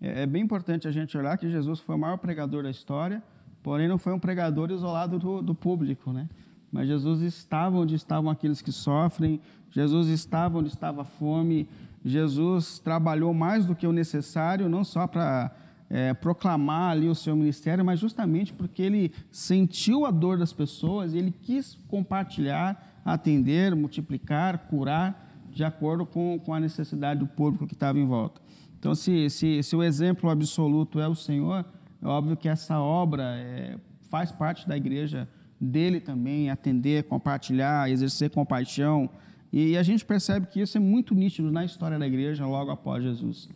É, 0.00 0.22
é 0.22 0.26
bem 0.26 0.42
importante 0.42 0.86
a 0.86 0.92
gente 0.92 1.16
olhar 1.16 1.38
que 1.38 1.50
Jesus 1.50 1.80
foi 1.80 1.96
o 1.96 1.98
maior 1.98 2.18
pregador 2.18 2.62
da 2.62 2.70
história, 2.70 3.22
porém 3.62 3.88
não 3.88 3.96
foi 3.96 4.12
um 4.12 4.18
pregador 4.18 4.70
isolado 4.70 5.18
do, 5.18 5.40
do 5.40 5.54
público, 5.54 6.12
né? 6.12 6.28
Mas 6.70 6.88
Jesus 6.88 7.22
estava 7.22 7.78
onde 7.78 7.94
estavam 7.94 8.30
aqueles 8.30 8.60
que 8.60 8.72
sofrem, 8.72 9.40
Jesus 9.74 10.06
estava 10.06 10.58
onde 10.58 10.68
estava 10.68 11.04
fome, 11.04 11.68
Jesus 12.04 12.78
trabalhou 12.78 13.34
mais 13.34 13.66
do 13.66 13.74
que 13.74 13.86
o 13.86 13.92
necessário, 13.92 14.68
não 14.68 14.84
só 14.84 15.08
para 15.08 15.50
é, 15.90 16.14
proclamar 16.14 16.92
ali 16.92 17.08
o 17.08 17.14
seu 17.14 17.34
ministério, 17.34 17.84
mas 17.84 17.98
justamente 17.98 18.52
porque 18.52 18.82
ele 18.82 19.12
sentiu 19.32 20.06
a 20.06 20.12
dor 20.12 20.38
das 20.38 20.52
pessoas 20.52 21.12
e 21.12 21.18
ele 21.18 21.34
quis 21.42 21.76
compartilhar, 21.88 23.00
atender, 23.04 23.74
multiplicar, 23.74 24.68
curar, 24.68 25.32
de 25.50 25.64
acordo 25.64 26.06
com, 26.06 26.38
com 26.38 26.54
a 26.54 26.60
necessidade 26.60 27.18
do 27.18 27.26
público 27.26 27.66
que 27.66 27.74
estava 27.74 27.98
em 27.98 28.06
volta. 28.06 28.40
Então, 28.78 28.94
se, 28.94 29.28
se, 29.28 29.60
se 29.60 29.74
o 29.74 29.82
exemplo 29.82 30.30
absoluto 30.30 31.00
é 31.00 31.08
o 31.08 31.16
Senhor, 31.16 31.64
é 32.00 32.06
óbvio 32.06 32.36
que 32.36 32.48
essa 32.48 32.78
obra 32.78 33.24
é, 33.38 33.76
faz 34.08 34.30
parte 34.30 34.68
da 34.68 34.76
igreja 34.76 35.28
dele 35.60 35.98
também, 35.98 36.48
atender, 36.48 37.02
compartilhar, 37.04 37.90
exercer 37.90 38.30
compaixão. 38.30 39.10
E 39.56 39.76
a 39.76 39.84
gente 39.84 40.04
percebe 40.04 40.48
que 40.48 40.60
isso 40.60 40.76
é 40.76 40.80
muito 40.80 41.14
nítido 41.14 41.48
na 41.48 41.64
história 41.64 41.96
da 41.96 42.04
igreja 42.04 42.44
logo 42.44 42.72
após 42.72 43.04
Jesus. 43.04 43.48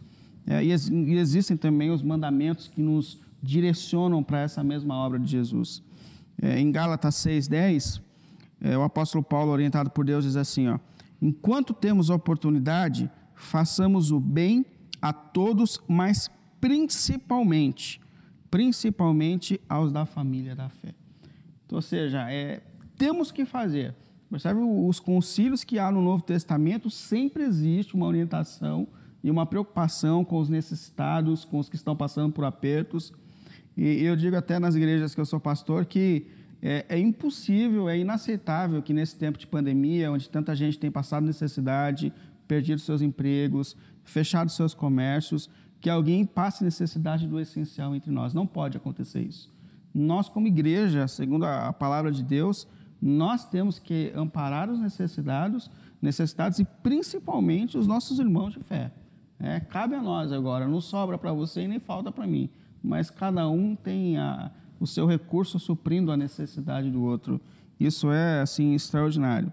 É, 0.46 0.62
e, 0.62 0.68
e, 0.68 1.18
existem 1.18 1.56
também 1.56 1.90
os 1.90 2.04
mandamentos 2.04 2.68
que 2.68 2.80
nos 2.80 3.18
direcionam 3.42 4.22
para 4.22 4.38
essa 4.38 4.62
mesma 4.62 4.94
obra 4.94 5.18
de 5.18 5.28
Jesus. 5.28 5.82
É, 6.40 6.60
em 6.60 6.70
Gálatas 6.70 7.16
6,10, 7.16 8.00
é, 8.60 8.78
o 8.78 8.82
apóstolo 8.84 9.24
Paulo, 9.24 9.50
orientado 9.50 9.90
por 9.90 10.04
Deus, 10.04 10.24
diz 10.24 10.36
assim: 10.36 10.68
ó, 10.68 10.78
Enquanto 11.20 11.74
temos 11.74 12.10
oportunidade, 12.10 13.10
façamos 13.34 14.12
o 14.12 14.20
bem 14.20 14.64
a 15.02 15.12
todos, 15.12 15.80
mas 15.88 16.30
principalmente, 16.60 18.00
principalmente 18.48 19.60
aos 19.68 19.90
da 19.90 20.06
família 20.06 20.54
da 20.54 20.68
fé. 20.68 20.94
Então, 21.66 21.74
ou 21.74 21.82
seja, 21.82 22.30
é, 22.30 22.62
temos 22.96 23.32
que 23.32 23.44
fazer. 23.44 23.96
Percebe 24.30 24.60
os 24.60 25.00
concílios 25.00 25.64
que 25.64 25.78
há 25.78 25.90
no 25.90 26.02
Novo 26.02 26.22
Testamento, 26.22 26.90
sempre 26.90 27.44
existe 27.44 27.94
uma 27.94 28.06
orientação 28.06 28.86
e 29.24 29.30
uma 29.30 29.46
preocupação 29.46 30.24
com 30.24 30.38
os 30.38 30.48
necessitados, 30.48 31.44
com 31.44 31.58
os 31.58 31.68
que 31.68 31.76
estão 31.76 31.96
passando 31.96 32.32
por 32.32 32.44
apertos. 32.44 33.12
E 33.76 34.02
eu 34.04 34.14
digo 34.14 34.36
até 34.36 34.58
nas 34.58 34.74
igrejas 34.74 35.14
que 35.14 35.20
eu 35.20 35.26
sou 35.26 35.40
pastor 35.40 35.86
que 35.86 36.26
é, 36.60 36.84
é 36.88 36.98
impossível, 36.98 37.88
é 37.88 37.98
inaceitável 37.98 38.82
que 38.82 38.92
nesse 38.92 39.16
tempo 39.16 39.38
de 39.38 39.46
pandemia, 39.46 40.12
onde 40.12 40.28
tanta 40.28 40.54
gente 40.54 40.78
tem 40.78 40.90
passado 40.90 41.24
necessidade, 41.24 42.12
perdido 42.46 42.80
seus 42.80 43.00
empregos, 43.00 43.76
fechado 44.04 44.50
seus 44.50 44.74
comércios, 44.74 45.48
que 45.80 45.88
alguém 45.88 46.26
passe 46.26 46.64
necessidade 46.64 47.26
do 47.26 47.40
essencial 47.40 47.94
entre 47.94 48.10
nós. 48.10 48.34
Não 48.34 48.46
pode 48.46 48.76
acontecer 48.76 49.22
isso 49.22 49.56
nós, 49.98 50.28
como 50.28 50.46
igreja, 50.46 51.08
segundo 51.08 51.44
a 51.44 51.72
palavra 51.72 52.10
de 52.10 52.22
Deus, 52.22 52.66
nós 53.00 53.44
temos 53.44 53.78
que 53.78 54.12
amparar 54.14 54.70
os 54.70 54.78
necessitados, 54.78 55.70
necessitados 56.00 56.58
e 56.58 56.64
principalmente 56.82 57.78
os 57.78 57.86
nossos 57.86 58.18
irmãos 58.18 58.54
de 58.54 58.60
fé. 58.60 58.92
É, 59.40 59.60
cabe 59.60 59.94
a 59.94 60.02
nós 60.02 60.32
agora, 60.32 60.66
não 60.66 60.80
sobra 60.80 61.16
para 61.16 61.32
você 61.32 61.62
e 61.62 61.68
nem 61.68 61.78
falta 61.78 62.10
para 62.10 62.26
mim, 62.26 62.50
mas 62.82 63.08
cada 63.08 63.48
um 63.48 63.76
tem 63.76 64.18
a, 64.18 64.50
o 64.80 64.86
seu 64.86 65.06
recurso 65.06 65.58
suprindo 65.58 66.10
a 66.10 66.16
necessidade 66.16 66.90
do 66.90 67.02
outro. 67.02 67.40
Isso 67.78 68.10
é 68.10 68.40
assim 68.40 68.74
extraordinário. 68.74 69.52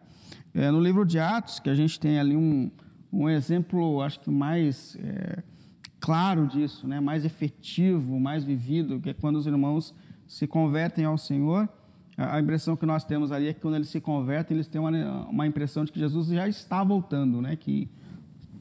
É, 0.54 0.72
no 0.72 0.80
livro 0.80 1.06
de 1.06 1.20
Atos, 1.20 1.60
que 1.60 1.70
a 1.70 1.76
gente 1.76 2.00
tem 2.00 2.18
ali 2.20 2.36
um, 2.36 2.72
um 3.12 3.30
exemplo, 3.30 4.02
acho 4.02 4.20
que 4.20 4.32
mais 4.32 4.98
é, 5.00 5.44
claro 6.00 6.48
disso, 6.48 6.88
né? 6.88 7.00
mais 7.00 7.26
efetivo, 7.26 8.20
mais 8.20 8.44
vivido, 8.44 9.00
que 9.00 9.10
é 9.10 9.14
quando 9.14 9.36
os 9.36 9.46
irmãos 9.46 9.94
se 10.28 10.48
convertem 10.48 11.06
ao 11.06 11.18
Senhor. 11.18 11.70
A, 12.18 12.40
impressão 12.40 12.78
que 12.78 12.86
nós 12.86 13.04
temos 13.04 13.32
ali 13.32 13.48
é 13.48 13.54
que 13.54 13.60
quando 13.60 13.76
eles 13.76 13.90
se 13.90 14.00
convertem, 14.00 14.56
eles 14.56 14.68
têm 14.68 14.80
uma, 14.80 15.28
uma 15.28 15.46
impressão 15.46 15.84
de 15.84 15.92
que 15.92 16.00
Jesus 16.00 16.28
já 16.28 16.48
está 16.48 16.84
voltando, 16.84 17.42
né? 17.42 17.56
que 17.56 17.90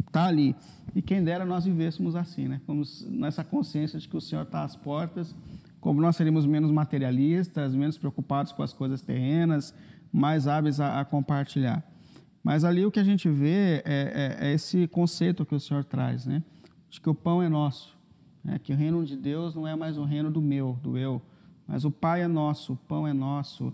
está 0.06 0.26
ali. 0.26 0.56
E 0.94 1.02
quem 1.02 1.22
dera 1.22 1.44
nós 1.44 1.64
vivêssemos 1.64 2.14
assim, 2.14 2.46
né? 2.46 2.60
Como 2.66 2.82
nessa 3.08 3.42
consciência 3.42 3.98
de 3.98 4.08
que 4.08 4.16
o 4.16 4.20
Senhor 4.20 4.42
está 4.42 4.62
às 4.62 4.76
portas, 4.76 5.34
como 5.80 6.00
nós 6.00 6.16
seríamos 6.16 6.46
menos 6.46 6.70
materialistas, 6.70 7.74
menos 7.74 7.98
preocupados 7.98 8.52
com 8.52 8.62
as 8.62 8.72
coisas 8.72 9.02
terrenas, 9.02 9.74
mais 10.12 10.46
hábeis 10.46 10.78
a, 10.78 11.00
a 11.00 11.04
compartilhar. 11.04 11.82
Mas 12.44 12.62
ali 12.62 12.86
o 12.86 12.90
que 12.90 13.00
a 13.00 13.04
gente 13.04 13.28
vê 13.28 13.82
é, 13.84 14.38
é, 14.40 14.48
é, 14.48 14.52
esse 14.52 14.86
conceito 14.86 15.44
que 15.44 15.54
o 15.54 15.60
Senhor 15.60 15.82
traz, 15.82 16.26
né? 16.26 16.42
De 16.88 17.00
que 17.00 17.10
o 17.10 17.14
pão 17.14 17.42
é 17.42 17.48
nosso, 17.48 17.96
né? 18.44 18.60
que 18.62 18.72
o 18.72 18.76
reino 18.76 19.04
de 19.04 19.16
Deus 19.16 19.54
não 19.54 19.66
é 19.66 19.74
mais 19.74 19.98
o 19.98 20.04
reino 20.04 20.30
do 20.30 20.40
meu, 20.40 20.78
do 20.82 20.96
eu, 20.96 21.20
mas 21.66 21.84
o 21.84 21.90
Pai 21.90 22.22
é 22.22 22.28
nosso, 22.28 22.74
o 22.74 22.76
pão 22.76 23.06
é 23.06 23.12
nosso. 23.12 23.72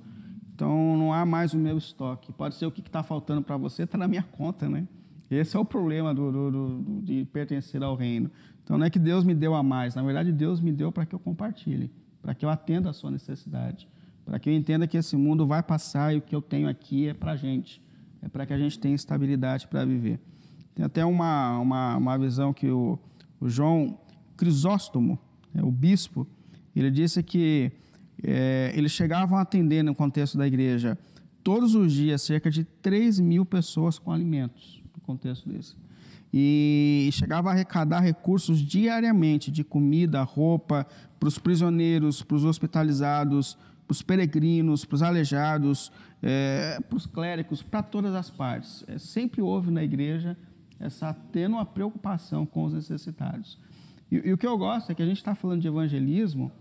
Então 0.55 0.97
não 0.97 1.13
há 1.13 1.25
mais 1.25 1.55
o 1.55 1.59
meu 1.59 1.79
estoque. 1.79 2.33
Pode 2.33 2.55
ser 2.55 2.67
o 2.67 2.71
que 2.71 2.81
está 2.81 3.03
faltando 3.03 3.43
para 3.43 3.57
você, 3.57 3.85
está 3.85 3.97
na 3.97 4.07
minha 4.07 4.23
conta, 4.23 4.69
né? 4.69 4.87
Esse 5.31 5.57
é 5.57 5.61
o 5.61 5.65
problema 5.65 6.13
do, 6.13 6.33
do, 6.33 6.51
do, 6.51 7.03
de 7.03 7.25
pertencer 7.27 7.83
ao 7.83 7.95
reino. 7.95 8.31
Então 8.63 8.77
não 8.77 8.85
é 8.85 8.91
que 8.91 8.99
Deus 8.99 9.25
me 9.25 9.35
deu 9.35 9.55
a 9.55 9.63
mais, 9.63 9.95
na 9.95 10.03
verdade 10.03 10.33
Deus 10.33 10.61
me 10.61 10.73
deu 10.73 10.93
para 10.93 11.07
que 11.07 11.15
eu 11.15 11.19
compartilhe, 11.19 11.91
para 12.21 12.35
que 12.35 12.45
eu 12.45 12.49
atenda 12.49 12.91
a 12.91 12.93
sua 12.93 13.11
necessidade, 13.11 13.89
para 14.25 14.39
que 14.39 14.51
eu 14.51 14.55
entenda 14.55 14.87
que 14.87 14.97
esse 14.97 15.17
mundo 15.17 15.47
vai 15.47 15.63
passar 15.63 16.15
e 16.15 16.19
o 16.19 16.23
que 16.23 16.35
eu 16.35 16.43
tenho 16.43 16.69
aqui 16.69 17.09
é 17.09 17.15
para 17.15 17.33
a 17.33 17.37
gente, 17.37 17.83
é 18.23 18.29
para 18.29 18.45
que 18.45 18.53
a 18.53 18.59
gente 18.59 18.79
tenha 18.79 18.95
estabilidade 18.95 19.67
para 19.67 19.85
viver. 19.85 20.21
Tem 20.75 20.85
até 20.85 21.05
uma, 21.05 21.59
uma, 21.59 21.97
uma 21.97 22.19
visão 22.19 22.53
que 22.53 22.69
o, 22.69 22.99
o 23.41 23.49
João 23.49 23.99
Crisóstomo, 24.37 25.19
é, 25.55 25.63
o 25.63 25.71
bispo, 25.71 26.27
ele 26.81 26.91
disse 26.91 27.23
que 27.23 27.71
é, 28.23 28.73
eles 28.75 28.93
chegavam 28.93 29.39
a 29.39 29.43
atender 29.43 29.83
no 29.83 29.95
contexto 29.95 30.37
da 30.37 30.47
igreja 30.47 30.99
todos 31.43 31.75
os 31.75 31.93
dias 31.93 32.23
cerca 32.23 32.51
de 32.51 32.65
3 32.65 33.19
mil 33.21 33.45
pessoas 33.47 33.99
com 33.99 34.13
alimentos 34.13 34.81
contexto 35.11 35.49
desse. 35.49 35.75
E 36.33 37.11
chegava 37.13 37.51
a 37.51 37.53
arrecadar 37.53 38.01
recursos 38.01 38.61
diariamente 38.61 39.51
de 39.51 39.65
comida, 39.65 40.23
roupa, 40.23 40.87
para 41.19 41.29
os 41.29 41.39
prisioneiros, 41.39 42.23
para 42.23 42.37
os 42.37 42.45
hospitalizados, 42.45 43.59
para 43.87 43.93
os 43.93 44.03
peregrinos, 44.03 44.85
para 44.85 44.95
os 44.95 45.03
aleijados, 45.03 45.91
é, 46.23 46.79
para 46.89 46.97
os 46.97 47.05
clérigos, 47.07 47.63
para 47.63 47.83
todas 47.83 48.15
as 48.15 48.31
partes. 48.31 48.85
É, 48.87 48.97
sempre 48.97 49.43
houve 49.43 49.73
na 49.73 49.83
igreja 49.83 50.37
essa 50.79 51.13
tênua 51.13 51.67
preocupação 51.67 52.47
com 52.47 52.65
os 52.65 52.73
necessitados. 52.73 53.59
E, 54.11 54.29
e 54.29 54.33
o 54.33 54.39
que 54.39 54.47
eu 54.47 54.57
gosto 54.57 54.93
é 54.93 54.95
que 54.95 55.03
a 55.03 55.07
gente 55.07 55.19
está 55.19 55.35
falando 55.35 55.61
de 55.61 55.69
evangelismo, 55.69 56.53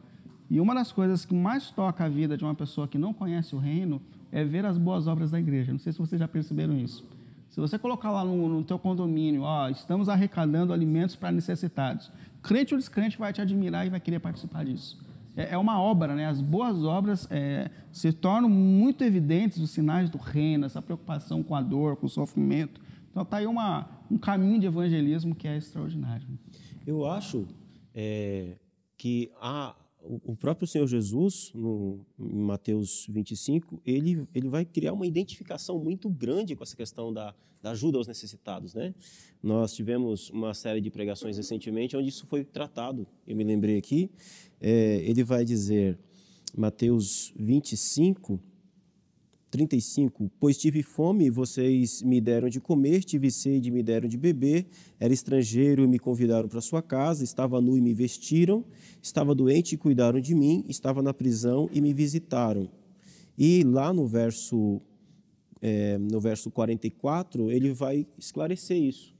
e 0.49 0.59
uma 0.59 0.73
das 0.73 0.91
coisas 0.91 1.25
que 1.25 1.33
mais 1.33 1.69
toca 1.69 2.05
a 2.05 2.09
vida 2.09 2.35
de 2.35 2.43
uma 2.43 2.55
pessoa 2.55 2.87
que 2.87 2.97
não 2.97 3.13
conhece 3.13 3.55
o 3.55 3.59
reino 3.59 4.01
é 4.31 4.43
ver 4.43 4.65
as 4.65 4.77
boas 4.77 5.07
obras 5.07 5.31
da 5.31 5.39
igreja. 5.39 5.71
Não 5.71 5.79
sei 5.79 5.93
se 5.93 5.99
vocês 5.99 6.19
já 6.19 6.27
perceberam 6.27 6.77
isso. 6.77 7.05
Se 7.49 7.59
você 7.59 7.77
colocar 7.77 8.11
lá 8.11 8.23
no, 8.23 8.47
no 8.47 8.63
teu 8.63 8.79
condomínio, 8.79 9.41
ó, 9.41 9.69
estamos 9.69 10.07
arrecadando 10.07 10.71
alimentos 10.71 11.15
para 11.15 11.31
necessitados, 11.31 12.11
crente 12.41 12.73
ou 12.73 12.79
descrente 12.79 13.17
vai 13.17 13.33
te 13.33 13.41
admirar 13.41 13.85
e 13.85 13.89
vai 13.89 13.99
querer 13.99 14.19
participar 14.19 14.65
disso. 14.65 14.99
É, 15.35 15.53
é 15.53 15.57
uma 15.57 15.81
obra, 15.81 16.15
né? 16.15 16.27
As 16.27 16.41
boas 16.41 16.83
obras 16.83 17.27
é, 17.31 17.69
se 17.91 18.11
tornam 18.11 18.49
muito 18.49 19.03
evidentes 19.03 19.57
os 19.59 19.71
sinais 19.71 20.09
do 20.09 20.17
reino, 20.17 20.65
essa 20.65 20.81
preocupação 20.81 21.41
com 21.43 21.55
a 21.55 21.61
dor, 21.61 21.95
com 21.95 22.05
o 22.05 22.09
sofrimento. 22.09 22.81
Então 23.09 23.23
está 23.23 23.37
aí 23.37 23.47
uma, 23.47 23.87
um 24.09 24.17
caminho 24.17 24.59
de 24.59 24.67
evangelismo 24.67 25.35
que 25.35 25.47
é 25.47 25.57
extraordinário. 25.57 26.27
Eu 26.85 27.09
acho 27.09 27.47
é, 27.93 28.57
que 28.97 29.31
há 29.41 29.75
o 30.01 30.35
próprio 30.35 30.67
Senhor 30.67 30.87
Jesus, 30.87 31.51
no, 31.53 32.05
em 32.17 32.39
Mateus 32.39 33.05
25, 33.09 33.81
ele, 33.85 34.27
ele 34.33 34.47
vai 34.47 34.65
criar 34.65 34.93
uma 34.93 35.05
identificação 35.05 35.77
muito 35.77 36.09
grande 36.09 36.55
com 36.55 36.63
essa 36.63 36.75
questão 36.75 37.13
da, 37.13 37.35
da 37.61 37.71
ajuda 37.71 37.97
aos 37.97 38.07
necessitados. 38.07 38.73
Né? 38.73 38.93
Nós 39.43 39.73
tivemos 39.73 40.29
uma 40.29 40.53
série 40.53 40.81
de 40.81 40.89
pregações 40.89 41.37
recentemente 41.37 41.97
onde 41.97 42.09
isso 42.09 42.25
foi 42.27 42.43
tratado. 42.43 43.05
Eu 43.27 43.35
me 43.35 43.43
lembrei 43.43 43.77
aqui. 43.77 44.09
É, 44.61 45.01
ele 45.03 45.23
vai 45.23 45.43
dizer, 45.43 45.97
Mateus 46.57 47.33
25, 47.37 48.39
35. 49.49 50.31
Pois 50.39 50.57
tive 50.57 50.83
fome 50.83 51.25
e 51.25 51.29
vocês 51.29 52.01
me 52.01 52.21
deram 52.21 52.49
de 52.49 52.59
comer, 52.59 53.03
tive 53.03 53.31
sede 53.31 53.69
e 53.69 53.71
me 53.71 53.81
deram 53.81 54.07
de 54.07 54.17
beber, 54.17 54.67
era 54.99 55.13
estrangeiro 55.13 55.83
e 55.83 55.87
me 55.87 55.99
convidaram 55.99 56.47
para 56.47 56.61
sua 56.61 56.81
casa, 56.81 57.23
estava 57.23 57.59
nu 57.59 57.77
e 57.77 57.81
me 57.81 57.93
vestiram, 57.93 58.63
estava 59.01 59.33
doente 59.33 59.73
e 59.73 59.77
cuidaram 59.77 60.19
de 60.19 60.35
mim, 60.35 60.63
estava 60.67 61.01
na 61.01 61.13
prisão 61.13 61.69
e 61.73 61.81
me 61.81 61.93
visitaram. 61.93 62.69
E 63.37 63.63
lá 63.63 63.93
no 63.93 64.05
verso, 64.05 64.81
é, 65.61 65.97
no 65.97 66.19
verso 66.19 66.51
44, 66.51 67.49
ele 67.49 67.73
vai 67.73 68.05
esclarecer 68.17 68.77
isso. 68.77 69.13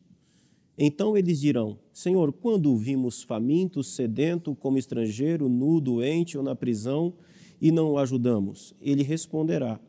Então 0.78 1.18
eles 1.18 1.42
dirão: 1.42 1.78
Senhor, 1.92 2.32
quando 2.32 2.76
vimos 2.78 3.22
faminto, 3.24 3.84
sedento, 3.84 4.56
como 4.56 4.78
estrangeiro, 4.78 5.50
nu, 5.50 5.82
doente 5.82 6.38
ou 6.38 6.44
na 6.44 6.56
prisão, 6.56 7.14
e 7.62 7.72
não 7.72 7.92
o 7.92 7.98
ajudamos? 7.98 8.74
Ele 8.82 9.04
responderá: 9.04 9.80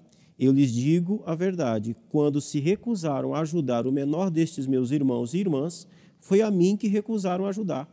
eu 0.40 0.52
lhes 0.52 0.72
digo 0.72 1.22
a 1.26 1.34
verdade: 1.34 1.94
quando 2.08 2.40
se 2.40 2.58
recusaram 2.58 3.34
a 3.34 3.40
ajudar 3.40 3.86
o 3.86 3.92
menor 3.92 4.30
destes 4.30 4.66
meus 4.66 4.90
irmãos 4.90 5.34
e 5.34 5.38
irmãs, 5.38 5.86
foi 6.18 6.40
a 6.40 6.50
mim 6.50 6.76
que 6.76 6.88
recusaram 6.88 7.44
ajudar. 7.46 7.86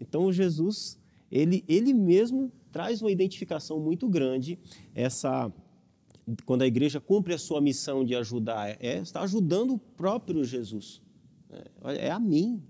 Então 0.00 0.32
Jesus, 0.32 0.96
ele, 1.30 1.64
ele 1.66 1.92
mesmo 1.92 2.52
traz 2.70 3.02
uma 3.02 3.10
identificação 3.10 3.80
muito 3.80 4.08
grande, 4.08 4.56
essa 4.94 5.52
quando 6.44 6.62
a 6.62 6.66
igreja 6.66 7.00
cumpre 7.00 7.32
a 7.32 7.38
sua 7.38 7.60
missão 7.60 8.04
de 8.04 8.14
ajudar, 8.14 8.76
é, 8.80 8.98
está 8.98 9.22
ajudando 9.22 9.72
o 9.74 9.78
próprio 9.78 10.44
Jesus. 10.44 11.00
É, 11.84 12.06
é 12.06 12.10
a 12.10 12.20
mim. 12.20 12.62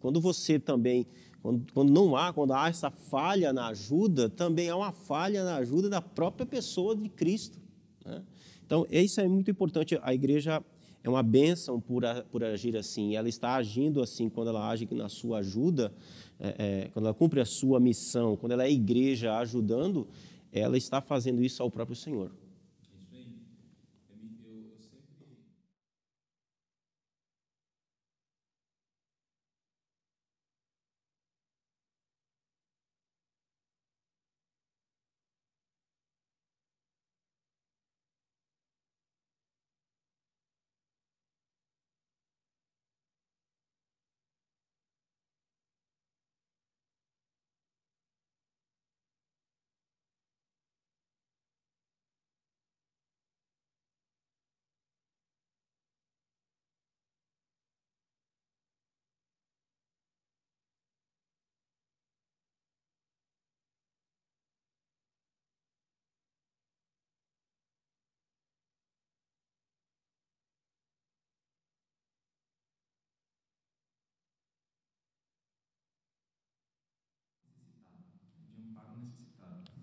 Quando 0.00 0.20
você 0.20 0.58
também, 0.58 1.06
quando, 1.40 1.72
quando 1.72 1.92
não 1.92 2.16
há, 2.16 2.32
quando 2.32 2.52
há 2.52 2.68
essa 2.68 2.90
falha 2.90 3.52
na 3.52 3.68
ajuda, 3.68 4.28
também 4.28 4.68
há 4.68 4.76
uma 4.76 4.92
falha 4.92 5.44
na 5.44 5.56
ajuda 5.56 5.88
da 5.88 6.02
própria 6.02 6.44
pessoa 6.44 6.96
de 6.96 7.08
Cristo. 7.08 7.63
Né? 8.04 8.22
Então, 8.66 8.86
isso 8.90 9.20
é 9.20 9.28
muito 9.28 9.50
importante. 9.50 9.98
A 10.02 10.14
igreja 10.14 10.62
é 11.02 11.08
uma 11.08 11.22
bênção 11.22 11.80
por, 11.80 12.02
por 12.30 12.42
agir 12.42 12.76
assim. 12.76 13.14
Ela 13.14 13.28
está 13.28 13.54
agindo 13.54 14.02
assim 14.02 14.28
quando 14.28 14.48
ela 14.48 14.68
age 14.68 14.88
na 14.92 15.08
sua 15.08 15.38
ajuda, 15.38 15.92
é, 16.40 16.54
é, 16.58 16.88
quando 16.92 17.06
ela 17.06 17.14
cumpre 17.14 17.40
a 17.40 17.44
sua 17.44 17.78
missão, 17.78 18.36
quando 18.36 18.52
ela 18.52 18.64
é 18.64 18.70
igreja 18.70 19.36
ajudando, 19.38 20.08
ela 20.52 20.76
está 20.76 21.00
fazendo 21.00 21.42
isso 21.42 21.62
ao 21.62 21.70
próprio 21.70 21.94
Senhor. 21.94 22.30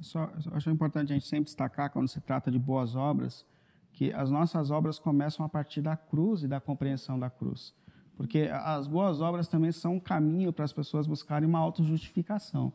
Só, 0.02 0.30
só 0.40 0.50
acho 0.54 0.70
importante 0.70 1.12
a 1.12 1.14
gente 1.14 1.28
sempre 1.28 1.46
destacar, 1.46 1.92
quando 1.92 2.08
se 2.08 2.20
trata 2.20 2.52
de 2.52 2.60
boas 2.60 2.96
obras, 2.96 3.46
que 3.94 4.12
as 4.14 4.32
nossas 4.32 4.72
obras 4.72 4.98
começam 4.98 5.46
a 5.46 5.50
partir 5.50 5.82
da 5.82 5.96
cruz 5.96 6.44
e 6.44 6.48
da 6.48 6.60
compreensão 6.60 7.20
da 7.20 7.30
cruz. 7.30 7.74
Porque 8.18 8.50
as 8.52 8.88
boas 8.88 9.22
obras 9.22 9.48
também 9.48 9.72
são 9.72 9.96
um 9.96 10.00
caminho 10.00 10.52
para 10.52 10.66
as 10.66 10.74
pessoas 10.74 11.08
buscarem 11.08 11.48
uma 11.48 11.60
autojustificação. 11.60 12.72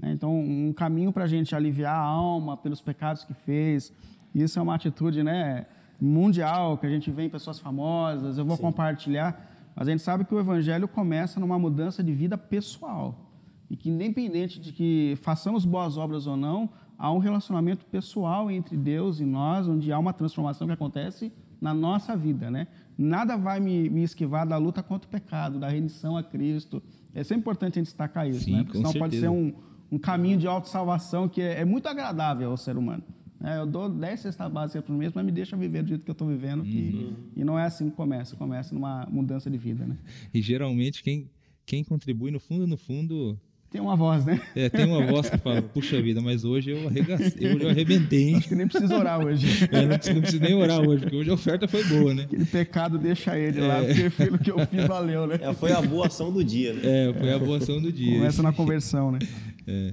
Né? 0.00 0.12
Então, 0.12 0.38
um 0.38 0.72
caminho 0.72 1.12
para 1.12 1.24
a 1.24 1.26
gente 1.26 1.54
aliviar 1.54 1.94
a 1.94 2.02
alma 2.02 2.56
pelos 2.56 2.80
pecados 2.80 3.24
que 3.24 3.34
fez. 3.34 3.92
Isso 4.34 4.58
é 4.58 4.62
uma 4.62 4.74
atitude 4.74 5.22
né, 5.22 5.66
mundial, 6.00 6.78
que 6.78 6.86
a 6.86 6.90
gente 6.90 7.10
vê 7.10 7.24
em 7.24 7.30
pessoas 7.30 7.58
famosas. 7.58 8.38
Eu 8.38 8.44
vou 8.44 8.56
Sim. 8.56 8.62
compartilhar. 8.62 9.50
Mas 9.74 9.88
a 9.88 9.90
gente 9.90 10.02
sabe 10.02 10.24
que 10.24 10.34
o 10.34 10.38
evangelho 10.38 10.86
começa 10.86 11.40
numa 11.40 11.58
mudança 11.58 12.02
de 12.02 12.12
vida 12.12 12.38
pessoal. 12.38 13.23
E 13.70 13.76
que, 13.76 13.88
independente 13.88 14.60
de 14.60 14.72
que 14.72 15.14
façamos 15.22 15.64
boas 15.64 15.96
obras 15.96 16.26
ou 16.26 16.36
não, 16.36 16.70
há 16.98 17.10
um 17.12 17.18
relacionamento 17.18 17.84
pessoal 17.86 18.50
entre 18.50 18.76
Deus 18.76 19.20
e 19.20 19.24
nós, 19.24 19.68
onde 19.68 19.92
há 19.92 19.98
uma 19.98 20.12
transformação 20.12 20.66
que 20.66 20.72
acontece 20.72 21.32
na 21.60 21.72
nossa 21.72 22.16
vida, 22.16 22.50
né? 22.50 22.66
Nada 22.96 23.36
vai 23.36 23.58
me, 23.58 23.88
me 23.88 24.02
esquivar 24.02 24.46
da 24.46 24.56
luta 24.56 24.82
contra 24.82 25.08
o 25.08 25.10
pecado, 25.10 25.58
da 25.58 25.68
rendição 25.68 26.16
a 26.16 26.22
Cristo. 26.22 26.82
É 27.14 27.24
sempre 27.24 27.40
importante 27.40 27.78
a 27.78 27.80
gente 27.80 27.86
destacar 27.86 28.28
isso, 28.28 28.44
Sim, 28.44 28.52
né? 28.52 28.62
Porque 28.64 28.76
senão 28.76 28.92
certeza. 28.92 29.04
pode 29.04 29.20
ser 29.20 29.28
um, 29.28 29.54
um 29.90 29.98
caminho 29.98 30.38
de 30.38 30.46
autossalvação 30.46 31.28
que 31.28 31.40
é, 31.40 31.60
é 31.60 31.64
muito 31.64 31.88
agradável 31.88 32.50
ao 32.50 32.56
ser 32.56 32.76
humano. 32.76 33.02
É, 33.42 33.58
eu 33.58 33.66
dou 33.66 33.90
10 33.90 34.20
cestas 34.20 34.50
básicas 34.50 34.82
por 34.82 34.94
mês, 34.94 35.12
mas 35.14 35.24
me 35.24 35.30
deixa 35.30 35.54
viver 35.56 35.82
do 35.82 35.88
jeito 35.88 36.04
que 36.04 36.10
eu 36.10 36.14
estou 36.14 36.26
vivendo. 36.26 36.64
Que, 36.64 36.78
uhum. 36.78 37.16
E 37.36 37.44
não 37.44 37.58
é 37.58 37.64
assim 37.64 37.90
que 37.90 37.96
começa. 37.96 38.34
Começa 38.36 38.74
numa 38.74 39.06
mudança 39.10 39.50
de 39.50 39.58
vida, 39.58 39.84
né? 39.84 39.98
E 40.32 40.40
geralmente 40.40 41.02
quem, 41.02 41.30
quem 41.66 41.84
contribui, 41.84 42.30
no 42.30 42.40
fundo, 42.40 42.66
no 42.66 42.78
fundo, 42.78 43.38
tem 43.74 43.80
uma 43.80 43.96
voz, 43.96 44.24
né? 44.24 44.40
É, 44.54 44.68
tem 44.68 44.84
uma 44.84 45.04
voz 45.04 45.28
que 45.28 45.36
fala, 45.36 45.60
puxa 45.60 46.00
vida, 46.00 46.20
mas 46.20 46.44
hoje 46.44 46.70
eu 46.70 46.86
arregacei, 46.86 47.52
hoje 47.52 47.64
eu 47.64 47.70
arrebentei, 47.70 48.28
hein? 48.28 48.36
Acho 48.36 48.46
que 48.46 48.54
nem 48.54 48.68
preciso 48.68 48.94
orar 48.94 49.18
hoje. 49.18 49.48
É, 49.74 49.84
não, 49.84 49.96
preciso, 49.96 50.14
não 50.14 50.22
preciso 50.22 50.42
nem 50.44 50.54
orar 50.54 50.80
hoje, 50.80 51.02
porque 51.02 51.16
hoje 51.16 51.30
a 51.30 51.34
oferta 51.34 51.66
foi 51.66 51.82
boa, 51.82 52.14
né? 52.14 52.22
Aquele 52.22 52.44
pecado 52.44 52.96
deixa 52.98 53.36
ele 53.36 53.58
é. 53.58 53.66
lá, 53.66 53.80
porque 53.82 54.34
o 54.34 54.38
que 54.38 54.50
eu 54.52 54.66
fiz 54.68 54.86
valeu, 54.86 55.26
né? 55.26 55.40
É, 55.40 55.52
foi 55.52 55.72
a 55.72 55.82
boa 55.82 56.06
ação 56.06 56.32
do 56.32 56.44
dia, 56.44 56.72
né? 56.72 56.82
É, 56.84 57.12
foi 57.12 57.32
a 57.32 57.38
boa 57.38 57.58
ação 57.58 57.82
do 57.82 57.90
dia. 57.90 58.16
Começa 58.18 58.44
na 58.44 58.52
conversão, 58.52 59.10
né? 59.10 59.18
É. 59.66 59.92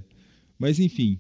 Mas, 0.60 0.78
enfim, 0.78 1.18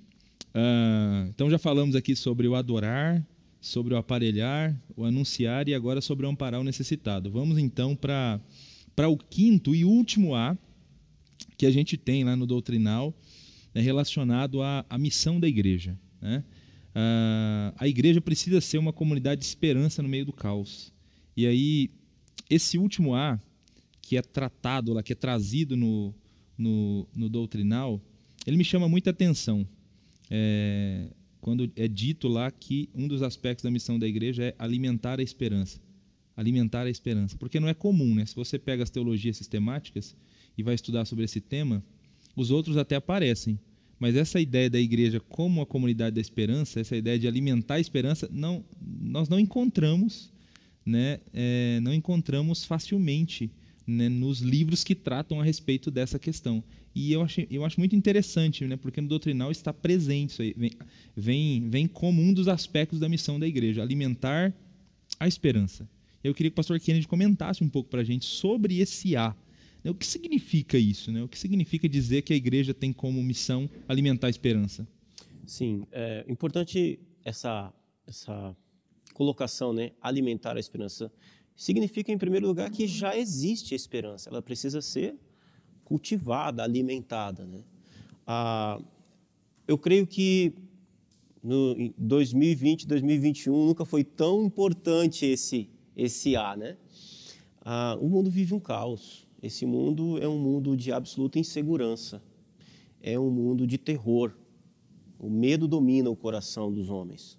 uh, 0.53 1.27
então 1.29 1.49
já 1.49 1.57
falamos 1.57 1.95
aqui 1.95 2.15
sobre 2.15 2.47
o 2.47 2.53
adorar, 2.53 3.25
sobre 3.59 3.95
o 3.95 3.97
aparelhar, 3.97 4.79
o 4.95 5.03
anunciar 5.03 5.67
e 5.67 5.73
agora 5.73 5.99
sobre 5.99 6.27
o 6.27 6.29
amparar 6.29 6.61
o 6.61 6.63
necessitado. 6.63 7.31
Vamos 7.31 7.57
então 7.57 7.95
para 7.95 8.39
o 9.07 9.17
quinto 9.17 9.73
e 9.73 9.83
último 9.83 10.35
A, 10.35 10.55
que 11.61 11.65
a 11.67 11.71
gente 11.71 11.95
tem 11.95 12.23
lá 12.23 12.35
no 12.35 12.47
Doutrinal 12.47 13.15
é 13.71 13.79
relacionado 13.79 14.63
à, 14.63 14.83
à 14.89 14.97
missão 14.97 15.39
da 15.39 15.47
igreja. 15.47 15.95
Né? 16.19 16.43
Ah, 16.95 17.71
a 17.77 17.87
igreja 17.87 18.19
precisa 18.19 18.59
ser 18.59 18.79
uma 18.79 18.91
comunidade 18.91 19.41
de 19.41 19.45
esperança 19.45 20.01
no 20.01 20.09
meio 20.09 20.25
do 20.25 20.33
caos. 20.33 20.91
E 21.37 21.45
aí, 21.45 21.91
esse 22.49 22.79
último 22.79 23.13
A, 23.13 23.39
que 24.01 24.17
é 24.17 24.23
tratado 24.23 24.91
lá, 24.91 25.03
que 25.03 25.13
é 25.13 25.15
trazido 25.15 25.77
no, 25.77 26.15
no, 26.57 27.07
no 27.15 27.29
Doutrinal, 27.29 28.01
ele 28.47 28.57
me 28.57 28.63
chama 28.63 28.89
muita 28.89 29.11
atenção. 29.11 29.63
É, 30.31 31.09
quando 31.41 31.71
é 31.75 31.87
dito 31.87 32.27
lá 32.27 32.49
que 32.49 32.89
um 32.95 33.07
dos 33.07 33.21
aspectos 33.21 33.61
da 33.61 33.69
missão 33.69 33.99
da 33.99 34.07
igreja 34.07 34.45
é 34.45 34.55
alimentar 34.57 35.19
a 35.19 35.23
esperança. 35.23 35.79
Alimentar 36.35 36.87
a 36.87 36.89
esperança. 36.89 37.37
Porque 37.37 37.59
não 37.59 37.67
é 37.67 37.75
comum, 37.75 38.15
né? 38.15 38.25
Se 38.25 38.35
você 38.35 38.57
pega 38.57 38.81
as 38.81 38.89
teologias 38.89 39.37
sistemáticas, 39.37 40.15
e 40.57 40.63
vai 40.63 40.75
estudar 40.75 41.05
sobre 41.05 41.25
esse 41.25 41.41
tema, 41.41 41.83
os 42.35 42.51
outros 42.51 42.77
até 42.77 42.95
aparecem. 42.95 43.59
Mas 43.99 44.15
essa 44.15 44.39
ideia 44.39 44.69
da 44.69 44.79
igreja 44.79 45.19
como 45.19 45.61
a 45.61 45.65
comunidade 45.65 46.15
da 46.15 46.21
esperança, 46.21 46.79
essa 46.79 46.95
ideia 46.95 47.19
de 47.19 47.27
alimentar 47.27 47.75
a 47.75 47.79
esperança, 47.79 48.27
não, 48.31 48.65
nós 48.81 49.29
não 49.29 49.39
encontramos, 49.39 50.31
né, 50.85 51.19
é, 51.33 51.79
não 51.81 51.93
encontramos 51.93 52.65
facilmente 52.65 53.51
né, 53.85 54.09
nos 54.09 54.39
livros 54.39 54.83
que 54.83 54.95
tratam 54.95 55.39
a 55.39 55.43
respeito 55.43 55.91
dessa 55.91 56.17
questão. 56.17 56.63
E 56.95 57.13
eu 57.13 57.21
acho, 57.21 57.45
eu 57.49 57.63
acho 57.63 57.79
muito 57.79 57.95
interessante, 57.95 58.65
né, 58.65 58.75
porque 58.75 58.99
no 59.01 59.07
doutrinal 59.07 59.51
está 59.51 59.71
presente 59.71 60.31
isso 60.31 60.41
aí, 60.41 60.53
vem, 60.57 60.71
vem, 61.15 61.69
vem 61.69 61.87
como 61.87 62.21
um 62.21 62.33
dos 62.33 62.47
aspectos 62.47 62.99
da 62.99 63.07
missão 63.07 63.39
da 63.39 63.47
igreja, 63.47 63.81
alimentar 63.81 64.53
a 65.19 65.27
esperança. 65.27 65.87
Eu 66.23 66.33
queria 66.33 66.49
que 66.49 66.53
o 66.53 66.55
pastor 66.55 66.79
Kennedy 66.79 67.07
comentasse 67.07 67.63
um 67.63 67.69
pouco 67.69 67.89
para 67.89 68.01
a 68.01 68.03
gente 68.03 68.25
sobre 68.25 68.79
esse 68.79 69.15
A, 69.15 69.35
o 69.89 69.95
que 69.95 70.05
significa 70.05 70.77
isso? 70.77 71.11
Né? 71.11 71.23
O 71.23 71.27
que 71.27 71.39
significa 71.39 71.89
dizer 71.89 72.21
que 72.21 72.33
a 72.33 72.35
igreja 72.35 72.73
tem 72.73 72.93
como 72.93 73.21
missão 73.23 73.69
alimentar 73.87 74.27
a 74.27 74.29
esperança? 74.29 74.87
Sim, 75.45 75.87
é 75.91 76.23
importante 76.27 76.99
essa, 77.25 77.73
essa 78.05 78.55
colocação, 79.13 79.73
né? 79.73 79.91
alimentar 80.01 80.55
a 80.55 80.59
esperança. 80.59 81.11
Significa, 81.55 82.11
em 82.11 82.17
primeiro 82.17 82.47
lugar, 82.47 82.69
que 82.69 82.87
já 82.87 83.17
existe 83.17 83.73
a 83.73 83.77
esperança, 83.77 84.29
ela 84.29 84.41
precisa 84.41 84.81
ser 84.81 85.15
cultivada, 85.83 86.63
alimentada. 86.63 87.45
Né? 87.45 87.63
Ah, 88.25 88.79
eu 89.67 89.77
creio 89.77 90.07
que 90.07 90.53
no 91.43 91.93
2020, 91.97 92.87
2021 92.87 93.65
nunca 93.67 93.83
foi 93.83 94.03
tão 94.03 94.43
importante 94.45 95.25
esse, 95.25 95.69
esse 95.95 96.35
A. 96.35 96.55
Né? 96.55 96.77
Ah, 97.63 97.97
o 97.99 98.07
mundo 98.07 98.29
vive 98.29 98.53
um 98.53 98.59
caos. 98.59 99.27
Esse 99.41 99.65
mundo 99.65 100.17
é 100.19 100.27
um 100.27 100.37
mundo 100.37 100.77
de 100.77 100.91
absoluta 100.91 101.39
insegurança, 101.39 102.21
é 103.01 103.19
um 103.19 103.31
mundo 103.31 103.65
de 103.65 103.77
terror. 103.77 104.31
O 105.17 105.29
medo 105.29 105.67
domina 105.67 106.09
o 106.09 106.15
coração 106.15 106.71
dos 106.71 106.89
homens. 106.89 107.37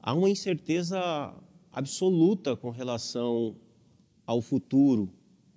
Há 0.00 0.12
uma 0.14 0.28
incerteza 0.28 1.34
absoluta 1.70 2.56
com 2.56 2.70
relação 2.70 3.56
ao 4.26 4.42
futuro, 4.42 5.08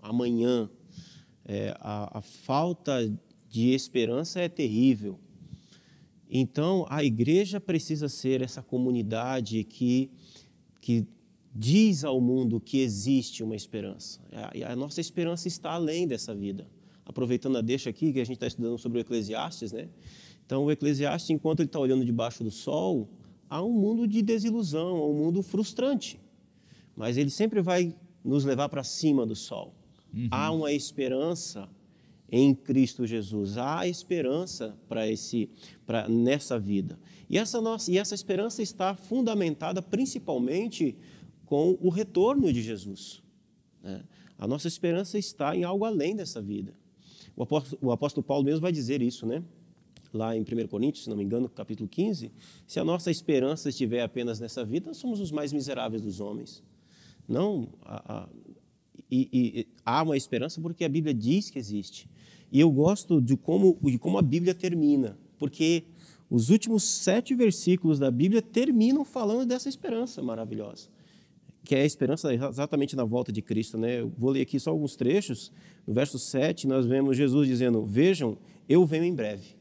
amanhã. 0.02 0.70
É, 1.44 1.76
a, 1.80 2.20
a 2.20 2.22
falta 2.22 3.12
de 3.50 3.70
esperança 3.74 4.40
é 4.40 4.48
terrível. 4.48 5.20
Então, 6.30 6.86
a 6.90 7.04
igreja 7.04 7.60
precisa 7.60 8.10
ser 8.10 8.42
essa 8.42 8.62
comunidade 8.62 9.64
que, 9.64 10.10
que 10.82 11.06
diz 11.56 12.04
ao 12.04 12.20
mundo 12.20 12.60
que 12.60 12.80
existe 12.80 13.42
uma 13.42 13.56
esperança. 13.56 14.20
E 14.54 14.64
a 14.64 14.76
nossa 14.76 15.00
esperança 15.00 15.48
está 15.48 15.72
além 15.72 16.06
dessa 16.06 16.36
vida. 16.36 16.68
Aproveitando 17.06 17.58
a 17.58 17.62
deixa 17.62 17.90
aqui, 17.90 18.12
que 18.12 18.20
a 18.20 18.26
gente 18.26 18.36
está 18.36 18.48
estudando 18.48 18.78
sobre 18.78 19.00
o 19.00 19.02
Eclesiastes, 19.02 19.72
né? 19.72 19.88
Então, 20.46 20.66
o 20.66 20.72
Eclesiastes, 20.72 21.30
enquanto 21.30 21.62
ele 21.62 21.68
está 21.68 21.80
olhando 21.80 22.04
debaixo 22.04 22.44
do 22.44 22.52
sol, 22.52 23.08
há 23.50 23.64
um 23.64 23.72
mundo 23.72 24.06
de 24.08 24.22
desilusão, 24.22 24.98
há 24.98 25.08
um 25.08 25.14
mundo 25.14 25.42
frustrante. 25.42 26.20
Mas 26.96 27.16
ele 27.16 27.30
sempre 27.30 27.62
vai 27.62 27.96
nos 28.24 28.44
levar 28.44 28.68
para 28.68 28.84
cima 28.84 29.26
do 29.26 29.36
sol. 29.36 29.74
Uhum. 30.14 30.28
Há 30.32 30.52
uma 30.52 30.72
esperança 30.72 31.70
em 32.32 32.54
Cristo 32.54 33.06
Jesus. 33.06 33.58
Há 33.58 33.88
esperança 33.88 34.76
para 34.88 35.10
esse, 35.10 35.50
para 35.86 36.10
nessa 36.10 36.60
vida. 36.60 37.00
E 37.30 37.38
essa 37.38 37.62
nossa, 37.62 37.92
e 37.92 37.98
essa 37.98 38.14
esperança 38.14 38.62
está 38.62 38.96
fundamentada 38.96 39.82
principalmente 39.82 40.96
com 41.46 41.78
o 41.80 41.90
retorno 41.90 42.52
de 42.52 42.62
Jesus. 42.62 43.22
Né? 43.82 44.04
A 44.38 44.48
nossa 44.48 44.68
esperança 44.68 45.18
está 45.18 45.56
em 45.56 45.64
algo 45.64 45.86
além 45.86 46.16
dessa 46.16 46.42
vida. 46.42 46.74
O 47.36 47.44
apóstolo, 47.44 47.80
o 47.82 47.92
apóstolo, 47.92 48.24
Paulo 48.24 48.44
mesmo 48.44 48.62
vai 48.62 48.72
dizer 48.72 49.02
isso, 49.02 49.26
né? 49.26 49.44
Lá 50.14 50.36
em 50.36 50.42
1 50.42 50.68
Coríntios, 50.68 51.04
se 51.04 51.10
não 51.10 51.18
me 51.18 51.24
engano, 51.24 51.50
capítulo 51.50 51.88
15. 51.90 52.32
Se 52.66 52.80
a 52.80 52.84
nossa 52.84 53.12
esperança 53.12 53.70
estiver 53.70 54.02
apenas 54.02 54.40
nessa 54.40 54.64
vida, 54.64 54.88
nós 54.88 54.98
somos 54.98 55.20
os 55.20 55.32
mais 55.32 55.52
miseráveis 55.52 56.02
dos 56.02 56.22
homens. 56.22 56.64
Não, 57.28 57.68
a, 57.82 58.24
a, 58.24 58.30
e, 59.12 59.30
e, 59.34 59.68
há 59.86 60.04
uma 60.04 60.16
esperança 60.16 60.62
porque 60.62 60.86
a 60.86 60.90
Bíblia 60.90 61.14
diz 61.14 61.50
que 61.50 61.60
existe. 61.60 62.10
E 62.52 62.60
eu 62.60 62.72
gosto 62.72 63.22
de 63.22 63.36
como, 63.36 63.78
de 63.82 63.98
como 63.98 64.18
a 64.18 64.22
Bíblia 64.22 64.56
termina, 64.56 65.18
porque 65.38 65.84
os 66.30 66.50
últimos 66.50 66.84
sete 66.84 67.36
versículos 67.36 68.00
da 68.00 68.10
Bíblia 68.10 68.42
terminam 68.42 69.04
falando 69.04 69.46
dessa 69.46 69.68
esperança 69.68 70.22
maravilhosa 70.22 70.95
que 71.66 71.76
é 71.76 71.82
a 71.82 71.86
esperança 71.86 72.34
exatamente 72.34 72.96
na 72.96 73.04
volta 73.04 73.32
de 73.32 73.42
Cristo. 73.42 73.78
Né? 73.78 74.00
Eu 74.02 74.14
vou 74.18 74.30
ler 74.30 74.42
aqui 74.42 74.60
só 74.60 74.70
alguns 74.70 74.96
trechos. 74.96 75.52
No 75.86 75.94
verso 75.94 76.18
7, 76.18 76.68
nós 76.68 76.86
vemos 76.86 77.18
Jesus 77.18 77.48
dizendo: 77.48 77.84
Vejam, 77.84 78.38
eu 78.70 78.86
venho 78.86 79.04
em 79.04 79.14
breve. 79.14 79.56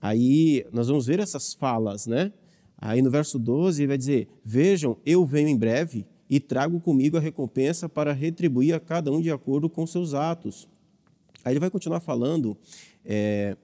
Aí 0.00 0.66
nós 0.72 0.88
vamos 0.88 1.06
ver 1.06 1.20
essas 1.20 1.54
falas, 1.54 2.06
né? 2.06 2.32
Aí 2.76 3.00
no 3.00 3.10
verso 3.10 3.38
12 3.38 3.82
ele 3.82 3.88
vai 3.88 3.98
dizer: 3.98 4.28
Vejam, 4.44 4.96
eu 5.06 5.24
venho 5.24 5.48
em 5.48 5.56
breve 5.56 6.06
e 6.28 6.40
trago 6.40 6.80
comigo 6.80 7.16
a 7.16 7.20
recompensa 7.20 7.88
para 7.88 8.12
retribuir 8.12 8.74
a 8.74 8.80
cada 8.80 9.10
um 9.10 9.20
de 9.20 9.30
acordo 9.30 9.68
com 9.68 9.86
seus 9.86 10.14
atos. 10.14 10.68
Aí 11.44 11.52
ele 11.52 11.60
vai 11.60 11.70
continuar 11.70 12.00
falando: 12.00 12.56
é, 13.04 13.56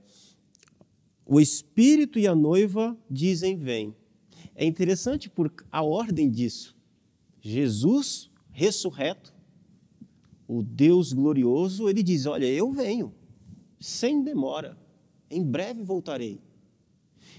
O 1.27 1.41
Espírito 1.41 2.19
e 2.19 2.27
a 2.27 2.35
noiva 2.35 2.97
dizem: 3.11 3.57
Vem. 3.57 3.95
É 4.61 4.65
interessante 4.67 5.31
por 5.31 5.53
a 5.71 5.85
ordem 5.85 6.29
disso. 6.29 6.77
Jesus 7.41 8.29
ressurreto, 8.51 9.33
o 10.49 10.65
Deus 10.65 11.13
glorioso, 11.13 11.89
ele 11.89 12.03
diz: 12.03 12.27
Olha, 12.27 12.45
eu 12.45 12.73
venho, 12.73 13.15
sem 13.79 14.21
demora, 14.21 14.77
em 15.31 15.45
breve 15.45 15.85
voltarei. 15.85 16.41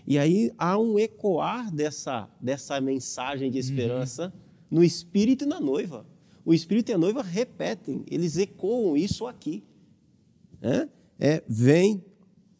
E 0.07 0.17
aí 0.17 0.49
há 0.57 0.79
um 0.79 0.97
ecoar 0.97 1.69
dessa, 1.75 2.29
dessa 2.39 2.79
mensagem 2.79 3.51
de 3.51 3.57
uhum. 3.57 3.65
esperança 3.65 4.33
uhum. 4.71 4.77
no 4.77 4.83
Espírito 4.83 5.43
e 5.43 5.47
na 5.47 5.59
noiva. 5.59 6.05
O 6.45 6.53
Espírito 6.53 6.89
e 6.89 6.93
a 6.93 6.97
noiva 6.97 7.21
repetem, 7.21 8.05
eles 8.09 8.37
ecoam 8.37 8.95
isso 8.95 9.27
aqui. 9.27 9.61
É, 10.61 10.87
é 11.19 11.43
vem, 11.49 12.01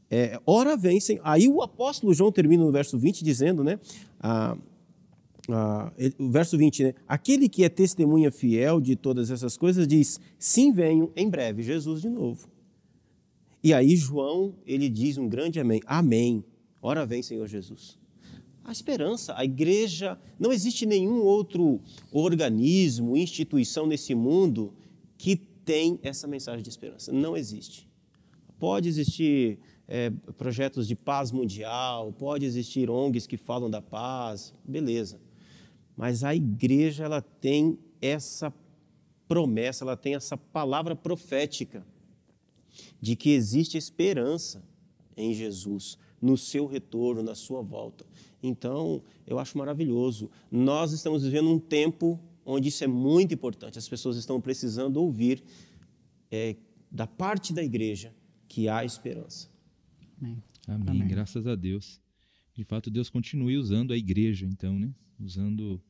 É, 0.10 0.40
ora 0.46 0.76
vem. 0.76 1.00
Aí 1.24 1.48
o 1.48 1.62
apóstolo 1.62 2.14
João 2.14 2.32
termina 2.32 2.64
no 2.64 2.72
verso 2.72 2.98
20 2.98 3.24
dizendo, 3.24 3.64
né? 3.64 3.80
O 6.18 6.30
verso 6.30 6.58
20, 6.58 6.84
né? 6.84 6.94
Aquele 7.08 7.48
que 7.48 7.64
é 7.64 7.70
testemunha 7.70 8.32
fiel 8.32 8.82
de 8.82 8.96
todas 8.96 9.30
essas 9.30 9.56
coisas 9.56 9.88
diz: 9.88 10.20
Sim, 10.38 10.72
venho 10.72 11.12
em 11.16 11.30
breve, 11.30 11.62
Jesus 11.62 12.02
de 12.02 12.10
novo. 12.10 12.48
E 13.64 13.74
aí 13.74 13.96
João, 13.96 14.56
ele 14.66 14.90
diz 14.90 15.18
um 15.18 15.28
grande 15.28 15.60
amém. 15.60 15.82
Amém. 15.86 16.44
Ora 16.82 17.06
vem, 17.06 17.22
Senhor 17.22 17.46
Jesus. 17.48 18.00
A 18.64 18.72
esperança, 18.72 19.34
a 19.36 19.44
igreja, 19.44 20.18
não 20.40 20.52
existe 20.52 20.86
nenhum 20.86 21.22
outro 21.22 21.82
organismo, 22.12 23.18
instituição 23.18 23.88
nesse 23.88 24.14
mundo 24.14 24.74
que 25.18 25.36
tem 25.36 26.00
essa 26.04 26.28
mensagem 26.28 26.62
de 26.64 26.70
esperança. 26.70 27.12
Não 27.12 27.36
existe. 27.36 27.90
Pode 28.58 28.88
existir 28.88 29.60
é, 29.92 30.12
projetos 30.38 30.88
de 30.88 30.96
paz 30.96 31.32
mundial, 31.32 32.14
pode 32.14 32.46
existir 32.46 32.92
ONGs 32.92 33.26
que 33.26 33.38
falam 33.38 33.72
da 33.72 33.82
paz, 33.82 34.54
beleza. 34.64 35.20
Mas 35.98 36.24
a 36.24 36.36
igreja 36.36 37.06
ela 37.06 37.24
tem 37.24 37.80
essa 38.00 38.54
promessa, 39.28 39.84
ela 39.84 39.98
tem 39.98 40.14
essa 40.14 40.38
palavra 40.38 40.96
profética 40.96 41.84
de 43.02 43.16
que 43.16 43.32
existe 43.32 43.80
esperança 43.80 44.64
em 45.18 45.34
Jesus, 45.34 45.98
no 46.22 46.38
seu 46.38 46.68
retorno, 46.68 47.24
na 47.24 47.34
sua 47.34 47.64
volta. 47.64 48.06
Então, 48.44 49.02
eu 49.26 49.40
acho 49.40 49.58
maravilhoso. 49.58 50.30
Nós 50.52 50.92
estamos 50.92 51.24
vivendo 51.24 51.50
um 51.50 51.60
tempo 51.60 52.20
onde 52.46 52.70
isso 52.70 52.84
é 52.84 52.88
muito 52.88 53.34
importante. 53.34 53.80
As 53.80 53.90
pessoas 53.90 54.18
estão 54.18 54.40
precisando 54.40 54.98
ouvir 54.98 55.44
é, 56.30 56.56
da 56.92 57.08
parte 57.08 57.52
da 57.52 57.64
igreja 57.64 58.14
que 58.48 58.70
há 58.70 58.86
esperança. 58.86 59.50
Amém. 60.22 60.44
Amém. 60.68 60.90
Amém. 60.90 61.08
Graças 61.08 61.48
a 61.48 61.56
Deus. 61.56 62.02
De 62.54 62.64
fato, 62.64 62.90
Deus 62.90 63.10
continue 63.10 63.58
usando 63.58 63.94
a 63.94 63.98
igreja, 63.98 64.46
então, 64.46 64.78
né? 64.78 64.94
Usando 65.20 65.82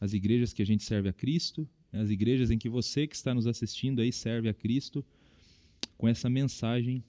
as 0.00 0.12
igrejas 0.12 0.52
que 0.52 0.62
a 0.62 0.66
gente 0.66 0.82
serve 0.82 1.08
a 1.08 1.12
Cristo, 1.12 1.68
as 1.92 2.10
igrejas 2.10 2.50
em 2.50 2.58
que 2.58 2.68
você 2.68 3.06
que 3.06 3.14
está 3.14 3.34
nos 3.34 3.46
assistindo 3.46 4.00
aí 4.00 4.10
serve 4.10 4.48
a 4.48 4.54
Cristo 4.54 5.04
com 5.96 6.08
essa 6.08 6.28
mensagem 6.28 7.04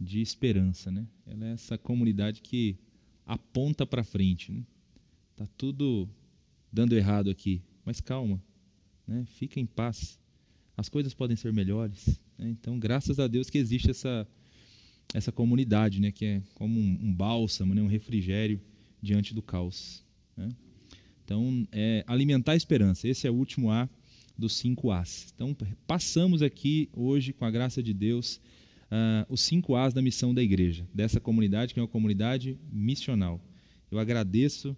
de 0.00 0.20
esperança, 0.20 0.90
né? 0.90 1.06
Ela 1.26 1.48
é 1.48 1.52
essa 1.52 1.78
comunidade 1.78 2.40
que 2.40 2.76
aponta 3.26 3.86
para 3.86 4.02
frente, 4.02 4.50
né? 4.50 4.64
Tá 5.36 5.46
tudo 5.56 6.08
dando 6.72 6.96
errado 6.96 7.30
aqui, 7.30 7.62
mas 7.84 8.00
calma, 8.00 8.42
né? 9.06 9.24
Fica 9.26 9.60
em 9.60 9.66
paz. 9.66 10.18
As 10.76 10.88
coisas 10.88 11.14
podem 11.14 11.36
ser 11.36 11.52
melhores. 11.52 12.20
Né? 12.36 12.48
Então, 12.50 12.78
graças 12.78 13.20
a 13.20 13.28
Deus 13.28 13.48
que 13.48 13.58
existe 13.58 13.90
essa 13.90 14.26
essa 15.14 15.32
comunidade, 15.32 15.98
né? 16.00 16.12
Que 16.12 16.26
é 16.26 16.42
como 16.54 16.78
um, 16.78 16.98
um 17.00 17.14
bálsamo, 17.14 17.74
né? 17.74 17.80
Um 17.80 17.86
refrigério 17.86 18.60
diante 19.00 19.32
do 19.32 19.40
caos. 19.40 20.04
Né? 20.36 20.48
Então, 21.24 21.66
é 21.72 22.04
alimentar 22.06 22.52
a 22.52 22.56
esperança. 22.56 23.08
Esse 23.08 23.26
é 23.26 23.30
o 23.30 23.34
último 23.34 23.70
A 23.70 23.88
dos 24.36 24.56
cinco 24.56 24.90
As. 24.90 25.32
Então, 25.34 25.56
passamos 25.86 26.42
aqui 26.42 26.88
hoje, 26.92 27.32
com 27.32 27.44
a 27.44 27.50
graça 27.50 27.82
de 27.82 27.94
Deus, 27.94 28.40
uh, 28.90 29.24
os 29.28 29.40
cinco 29.40 29.76
As 29.76 29.94
da 29.94 30.02
missão 30.02 30.34
da 30.34 30.42
igreja, 30.42 30.86
dessa 30.92 31.20
comunidade, 31.20 31.72
que 31.72 31.80
é 31.80 31.82
uma 31.82 31.88
comunidade 31.88 32.58
missional. 32.72 33.40
Eu 33.90 33.98
agradeço 33.98 34.76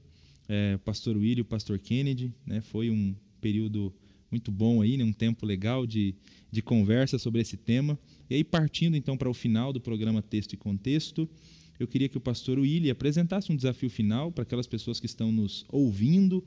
é, 0.49 0.75
o 0.77 0.79
pastor 0.81 1.17
William 1.17 1.39
e 1.39 1.43
o 1.43 1.45
pastor 1.45 1.79
Kennedy, 1.79 2.33
né, 2.45 2.61
foi 2.61 2.91
um 2.91 3.15
período 3.41 3.93
muito 4.31 4.53
bom 4.53 4.83
aí, 4.83 4.97
né, 4.97 5.05
um 5.05 5.13
tempo 5.13 5.47
legal 5.47 5.87
de, 5.87 6.15
de 6.51 6.61
conversa 6.61 7.19
sobre 7.19 7.41
esse 7.41 7.57
tema. 7.57 7.99
E 8.29 8.35
aí, 8.35 8.45
partindo 8.45 8.97
então 8.97 9.17
para 9.17 9.31
o 9.31 9.35
final 9.35 9.73
do 9.73 9.81
programa 9.81 10.23
Texto 10.23 10.53
e 10.53 10.57
Contexto, 10.57 11.29
eu 11.79 11.87
queria 11.87 12.09
que 12.09 12.17
o 12.17 12.21
pastor 12.21 12.59
William 12.59 12.93
apresentasse 12.93 13.53
um 13.53 13.57
desafio 13.57 13.91
final 13.91 14.33
para 14.33 14.43
aquelas 14.43 14.67
pessoas 14.67 14.99
que 14.99 15.07
estão 15.07 15.31
nos 15.31 15.65
ouvindo, 15.69 16.45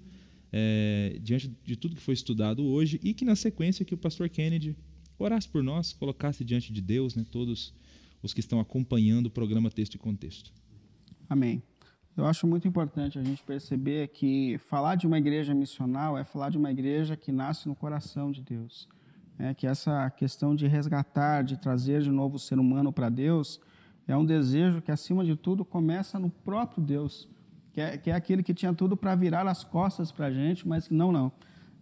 é, 0.52 1.18
diante 1.22 1.48
de 1.64 1.76
tudo 1.76 1.96
que 1.96 2.02
foi 2.02 2.14
estudado 2.14 2.66
hoje 2.66 3.00
e 3.04 3.14
que 3.14 3.24
na 3.24 3.36
sequência 3.36 3.86
que 3.86 3.94
o 3.94 3.98
pastor 3.98 4.30
Kennedy 4.30 4.76
orasse 5.18 5.48
por 5.48 5.62
nós, 5.62 5.94
colocasse 5.94 6.44
diante 6.44 6.74
de 6.74 6.82
Deus, 6.82 7.16
né, 7.16 7.26
todos 7.30 7.74
os 8.24 8.34
que 8.34 8.40
estão 8.40 8.60
acompanhando 8.60 9.28
o 9.28 9.30
programa 9.30 9.70
Texto 9.70 9.96
e 9.96 9.98
Contexto. 9.98 10.52
Amém. 11.30 11.62
Eu 12.18 12.26
acho 12.26 12.48
muito 12.48 12.68
importante 12.68 13.18
a 13.18 13.24
gente 13.24 13.44
perceber 13.44 14.10
que 14.10 14.58
falar 14.58 14.96
de 14.96 15.08
uma 15.08 15.18
igreja 15.18 15.54
missional 15.54 16.18
é 16.18 16.24
falar 16.24 16.50
de 16.50 16.58
uma 16.58 16.72
igreja 16.72 17.16
que 17.16 17.32
nasce 17.32 17.68
no 17.68 17.76
coração 17.76 18.32
de 18.32 18.42
Deus. 18.42 18.90
É 19.40 19.54
que 19.54 19.66
essa 19.66 20.10
questão 20.12 20.54
de 20.54 20.68
resgatar, 20.68 21.44
de 21.44 21.58
trazer 21.58 22.02
de 22.02 22.12
novo 22.12 22.36
o 22.36 22.40
ser 22.40 22.60
humano 22.60 22.92
para 22.92 23.10
Deus, 23.10 23.60
é 24.06 24.16
um 24.16 24.26
desejo 24.26 24.82
que, 24.82 24.92
acima 24.92 25.24
de 25.24 25.36
tudo, 25.36 25.64
começa 25.64 26.20
no 26.20 26.30
próprio 26.30 26.84
Deus 26.84 27.28
que 27.80 27.82
é, 27.82 27.98
que 27.98 28.12
é 28.12 28.16
aquele 28.16 28.44
que 28.44 28.54
tinha 28.54 28.74
tudo 28.74 28.98
para 28.98 29.16
virar 29.16 29.48
as 29.48 29.64
costas 29.64 30.12
para 30.12 30.28
a 30.28 30.32
gente, 30.32 30.68
mas 30.68 30.90
não, 30.90 31.12
não. 31.12 31.32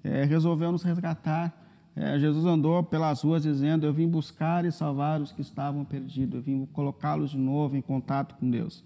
É, 0.04 0.24
resolveu 0.24 0.72
nos 0.72 0.84
resgatar. 0.84 1.66
É, 1.96 2.20
Jesus 2.20 2.46
andou 2.46 2.84
pelas 2.84 3.24
ruas 3.24 3.44
dizendo: 3.44 3.86
Eu 3.86 3.94
vim 3.94 4.08
buscar 4.08 4.66
e 4.66 4.72
salvar 4.72 5.22
os 5.22 5.32
que 5.32 5.42
estavam 5.42 5.84
perdidos, 5.84 6.36
eu 6.36 6.42
vim 6.42 6.66
colocá-los 6.68 7.32
de 7.32 7.38
novo 7.38 7.76
em 7.76 7.82
contato 7.82 8.36
com 8.36 8.50
Deus. 8.50 8.84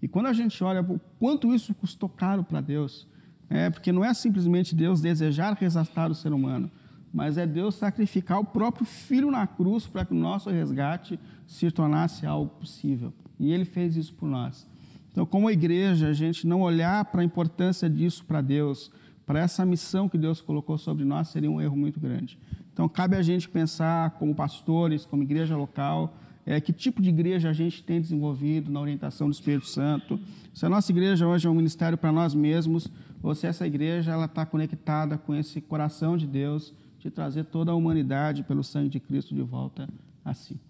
E 0.00 0.08
quando 0.08 0.26
a 0.26 0.32
gente 0.32 0.62
olha 0.62 0.82
o 0.82 1.00
quanto 1.18 1.52
isso 1.54 1.74
custou 1.74 2.08
caro 2.08 2.44
para 2.44 2.60
Deus, 2.60 3.08
é 3.48 3.70
porque 3.70 3.92
não 3.92 4.04
é 4.04 4.12
simplesmente 4.14 4.74
Deus 4.74 5.00
desejar 5.00 5.54
resgatar 5.54 6.10
o 6.10 6.14
ser 6.14 6.32
humano, 6.32 6.70
mas 7.12 7.36
é 7.36 7.46
Deus 7.46 7.74
sacrificar 7.74 8.40
o 8.40 8.44
próprio 8.44 8.86
Filho 8.86 9.30
na 9.30 9.46
cruz 9.46 9.86
para 9.86 10.04
que 10.04 10.12
o 10.12 10.16
nosso 10.16 10.48
resgate 10.48 11.20
se 11.46 11.70
tornasse 11.70 12.24
algo 12.24 12.50
possível. 12.58 13.12
E 13.38 13.52
Ele 13.52 13.64
fez 13.64 13.96
isso 13.96 14.14
por 14.14 14.28
nós. 14.28 14.66
Então, 15.10 15.26
como 15.26 15.50
igreja, 15.50 16.08
a 16.08 16.12
gente 16.14 16.46
não 16.46 16.62
olhar 16.62 17.04
para 17.04 17.20
a 17.20 17.24
importância 17.24 17.88
disso 17.88 18.24
para 18.24 18.40
Deus, 18.40 18.90
para 19.26 19.40
essa 19.40 19.64
missão 19.64 20.08
que 20.08 20.16
Deus 20.16 20.40
colocou 20.40 20.78
sobre 20.78 21.04
nós, 21.04 21.28
seria 21.28 21.50
um 21.50 21.60
erro 21.60 21.76
muito 21.76 22.00
grande. 22.00 22.38
Então, 22.72 22.88
cabe 22.88 23.14
a 23.14 23.22
gente 23.22 23.46
pensar, 23.46 24.12
como 24.12 24.34
pastores, 24.34 25.04
como 25.04 25.22
igreja 25.22 25.54
local, 25.54 26.16
é, 26.46 26.58
que 26.60 26.72
tipo 26.72 27.02
de 27.02 27.10
igreja 27.10 27.50
a 27.50 27.52
gente 27.52 27.82
tem 27.82 28.00
desenvolvido 28.00 28.72
na 28.72 28.80
orientação 28.80 29.28
do 29.28 29.34
Espírito 29.34 29.66
Santo. 29.66 30.18
Se 30.54 30.64
a 30.64 30.68
nossa 30.68 30.90
igreja 30.90 31.26
hoje 31.26 31.46
é 31.46 31.50
um 31.50 31.54
ministério 31.54 31.98
para 31.98 32.10
nós 32.10 32.34
mesmos, 32.34 32.88
ou 33.22 33.34
se 33.34 33.46
essa 33.46 33.66
igreja 33.66 34.12
ela 34.12 34.24
está 34.24 34.44
conectada 34.46 35.18
com 35.18 35.34
esse 35.34 35.60
coração 35.60 36.16
de 36.16 36.26
Deus 36.26 36.74
de 37.02 37.10
trazer 37.10 37.44
toda 37.46 37.72
a 37.72 37.74
humanidade 37.74 38.44
pelo 38.44 38.62
sangue 38.62 38.88
de 38.88 39.00
Cristo 39.00 39.34
de 39.34 39.42
volta 39.42 39.88
a 40.24 40.32
si. 40.32 40.60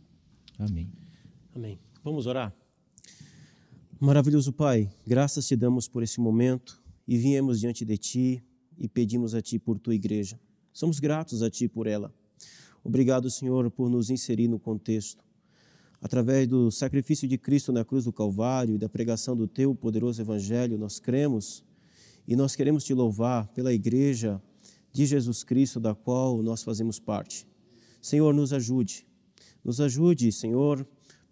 Amém. 0.59 0.91
Amém. 1.55 1.78
Vamos 2.03 2.26
orar? 2.26 2.55
Maravilhoso 4.01 4.51
Pai, 4.51 4.91
graças 5.07 5.47
te 5.47 5.55
damos 5.55 5.87
por 5.87 6.03
esse 6.03 6.18
momento 6.20 6.83
e 7.07 7.18
viemos 7.18 7.61
diante 7.61 7.85
de 7.85 7.99
Ti 7.99 8.43
e 8.78 8.89
pedimos 8.89 9.35
a 9.35 9.43
Ti 9.43 9.59
por 9.59 9.78
Tua 9.78 9.95
igreja. 9.95 10.41
Somos 10.72 10.99
gratos 10.99 11.43
a 11.43 11.51
Ti 11.51 11.68
por 11.68 11.87
ela. 11.87 12.12
Obrigado, 12.83 13.30
Senhor, 13.30 13.70
por 13.70 13.91
nos 13.91 14.09
inserir 14.09 14.49
no 14.49 14.59
contexto. 14.59 15.22
Através 16.01 16.49
do 16.49 16.70
sacrifício 16.70 17.28
de 17.28 17.37
Cristo 17.37 17.72
na 17.72 17.85
cruz 17.85 18.07
do 18.07 18.12
Calvário 18.12 18.74
e 18.74 18.78
da 18.78 18.89
pregação 18.89 19.37
do 19.37 19.47
Teu 19.47 19.74
poderoso 19.74 20.22
Evangelho, 20.22 20.78
nós 20.78 20.99
cremos 20.99 21.62
e 22.26 22.35
nós 22.35 22.57
queremos 22.57 22.85
Te 22.85 22.95
louvar 22.95 23.49
pela 23.49 23.72
igreja 23.72 24.43
de 24.93 25.07
Jesus 25.07 25.43
Cristo, 25.43 25.80
da 25.80 25.95
qual 25.95 26.43
nós 26.43 26.62
fazemos 26.62 26.99
parte. 26.99 27.47
Senhor, 28.01 28.34
nos 28.34 28.53
ajude. 28.53 29.07
Nos 29.64 29.80
ajude, 29.80 30.30
Senhor, 30.32 30.86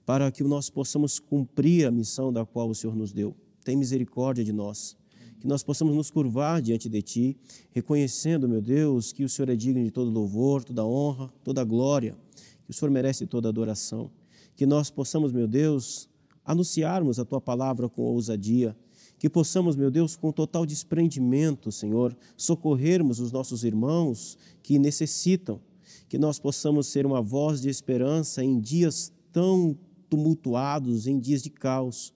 para 0.07 0.31
que 0.31 0.43
nós 0.43 0.71
possamos 0.71 1.19
cumprir 1.19 1.87
a 1.87 1.91
missão 1.91 2.33
da 2.33 2.47
qual 2.47 2.71
o 2.71 2.75
Senhor 2.75 2.97
nos 2.97 3.13
deu. 3.13 3.37
Tem 3.65 3.77
misericórdia 3.77 4.45
de 4.45 4.53
nós. 4.53 4.97
Que 5.41 5.47
nós 5.47 5.63
possamos 5.63 5.95
nos 5.95 6.11
curvar 6.11 6.61
diante 6.61 6.89
de 6.89 7.01
Ti, 7.01 7.37
reconhecendo, 7.71 8.49
meu 8.49 8.61
Deus, 8.61 9.13
que 9.13 9.25
o 9.25 9.29
Senhor 9.29 9.49
é 9.49 9.57
digno 9.57 9.83
de 9.83 9.91
todo 9.91 10.11
louvor, 10.11 10.63
toda 10.63 10.85
honra, 10.85 11.33
toda 11.43 11.65
glória, 11.65 12.17
que 12.65 12.71
o 12.71 12.75
Senhor 12.75 12.91
merece 12.91 13.27
toda 13.27 13.49
adoração. 13.49 14.11
Que 14.55 14.67
nós 14.67 14.91
possamos, 14.91 15.33
meu 15.33 15.49
Deus, 15.49 16.09
anunciarmos 16.45 17.19
a 17.19 17.25
Tua 17.25 17.41
palavra 17.41 17.89
com 17.89 18.03
ousadia, 18.03 18.77
que 19.21 19.29
possamos, 19.29 19.77
meu 19.77 19.91
Deus, 19.91 20.17
com 20.17 20.33
total 20.33 20.65
desprendimento, 20.65 21.71
Senhor, 21.71 22.17
socorrermos 22.39 23.21
os 23.21 23.31
nossos 23.31 23.65
irmãos 23.65 24.39
que 24.63 24.79
necessitam, 24.79 25.61
que 26.09 26.17
nós 26.17 26.39
possamos 26.39 26.87
ser 26.87 27.05
uma 27.05 27.21
voz 27.21 27.61
de 27.61 27.69
esperança 27.69 28.43
em 28.43 28.59
dias 28.59 29.13
tão 29.31 29.77
tumultuados, 30.09 31.07
em 31.07 31.19
dias 31.19 31.43
de 31.43 31.51
caos. 31.51 32.15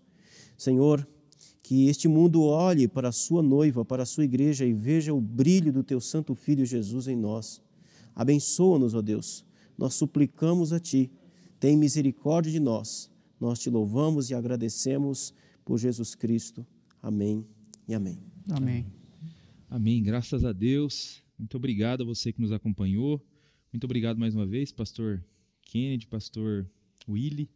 Senhor, 0.56 1.06
que 1.62 1.88
este 1.88 2.08
mundo 2.08 2.42
olhe 2.42 2.88
para 2.88 3.10
a 3.10 3.12
sua 3.12 3.42
noiva, 3.42 3.84
para 3.84 4.04
a 4.04 4.06
sua 4.06 4.24
igreja 4.24 4.64
e 4.64 4.72
veja 4.72 5.12
o 5.12 5.20
brilho 5.20 5.74
do 5.74 5.84
teu 5.84 6.00
santo 6.00 6.34
filho 6.34 6.64
Jesus 6.64 7.06
em 7.06 7.16
nós. 7.16 7.60
Abençoa-nos, 8.14 8.94
ó 8.94 9.02
Deus. 9.02 9.44
Nós 9.76 9.92
suplicamos 9.92 10.72
a 10.72 10.80
ti. 10.80 11.10
Tem 11.60 11.76
misericórdia 11.76 12.50
de 12.50 12.60
nós. 12.60 13.10
Nós 13.38 13.58
te 13.58 13.68
louvamos 13.68 14.30
e 14.30 14.34
agradecemos 14.34 15.34
por 15.66 15.76
Jesus 15.76 16.14
Cristo. 16.14 16.66
Amém 17.04 17.46
e 17.86 17.94
amém. 17.94 18.18
Amém. 18.50 18.86
Amém. 19.68 20.02
Graças 20.02 20.42
a 20.42 20.52
Deus. 20.52 21.22
Muito 21.38 21.54
obrigado 21.54 22.00
a 22.02 22.06
você 22.06 22.32
que 22.32 22.40
nos 22.40 22.50
acompanhou. 22.50 23.22
Muito 23.70 23.84
obrigado 23.84 24.16
mais 24.16 24.34
uma 24.34 24.46
vez, 24.46 24.72
pastor 24.72 25.22
Kennedy, 25.60 26.06
pastor 26.06 26.66
Willy 27.06 27.50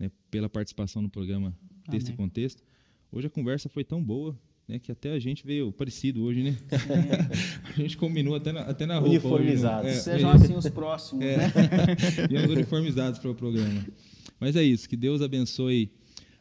né, 0.00 0.10
pela 0.32 0.48
participação 0.48 1.00
no 1.00 1.08
programa 1.08 1.56
Texto 1.88 2.08
Amém. 2.08 2.14
e 2.14 2.16
Contexto. 2.16 2.64
Hoje 3.12 3.28
a 3.28 3.30
conversa 3.30 3.68
foi 3.68 3.84
tão 3.84 4.02
boa 4.02 4.36
né, 4.66 4.80
que 4.80 4.90
até 4.90 5.12
a 5.12 5.18
gente 5.20 5.46
veio 5.46 5.70
parecido 5.70 6.24
hoje, 6.24 6.42
né? 6.42 6.56
a 7.70 7.80
gente 7.80 7.96
combinou 7.96 8.34
até 8.34 8.50
na, 8.50 8.62
até 8.62 8.84
na 8.84 8.98
roupa. 8.98 9.08
hoje, 9.10 9.20
né? 9.20 9.28
Uniformizados. 9.28 9.92
Sejam 9.92 10.30
assim 10.30 10.56
os 10.56 10.68
próximos, 10.70 11.24
É. 11.24 11.36
né? 11.36 11.52
Viemos 12.28 12.50
uniformizados 12.50 13.20
para 13.20 13.30
o 13.30 13.34
programa. 13.34 13.86
Mas 14.40 14.56
é 14.56 14.62
isso, 14.64 14.88
que 14.88 14.96
Deus 14.96 15.22
abençoe 15.22 15.92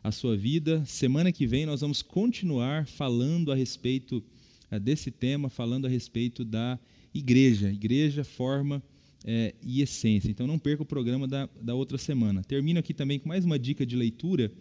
a 0.04 0.12
sua 0.12 0.36
vida. 0.38 0.84
Semana 0.86 1.32
que 1.32 1.46
vem 1.46 1.66
nós 1.66 1.82
vamos 1.82 2.02
continuar 2.02 2.88
falando 2.88 3.52
a 3.52 3.56
respeito 3.56 4.24
eh, 4.72 4.80
desse 4.80 5.12
tema, 5.12 5.50
falando 5.50 5.86
a 5.86 5.90
respeito 5.90 6.46
da 6.46 6.80
igreja. 7.14 7.72
Igreja, 7.72 8.24
forma 8.24 8.82
eh, 9.26 9.54
e 9.62 9.82
essência. 9.82 10.30
Então 10.30 10.48
não 10.48 10.60
perca 10.60 10.84
o 10.84 10.86
programa 10.86 11.28
da, 11.28 11.50
da 11.62 11.74
outra 11.74 11.98
semana. 11.98 12.44
Termino 12.44 12.80
aqui 12.80 12.94
também 12.94 13.20
com 13.20 13.28
mais 13.28 13.44
uma 13.44 13.60
dica 13.60 13.86
de 13.86 13.96
leitura. 13.96 14.52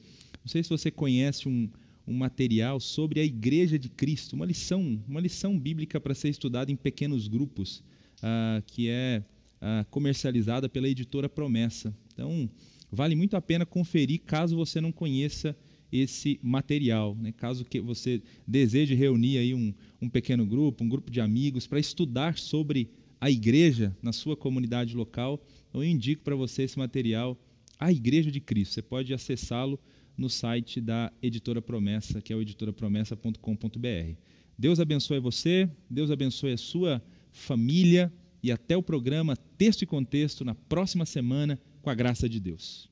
Não 0.44 0.48
sei 0.48 0.62
se 0.62 0.68
você 0.68 0.90
conhece 0.90 1.48
um, 1.48 1.68
um 2.06 2.14
material 2.14 2.78
sobre 2.78 3.20
a 3.20 3.24
Igreja 3.24 3.78
de 3.78 3.88
Cristo, 3.88 4.34
uma 4.34 4.46
lição, 4.46 5.02
uma 5.08 5.20
lição 5.20 5.58
bíblica 5.58 6.00
para 6.00 6.14
ser 6.14 6.28
estudada 6.28 6.70
em 6.70 6.76
pequenos 6.76 7.26
grupos, 7.26 7.82
ah, 8.22 8.62
que 8.66 8.88
é 8.88 9.24
ah, 9.60 9.84
comercializada 9.90 10.68
pela 10.68 10.88
editora 10.88 11.28
Promessa. 11.28 11.92
Então, 12.12 12.48
vale 12.90 13.14
muito 13.14 13.36
a 13.36 13.40
pena 13.40 13.66
conferir 13.66 14.20
caso 14.26 14.56
você 14.56 14.80
não 14.80 14.92
conheça 14.92 15.56
esse 15.90 16.38
material, 16.42 17.14
né? 17.14 17.32
caso 17.32 17.64
que 17.64 17.80
você 17.80 18.22
deseje 18.46 18.94
reunir 18.94 19.38
aí 19.38 19.54
um, 19.54 19.72
um 20.00 20.08
pequeno 20.08 20.44
grupo, 20.44 20.82
um 20.82 20.88
grupo 20.88 21.10
de 21.10 21.20
amigos 21.20 21.66
para 21.66 21.78
estudar 21.78 22.36
sobre 22.38 22.90
a 23.20 23.30
igreja 23.30 23.96
na 24.02 24.12
sua 24.12 24.36
comunidade 24.36 24.96
local, 24.96 25.42
eu 25.72 25.84
indico 25.84 26.22
para 26.22 26.34
você 26.34 26.62
esse 26.62 26.78
material, 26.78 27.38
a 27.78 27.92
Igreja 27.92 28.30
de 28.30 28.40
Cristo. 28.40 28.74
Você 28.74 28.82
pode 28.82 29.12
acessá-lo 29.12 29.78
no 30.16 30.30
site 30.30 30.80
da 30.80 31.12
Editora 31.22 31.60
Promessa, 31.60 32.20
que 32.20 32.32
é 32.32 32.36
o 32.36 32.40
editorapromessa.com.br. 32.40 34.16
Deus 34.58 34.80
abençoe 34.80 35.20
você, 35.20 35.68
Deus 35.88 36.10
abençoe 36.10 36.52
a 36.52 36.56
sua 36.56 37.02
família 37.30 38.10
e 38.42 38.50
até 38.50 38.76
o 38.76 38.82
programa 38.82 39.36
Texto 39.58 39.82
e 39.82 39.86
Contexto 39.86 40.44
na 40.44 40.54
próxima 40.54 41.04
semana, 41.04 41.58
com 41.86 41.90
a 41.90 41.94
graça 41.94 42.28
de 42.28 42.40
Deus. 42.40 42.90